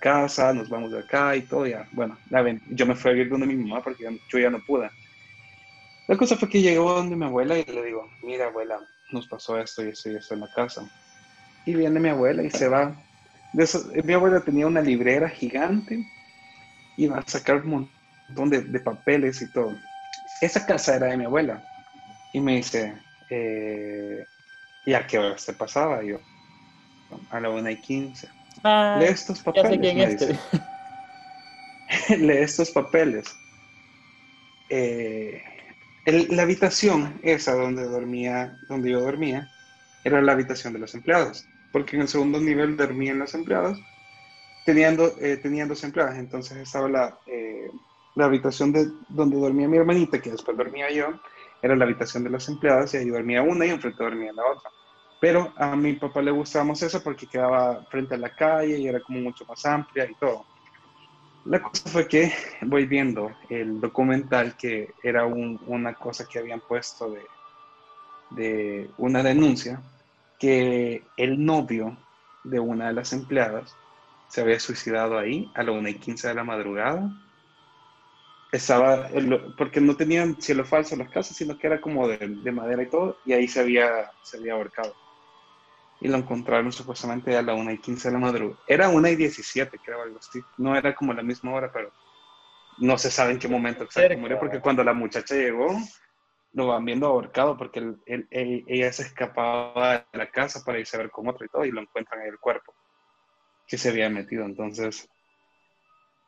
[0.00, 1.88] casa, nos vamos de acá y todo, ya.
[1.92, 4.64] Bueno, la ven- yo me fui a vivir donde mi mamá porque yo, ya no
[4.64, 4.90] pude.
[6.08, 8.80] La cosa fue que llegó donde mi abuela y le digo, mira abuela,
[9.12, 10.88] nos pasó esto y esto y esto en la casa.
[11.64, 13.04] Y viene mi abuela y se va.
[13.52, 16.04] De eso- mi abuela tenía una librera gigante
[16.96, 17.92] y va a sacar un
[18.28, 19.82] montón de, de papeles y todo.
[20.40, 21.64] Esa casa era de mi abuela.
[22.32, 24.28] Y me dice, eh,
[24.84, 26.04] ¿y a qué hora se pasaba?
[26.04, 26.20] Y yo,
[27.28, 28.28] a la una y quince.
[28.62, 29.70] Ah, Lee estos ya papeles.
[29.70, 30.22] sé quién me es.
[30.22, 30.32] este.
[30.34, 30.40] dice.
[32.18, 33.24] Lee estos papeles.
[34.68, 35.42] Eh,
[36.04, 39.50] el- la habitación esa donde dormía, donde yo dormía,
[40.04, 43.84] era la habitación de los empleados, porque en el segundo nivel dormían los empleados,
[44.64, 47.72] tenían, do- eh, tenían dos empleadas, entonces estaba la, eh,
[48.14, 51.06] la habitación de donde dormía mi hermanita, que después dormía yo,
[51.62, 54.70] era la habitación de los empleados y ahí dormía una y enfrente dormía la otra.
[55.20, 59.00] Pero a mi papá le gustábamos eso porque quedaba frente a la calle y era
[59.02, 60.48] como mucho más amplia y todo.
[61.44, 66.62] La cosa fue que voy viendo el documental que era un- una cosa que habían
[66.62, 67.28] puesto de,
[68.28, 69.82] de una denuncia
[70.38, 72.06] que el novio
[72.42, 73.78] de una de las empleadas
[74.26, 77.10] se había suicidado ahí a la 1 y 15 de la madrugada.
[78.52, 79.08] Estaba,
[79.56, 82.90] porque no tenían cielo falso las casas, sino que era como de, de madera y
[82.90, 83.88] todo, y ahí se había,
[84.22, 84.96] se había ahorcado.
[86.00, 88.58] Y lo encontraron supuestamente a la 1 y 15 de la madrugada.
[88.66, 90.40] Era 1 y 17, creo, algo así.
[90.56, 91.92] No era como la misma hora, pero
[92.78, 95.76] no se sabe en qué momento exacto murió, porque cuando la muchacha llegó,
[96.52, 100.78] lo van viendo ahorcado, porque él- él- él- ella se escapaba de la casa para
[100.78, 102.74] irse a ver con otro y todo, y lo encuentran en el cuerpo
[103.66, 104.44] que se había metido.
[104.44, 105.08] Entonces,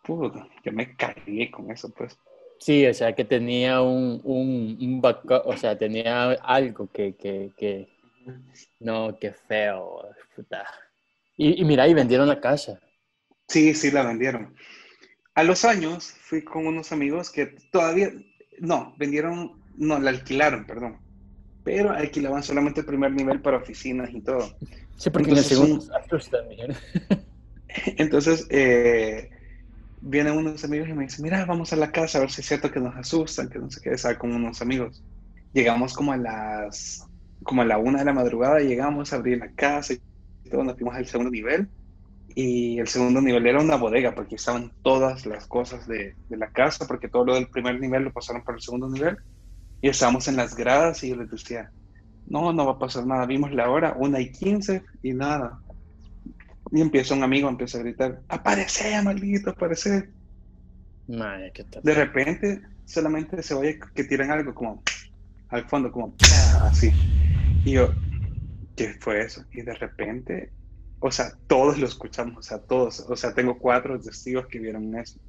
[0.03, 2.19] puta, yo me cagué con eso, pues.
[2.59, 7.53] Sí, o sea, que tenía un, un, un backup, o sea, tenía algo que, que,
[7.57, 7.92] que,
[8.81, 10.65] no, qué feo, puta.
[11.37, 12.81] Y, y mira, y vendieron la casa.
[13.49, 14.55] Sí, sí, la vendieron.
[15.35, 18.11] A los años fui con unos amigos que todavía,
[18.59, 20.99] no, vendieron, no, la alquilaron, perdón.
[21.65, 24.57] Pero alquilaban solamente el primer nivel para oficinas y todo.
[24.97, 26.77] Sí, porque en el Entonces, segundo miren.
[27.99, 29.31] Entonces, eh,
[30.03, 32.47] vienen unos amigos y me dicen, mira, vamos a la casa a ver si es
[32.47, 35.03] cierto que nos asustan, que no sé qué, estaba con unos amigos.
[35.53, 37.07] Llegamos como a las,
[37.43, 40.01] como a la una de la madrugada, llegamos a abrir la casa y
[40.51, 41.69] todo, nos fuimos al segundo nivel.
[42.35, 46.51] Y el segundo nivel era una bodega, porque estaban todas las cosas de, de la
[46.51, 49.17] casa, porque todo lo del primer nivel lo pasaron para el segundo nivel.
[49.83, 51.71] Y estábamos en las gradas y yo les decía,
[52.27, 53.27] no, no va a pasar nada.
[53.27, 55.61] Vimos la hora, una y quince, y nada.
[56.71, 60.09] Y empieza un amigo, empieza a gritar, aparece, maldito, aparece.
[61.09, 61.83] Madre, qué tal.
[61.83, 64.83] De repente, solamente se oye que tiran algo como
[65.53, 66.15] al fondo, como
[66.63, 66.91] así.
[67.65, 67.93] Y yo,
[68.75, 69.45] ¿qué fue eso?
[69.53, 70.53] Y de repente,
[70.99, 74.97] o sea, todos lo escuchamos, o sea, todos, o sea, tengo cuatro testigos que vieron
[74.97, 75.21] eso.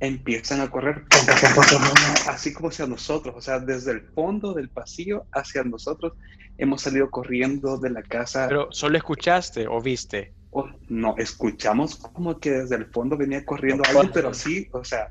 [0.00, 1.04] Empiezan a correr,
[2.28, 6.12] así como hacia nosotros, o sea, desde el fondo del pasillo hacia nosotros,
[6.56, 8.46] hemos salido corriendo de la casa.
[8.48, 10.32] Pero solo escuchaste o viste.
[10.50, 14.12] Oh, no, escuchamos como que desde el fondo venía corriendo No, alguien, ¿cuál?
[14.12, 15.10] pero sí, o sea,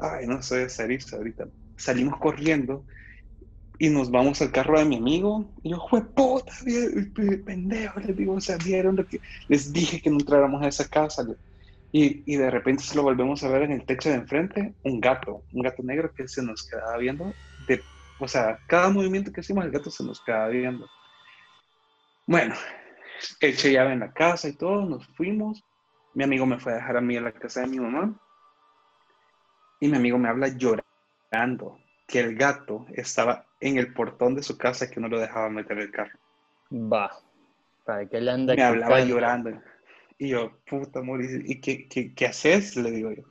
[0.00, 1.46] ay, no sé salirse ahorita.
[1.80, 2.86] Salimos corriendo
[3.78, 5.54] y nos vamos al carro de mi amigo.
[5.62, 8.58] Y yo, jueputa, vie- pe- pendejo, les digo, o sea,
[9.48, 11.26] les dije que no entráramos a esa casa.
[11.90, 15.00] Y, y de repente se lo volvemos a ver en el techo de enfrente, un
[15.00, 17.34] gato, un gato negro que se nos quedaba viendo.
[18.18, 20.86] O sea, cada movimiento que hicimos, el gato se nos quedaba viendo.
[22.26, 22.54] Bueno,
[23.40, 25.64] eché llave en la casa y todo, nos fuimos.
[26.14, 28.14] Mi amigo me fue a dejar a mí a la casa de mi mamá.
[29.80, 30.89] Y mi amigo me habla llorando
[32.06, 35.78] que el gato estaba en el portón de su casa que no lo dejaba meter
[35.78, 36.18] el carro.
[36.70, 37.10] Va.
[37.84, 39.50] ¿Para qué le anda Me hablaba llorando.
[40.18, 42.76] Y yo, puta amor, ¿y qué, qué, qué haces?
[42.76, 43.22] Le digo yo.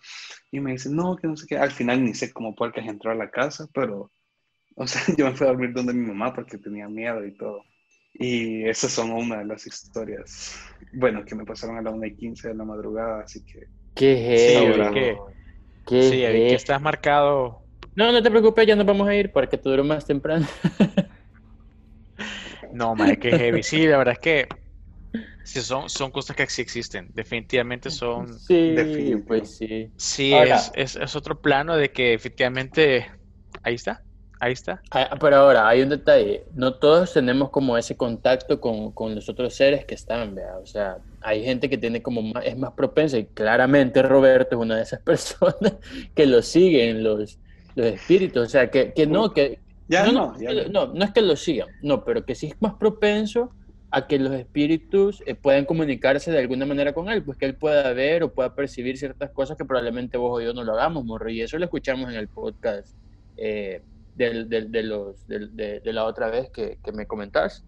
[0.52, 1.58] Y me dice, no, que no sé qué.
[1.58, 4.12] Al final ni sé cómo puercas entró a la casa, pero,
[4.76, 7.64] o sea, yo me fui a dormir donde mi mamá porque tenía miedo y todo.
[8.14, 10.60] Y esas son una de las historias,
[10.94, 14.16] bueno, que me pasaron a la 1 y 15 de la madrugada, así que Qué
[14.38, 14.82] Sí, heavy.
[14.82, 15.18] vi que-
[15.86, 17.69] Qué Sí, que estás marcado.
[18.00, 20.48] No, no te preocupes, ya nos vamos a ir para que te dure más temprano.
[22.74, 23.64] No, madre, que heavy.
[23.64, 24.48] Sí, la verdad es que
[25.44, 27.10] sí, son, son cosas que sí existen.
[27.14, 28.38] Definitivamente son.
[28.40, 29.22] Sí, Definitivo.
[29.28, 29.92] pues sí.
[29.98, 33.12] Sí, Ahora- es, es, es otro plano de que efectivamente.
[33.64, 34.02] Ahí está.
[34.40, 34.82] Ahí está.
[34.92, 36.46] Ah, Pero ahora, hay un detalle.
[36.54, 40.58] No todos tenemos como ese contacto con, con los otros seres que están, ¿vea?
[40.58, 44.62] O sea, hay gente que tiene como más, es más propensa y claramente Roberto es
[44.62, 45.78] una de esas personas
[46.16, 47.40] que lo siguen los,
[47.76, 48.44] los espíritus.
[48.48, 49.60] O sea, que, que no, que...
[49.88, 50.88] Ya no, no, no, ya no, no.
[50.88, 53.52] no, no es que lo sigan, no, pero que sí es más propenso
[53.92, 57.56] a que los espíritus eh, puedan comunicarse de alguna manera con él, pues que él
[57.58, 61.06] pueda ver o pueda percibir ciertas cosas que probablemente vos o yo no lo hagamos,
[61.06, 61.30] morro.
[61.32, 62.96] Y eso lo escuchamos en el podcast
[63.36, 63.82] eh,
[64.14, 67.66] del- del- de, los, de, de la otra vez que, que me comentás.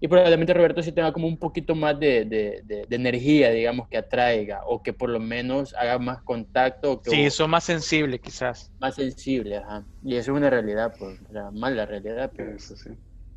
[0.00, 3.88] Y probablemente Roberto sí tenga como un poquito más de, de- de- de energía, digamos,
[3.88, 8.20] que atraiga o que por lo menos haga más contacto que Sí, son más sensibles
[8.20, 8.72] quizás.
[8.80, 9.86] más sensible, ajá.
[10.02, 12.54] Y eso es una realidad, pues, sea, mala realidad, pero...
[12.56, 12.90] Eso sí.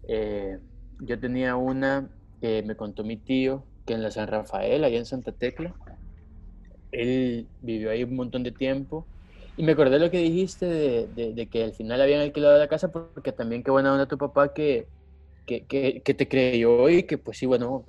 [0.03, 0.59] Eh,
[0.99, 2.09] yo tenía una
[2.39, 5.75] que me contó mi tío, que en la San Rafael, allá en Santa Tecla,
[6.91, 9.07] él vivió ahí un montón de tiempo.
[9.57, 12.67] Y me acordé lo que dijiste de, de- de que al final habían alquilado la
[12.67, 14.87] casa, porque también qué buena onda tu papá que,
[15.51, 17.83] que, que, que te creyó y que pues sí, bueno,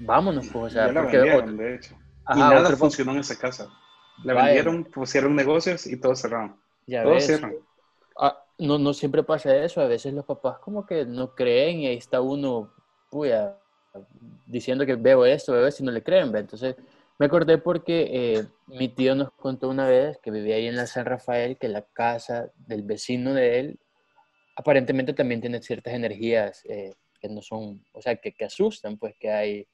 [0.00, 1.96] vámonos, pues, o sea, la porque vendieron, de hecho.
[2.24, 3.68] ajá, y nada funcionó en esa casa.
[4.24, 4.46] La Vaya.
[4.46, 6.60] vendieron, pusieron negocios y todos cerraron.
[6.86, 7.26] ya todos ves.
[7.26, 7.54] cierran.
[8.20, 11.86] Ah, no, no siempre pasa eso, a veces los papás como que no creen y
[11.86, 12.72] ahí está uno,
[13.10, 13.56] puya,
[14.46, 16.40] diciendo que veo esto, veo esto y no le creen, ¿ve?
[16.40, 16.76] Entonces
[17.18, 20.86] me acordé porque eh, mi tío nos contó una vez que vivía ahí en la
[20.86, 23.80] San Rafael, que la casa del vecino de él
[24.58, 29.14] aparentemente también tiene ciertas energías eh, que no son, o sea, que, que asustan, pues
[29.18, 29.66] que hay,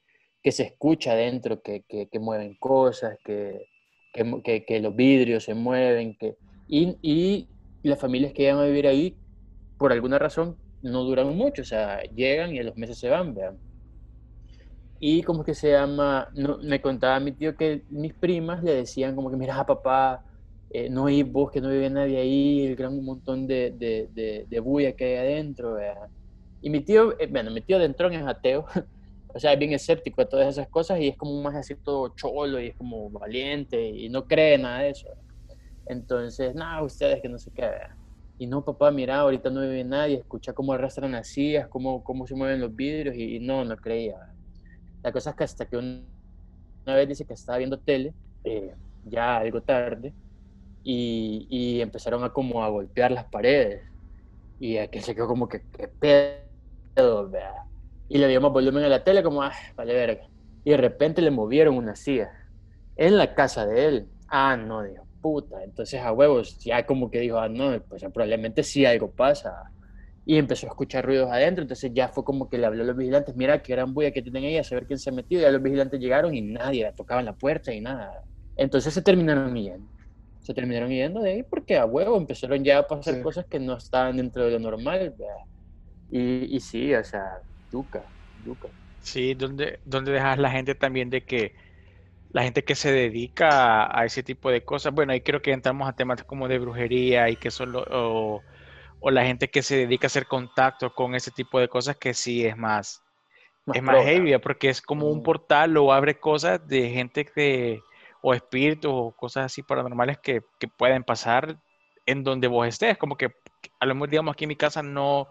[0.42, 3.66] que se escucha adentro, que, que, que mueven cosas, que,
[4.12, 6.36] que, los vidrios se mueven, que,
[6.68, 7.49] y, y
[7.82, 9.16] las familias que llegan a vivir ahí,
[9.78, 13.34] por alguna razón, no duran mucho, o sea, llegan y a los meses se van,
[13.34, 13.59] vean.
[15.01, 19.16] Y como que se llama, no, me contaba mi tío que mis primas le decían
[19.16, 20.24] como que, mira, papá,
[20.70, 24.47] eh, no hay vos, que no vive nadie ahí, el gran montón de, de, de,
[24.49, 26.09] de bulla que hay adentro, vea.
[26.64, 28.66] Y mi tío, eh, bueno, mi tío de entrón es ateo,
[29.34, 32.14] o sea, es bien escéptico a todas esas cosas y es como más así todo
[32.16, 35.08] cholo y es como valiente y no cree nada de eso.
[35.86, 37.70] Entonces, no, ustedes que no sé qué.
[38.38, 42.26] Y no, papá, mira, ahorita no vive nadie, escucha cómo arrastran las sillas, cómo, cómo
[42.26, 44.16] se mueven los vidrios y, y no, no creía.
[45.02, 46.12] La cosa es que hasta que un-
[46.86, 50.14] una vez dice que estaba viendo tele, eh, ya algo tarde,
[50.84, 53.84] y, y empezaron a como a golpear las paredes.
[54.58, 56.43] Y aquel se quedó como que, qué pedo,
[56.97, 57.55] vea.
[58.09, 60.22] Y le dio más volumen a la tele como, ah, vale verga.
[60.64, 62.30] Y de repente le movieron una silla
[62.97, 64.09] en la casa de él.
[64.28, 65.62] Ah, no, dijo, puta.
[65.62, 69.55] Entonces a huevos ya como que dijo, ah, no, pues probablemente sí algo pasa.
[70.26, 72.97] Y empezó a escuchar ruidos adentro, entonces ya fue como que le habló a los
[72.97, 75.40] vigilantes, mira qué gran bulla que tienen ahí, a saber quién se ha metido.
[75.42, 78.22] Y ya los vigilantes llegaron y nadie, tocaban la puerta y nada.
[78.57, 79.90] Entonces se terminaron yendo.
[80.40, 83.22] Se terminaron yendo de ahí porque a huevo empezaron ya a pasar Sí.
[83.22, 85.14] cosas que no estaban dentro de lo normal.
[86.09, 88.68] Y, y sí, o sea, Duca, Duca.
[89.00, 91.55] Sí, donde, donde dejas la gente también de que
[92.30, 95.88] la gente que se dedica a, ese tipo de cosas, bueno, ahí creo que entramos
[95.88, 98.42] a temas como de brujería y que solo, o,
[99.00, 102.14] o la gente que se dedica a hacer contacto con ese tipo de cosas que
[102.14, 103.02] sí es más,
[103.72, 105.22] es más heavy, porque es como un Mm.
[105.22, 107.80] portal o abre cosas de gente que,
[108.22, 111.59] o espíritus o cosas así paranormales que, que pueden pasar
[112.07, 113.30] en donde vos estés, como que
[113.80, 115.28] a lo mejor digamos aquí en mi casa no,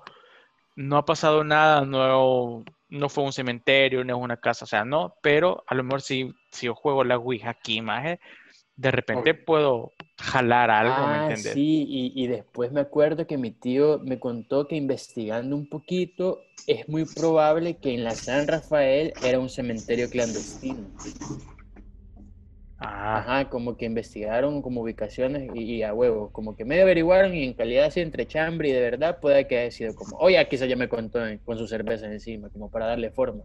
[0.76, 4.86] no ha pasado nada, no, no fue un cementerio, no es una casa, o sea,
[4.86, 8.20] no, pero a lo mejor si, si yo juego la Ouija aquí, maje,
[8.76, 11.54] de repente puedo jalar algo, ¿me Ah, entiendes?
[11.54, 16.42] sí, y, y después me acuerdo que mi tío me contó que investigando un poquito,
[16.68, 20.88] es muy probable que en la San Rafael era un cementerio clandestino.
[22.86, 27.34] Ah, Ajá, como que investigaron como ubicaciones y, y a huevo, como que medio averiguaron
[27.34, 30.46] y en calidad así entre chambre y de verdad puede que haya sido como, oye,
[30.50, 33.44] quizá ya me contó en- con su cerveza encima, como para darle forma.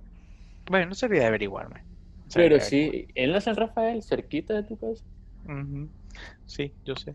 [0.70, 1.85] bueno, no sería de averiguarme.
[2.28, 5.05] Sería Pero de sí, en la San Rafael, cerquita de tu casa.
[6.47, 7.15] Sí, yo sé.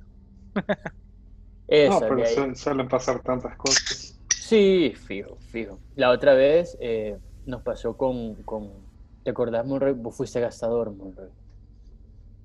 [1.67, 4.19] Esa, No, pero suelen pasar tantas cosas.
[4.29, 5.79] Sí, fijo, fijo.
[5.95, 8.87] La otra vez eh, nos pasó con, con...
[9.23, 9.93] ¿Te acordás, Monroy?
[9.93, 11.29] Vos fuiste gastador, Monroy.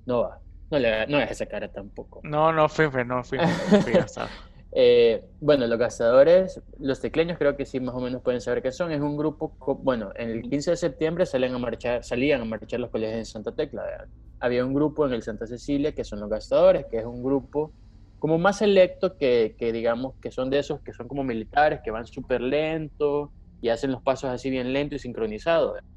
[0.05, 0.41] No va.
[0.71, 2.21] No le no hagas esa cara tampoco.
[2.29, 3.39] No, no fui, fui- no fui,
[3.83, 4.29] fui gastado.
[4.71, 8.71] Eh, bueno, los gastadores, los tecleños creo que sí más o menos pueden saber qué
[8.71, 8.91] son.
[8.91, 12.79] Es un grupo, bueno, en el 15 de septiembre salen a marchar, salían a marchar
[12.79, 13.83] los colegios en Santa Tecla.
[13.83, 14.07] ¿verdad?
[14.39, 17.73] Había un grupo en el Santa Cecilia que son los gastadores, que es un grupo
[18.19, 21.89] como más selecto que, que digamos que son de esos que son como militares, que
[21.91, 25.73] van súper lento y hacen los pasos así bien lento y sincronizados.
[25.73, 25.87] ¿verdad?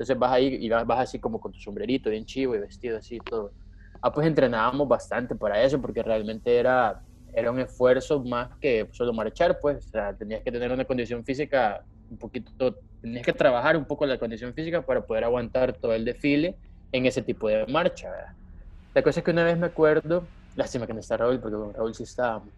[0.00, 2.96] Entonces vas ahí y vas, vas así como con tu sombrerito bien chivo y vestido
[2.96, 3.52] así todo.
[4.00, 7.02] Ah, pues entrenábamos bastante para eso porque realmente era
[7.34, 11.22] era un esfuerzo más que solo marchar, pues, o sea, tenías que tener una condición
[11.24, 12.50] física un poquito,
[13.00, 16.58] tenías que trabajar un poco la condición física para poder aguantar todo el desfile
[16.90, 18.32] en ese tipo de marcha, ¿verdad?
[18.94, 21.74] La cosa es que una vez me acuerdo, lástima que no está Raúl, porque con
[21.74, 22.52] Raúl sí estábamos,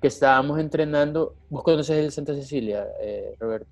[0.00, 3.66] que estábamos entrenando, vos conoces el Santa Cecilia, eh, Roberto.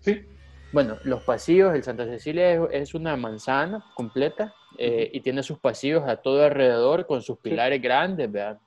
[0.00, 0.39] Sí.
[0.72, 5.58] Bueno, los pasillos, el Santa Cecilia es, es una manzana completa eh, y tiene sus
[5.58, 8.60] pasillos a todo alrededor con sus pilares grandes, ¿verdad?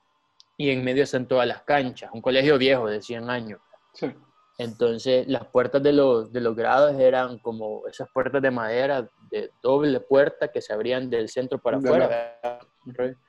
[0.56, 3.60] Y en medio están todas las canchas, un colegio viejo de 100 años.
[3.94, 4.12] Sí.
[4.58, 9.50] Entonces, las puertas de los, de los grados eran como esas puertas de madera de
[9.62, 12.38] doble puerta que se abrían del centro para afuera,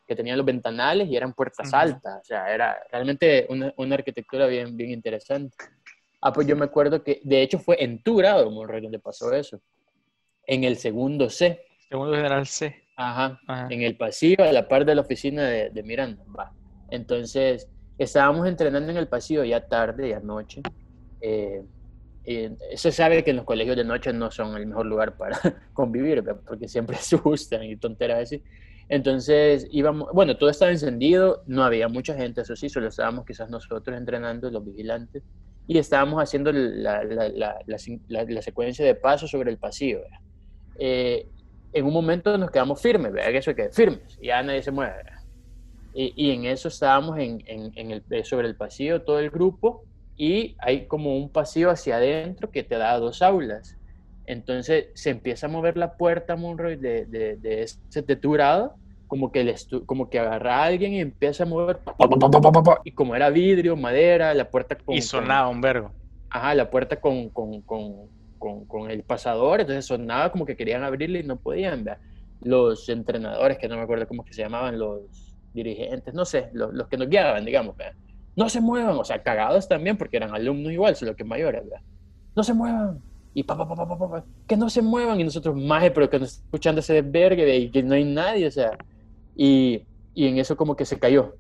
[0.06, 2.22] que tenían los ventanales y eran puertas altas.
[2.22, 5.56] O sea, era realmente una, una arquitectura bien, bien interesante.
[6.28, 9.32] Ah, pues yo me acuerdo que, de hecho, fue en tu grado, Monroy, donde pasó
[9.32, 9.62] eso.
[10.48, 11.62] En el segundo C.
[11.88, 12.84] Segundo general C.
[12.96, 13.68] Ajá Ajá.
[13.70, 16.24] en el pasillo a la par de la oficina de, de Miranda.
[16.36, 16.52] Va.
[16.90, 17.70] Entonces,
[18.00, 20.64] estábamos entrenando en el pasillo ya tarde, ya noche.
[21.22, 21.64] Eh,
[22.26, 25.40] y se sabe que en los colegios de noche no son el mejor lugar para
[25.74, 28.44] convivir, porque siempre se asustan y tonteras así.
[28.90, 33.48] Entonces, íbamos, bueno, todo estaba encendido, no había mucha gente, eso sí, solo estábamos quizás
[33.52, 35.22] nosotros entrenando, los vigilantes,
[35.68, 40.02] y estábamos haciendo la, la, la, la, secuencia de pasos sobre el pasillo.
[40.78, 41.28] Eh,
[41.74, 43.32] en un momento nos quedamos firmes, ¿verdad?
[43.32, 44.96] Que eso que firmes, y ya nadie se mueve.
[45.94, 49.30] Y, y en eso estábamos en, en, en el, eh, sobre el pasillo, todo el
[49.30, 49.84] grupo,
[50.18, 53.78] y hay como un pasillo hacia adentro que te da dos aulas.
[54.28, 58.76] Entonces se empieza a mover la puerta, Monroy, de, de, de ese teturado,
[59.08, 59.56] como que, el
[59.86, 61.80] como que agarra a alguien y empieza a mover,
[62.84, 64.96] y como era vidrio, madera, la puerta con...
[64.96, 65.92] Y sonaba un vergo.
[66.30, 68.08] Ajá, la puerta con, con, con,
[68.38, 72.02] con, con el pasador, entonces sonaba como que querían abrirle y no podían, ¿verdad?
[72.42, 75.02] Los entrenadores, que no me acuerdo cómo que se llamaban, los
[75.54, 77.94] dirigentes, no sé, los, los que nos guiaban, digamos, ¿verdad?
[78.36, 81.82] No se muevan, o sea, cagados también, porque eran alumnos igual, solo que mayores, ¿verdad?
[82.36, 83.02] No se muevan.
[83.34, 85.20] Y pa, pa, pa, pa, pa, pa, pa, que no se muevan.
[85.20, 88.52] Y nosotros, maje, pero que nos escuchando ese desvergue, y que no hay nadie, o
[88.52, 88.78] sea.
[89.36, 91.36] Y, y en eso como que se cayó.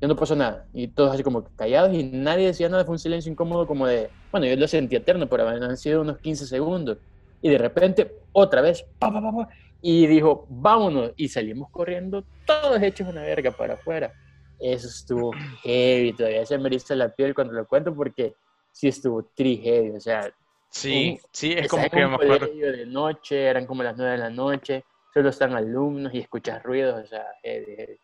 [0.00, 0.66] Ya no pasó nada.
[0.72, 2.84] Y todos así como callados y nadie decía nada.
[2.84, 4.10] Fue un silencio incómodo como de...
[4.32, 6.98] Bueno, yo lo sentí eterno, pero han sido unos 15 segundos.
[7.40, 9.48] Y de repente, otra vez, pa, pa, pa, pa,
[9.80, 11.12] y dijo, vámonos.
[11.16, 14.12] Y salimos corriendo, todos hechos una verga para afuera.
[14.58, 15.32] Eso estuvo
[15.62, 16.12] heavy.
[16.14, 18.34] Todavía se me eriza la piel cuando lo cuento porque
[18.72, 19.90] sí estuvo tri heavy.
[19.90, 20.32] O sea,
[20.72, 22.46] Sí, Un- sí, es como que me acuerdo.
[22.46, 27.04] de noche, eran como las 9 de la noche, solo están alumnos y escuchas ruidos,
[27.04, 27.98] o sea, heavy, heavy.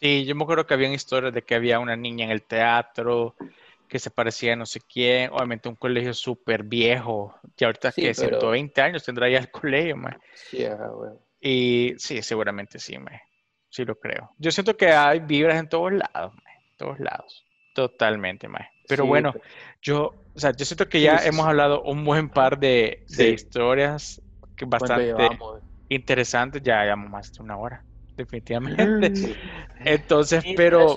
[0.00, 3.36] Sí, yo me acuerdo que habían historias de que había una niña en el teatro
[3.88, 8.02] que se parecía a no sé quién, obviamente un colegio súper viejo, y ahorita Sí,
[8.02, 10.18] que pero- 120 años tendrá ya el colegio, man.
[10.34, 10.90] Sí, ajá.
[11.40, 13.20] Y sí, seguramente sí, man.
[13.68, 14.30] Sí lo creo.
[14.38, 16.54] Yo siento que hay vibras en todos lados, man.
[16.70, 17.44] En todos lados.
[17.74, 18.64] Totalmente, man.
[18.88, 19.44] Pero Sí, bueno, pero-
[19.82, 23.28] yo, o sea, yo siento que ya sí, hemos hablado un buen par de, de
[23.30, 24.20] historias
[24.56, 25.61] que ¿cuánto bastante llevamos?
[25.94, 26.62] Interesantes.
[26.62, 27.84] Ya llevamos más de una hora,
[28.16, 29.14] definitivamente.
[29.16, 29.34] Sí.
[29.84, 30.96] Entonces, pero...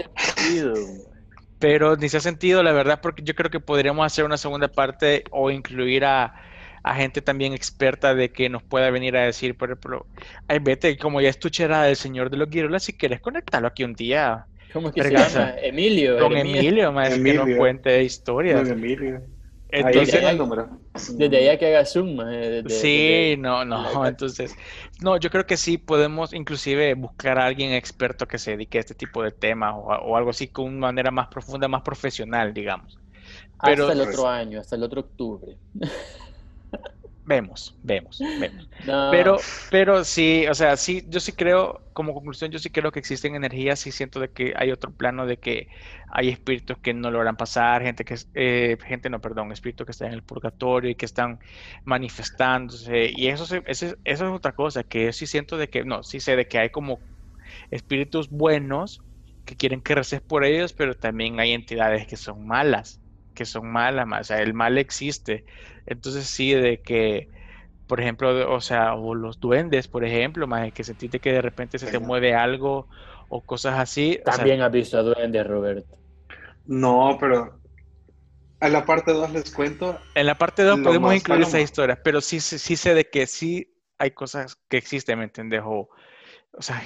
[1.58, 4.68] Pero ni se ha sentido, la verdad, porque yo creo que podríamos hacer una segunda
[4.68, 6.36] parte o incluir a,
[6.84, 10.06] a gente también experta de que nos pueda venir a decir, por ejemplo,
[10.50, 13.70] ay, vete, como ya es tu chera del señor de los Girolas, si quieres conectarlo
[13.70, 14.46] aquí un día
[14.76, 15.56] ¿Cómo que se llama?
[15.62, 16.20] Emilio.
[16.20, 16.66] con Jeremías.
[16.66, 18.68] Emilio, más que nos cuente historias.
[18.68, 19.22] Don Emilio.
[19.78, 20.80] Ahí Entonces, el número.
[21.18, 24.56] Desde allá que haga Zoom, desde- sí, desde- no, no, entonces,
[25.02, 28.82] no, yo creo que sí podemos inclusive buscar a alguien experto que se dedique a
[28.82, 32.54] este tipo de temas o, o algo así con una manera más profunda, más profesional,
[32.54, 32.98] digamos.
[33.64, 35.60] pero- hasta el otro año, hasta el otro octubre.
[37.24, 38.70] Vemos, vemos, vemos.
[38.86, 42.92] No, Pero, pero sí, o sea, sí, yo sí creo, como conclusión, yo sí creo
[42.94, 45.70] que existen energías, sí siento de que hay otro plano de que
[46.10, 50.10] hay espíritus que no logran pasar, gente que, eh, gente, no, perdón, espíritus que están
[50.10, 51.40] en el purgatorio y que están
[51.86, 56.36] manifestándose, y eso, eso es otra cosa, que sí siento de que, no, sí sé
[56.36, 57.04] de que hay como
[57.72, 59.00] espíritus buenos
[59.46, 63.02] que quieren que reces por ellos, pero también hay entidades que son malas,
[63.34, 65.46] que son malas, ma, o sea, el mal existe.
[65.86, 67.30] Entonces sí, de que,
[67.88, 71.78] por ejemplo, o sea, o los duendes, por ejemplo, más que sentiste que de repente
[71.78, 72.88] se te mueve algo
[73.30, 74.20] o cosas así.
[74.22, 75.98] o sea, También has visto a Duende, Roberto.
[76.66, 77.60] No, pero
[78.60, 80.00] a la parte 2 les cuento.
[80.16, 83.10] en la parte 2 lo podemos incluir esas historias, pero sí, sí, sí sé de
[83.10, 85.62] que sí hay cosas que existen, ¿me entiendes?
[85.64, 85.90] O,
[86.54, 86.82] o sea,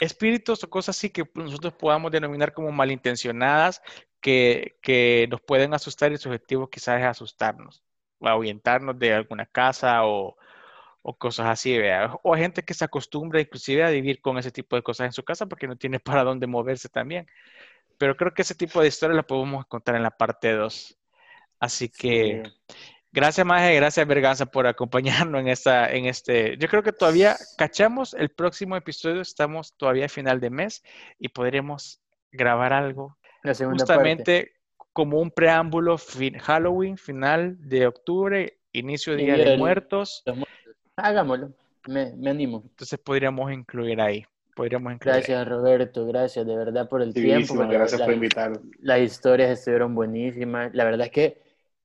[0.00, 3.82] espíritus o cosas así que nosotros podamos denominar como malintencionadas
[4.20, 7.85] que, que nos pueden asustar y su objetivo quizás es asustarnos o
[8.20, 10.36] ahuyentarnos de alguna casa o,
[11.02, 12.14] o cosas así, ¿vea?
[12.22, 15.12] O hay gente que se acostumbra inclusive a vivir con ese tipo de cosas en
[15.12, 17.26] su casa porque no tiene para dónde moverse también.
[17.98, 20.98] pero creo que ese tipo de historias la podemos contar en la parte 2.
[21.60, 22.76] Así que Sí.
[23.12, 26.56] gracias, Maje, gracias, Berganza, por acompañarnos en, esta, en este.
[26.58, 30.82] Yo creo que todavía cachamos el próximo episodio, estamos todavía a final de mes
[31.18, 32.02] y podremos
[32.32, 34.55] grabar algo La segunda parte.
[34.96, 40.24] Como un preámbulo fin- Halloween, final de octubre, inicio de Día de el- Muertos.
[40.96, 41.52] Hagámoslo,
[41.86, 42.62] me, me animo.
[42.70, 44.24] Entonces podríamos incluir ahí.
[44.54, 45.14] Podríamos incluir.
[45.16, 45.20] ahí.
[45.20, 47.54] Gracias, Roberto, gracias de verdad por el tiempo.
[47.56, 48.56] Porque gracias la- por invitarme.
[48.80, 50.74] Las historias estuvieron buenísimas.
[50.74, 51.42] La verdad es que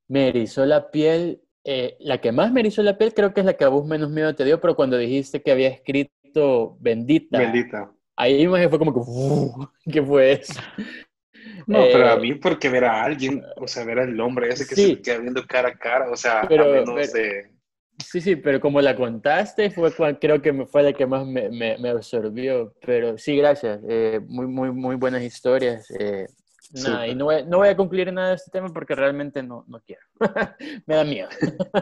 [0.08, 1.42] me erizó la piel.
[1.66, 3.86] eh, la que más me erizó la piel creo que es la que a vos
[3.86, 7.92] menos miedo te dio, pero cuando dijiste que había escrito bendita, Bendita.
[8.16, 10.60] ahí más fue como que, "Uh, ¿qué fue eso?
[11.68, 14.68] No, Eh, pero a mí porque ver a alguien, o sea, ver al hombre ese
[14.68, 14.88] que Sí.
[14.96, 17.52] se queda viendo cara a cara, o sea, Pero- a menos pero- de...
[18.04, 21.24] Sí, sí, pero como la contaste, fue cua- creo que me- fue la que más
[21.26, 22.74] me, me- me absorbió.
[22.84, 23.80] Pero sí, gracias.
[23.88, 25.86] eh, muy, muy, muy buenas historias.
[26.00, 26.26] eh,
[26.84, 29.66] nada, y no voy, no voy a concluir nada de este tema porque realmente no,
[29.68, 30.02] no quiero.
[30.88, 31.30] me da miedo.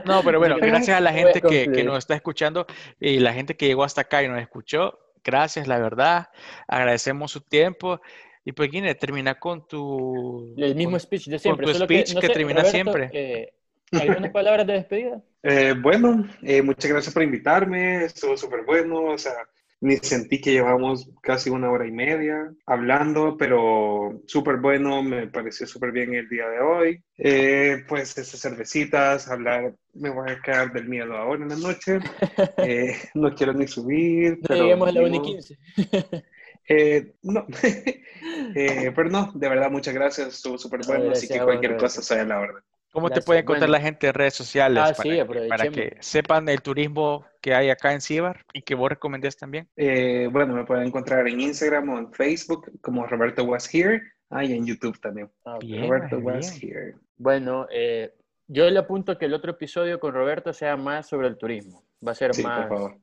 [0.05, 0.57] No, pero bueno,
[0.89, 2.65] gracias a la no gente que, que nos está escuchando
[2.99, 4.99] y la gente que llegó hasta acá y nos escuchó.
[5.23, 6.27] Gracias, la verdad.
[6.67, 8.01] Agradecemos su tiempo.
[8.49, 10.55] Y pues, Guine, termina con tu...
[10.57, 11.67] El mismo con- speech de siempre.
[11.67, 13.07] tu solo speech que sé, termina siempre.
[13.13, 13.53] eh,
[13.91, 15.21] ¿Algunas palabras de despedida?
[15.43, 19.33] Eh, bueno, eh, muchas gracias por invitarme, estuvo súper bueno, o sea,
[19.81, 25.67] ni sentí que llevamos casi una hora y media hablando, pero súper bueno, me pareció
[25.67, 27.03] súper bien el día de hoy.
[27.19, 31.99] Eh, pues esas cervecitas, hablar, me voy a quedar del miedo ahora en la noche,
[32.57, 34.63] Eh, no quiero ni subir, No pero...
[34.63, 35.29] lleguemos a la ni 1 y modo.
[35.29, 35.57] 15.
[36.69, 37.45] Eh, no,
[38.55, 41.81] Eh, pero no, de verdad, muchas gracias, estuvo súper bueno, así que a cualquier vos,
[41.83, 42.63] cosa sea la orden.
[42.91, 43.79] ¿Cómo te puede encontrar Bueno.
[43.79, 45.75] la gente en redes sociales Ah, para, sí, que, para aprovechemos.
[45.75, 49.67] que sepan el turismo que hay acá en Cibar y que vos recomendés también?
[49.75, 54.01] Eh, bueno, me pueden encontrar en Instagram o en Facebook como Roberto Was Here.
[54.31, 55.29] Ah, y en YouTube también.
[55.45, 55.57] Ah.
[55.61, 56.25] Bien, Roberto bien.
[56.35, 56.95] Was Here.
[57.17, 58.13] Bueno, eh,
[58.47, 61.83] yo le apunto que el otro episodio con Roberto sea más sobre el turismo.
[62.05, 62.97] Va a ser Sí, más, por favor.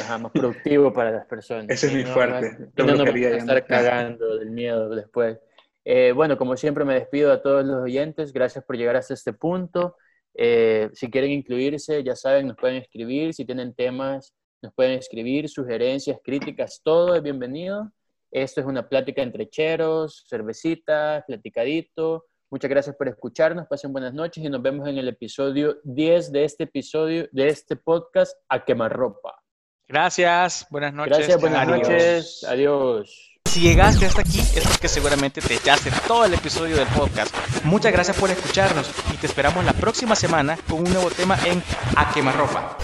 [0.00, 1.66] Ajá, más productivo para las personas.
[1.68, 2.70] Ese es mi no fuerte.
[2.76, 3.58] y no nos brujería vamos a no.
[3.58, 5.38] estar cagando del miedo después.
[5.84, 8.32] Eh, bueno, como siempre me despido a todos los oyentes.
[8.32, 9.96] Gracias por llegar hasta este punto.
[10.34, 13.34] Eh, si quieren incluirse, ya saben, nos pueden escribir.
[13.34, 17.92] Si tienen temas, nos pueden escribir, sugerencias, críticas, todo es bienvenido.
[18.30, 22.26] Esto es una plática entre cheros, cervecita, platicadito.
[22.50, 26.44] Muchas gracias por escucharnos, pasen buenas noches y nos vemos en el episodio 10 de
[26.44, 29.45] este episodio, de este podcast, A Quemarropa.
[29.88, 31.18] Gracias, buenas noches.
[31.18, 31.78] Gracias, buenas Adiós.
[31.78, 33.22] noches, adiós.
[33.44, 37.34] Si llegaste hasta aquí es porque seguramente te echaste todo el episodio del podcast.
[37.64, 41.62] Muchas gracias por escucharnos y te esperamos la próxima semana con un nuevo tema en
[41.94, 42.76] A Quemarropa.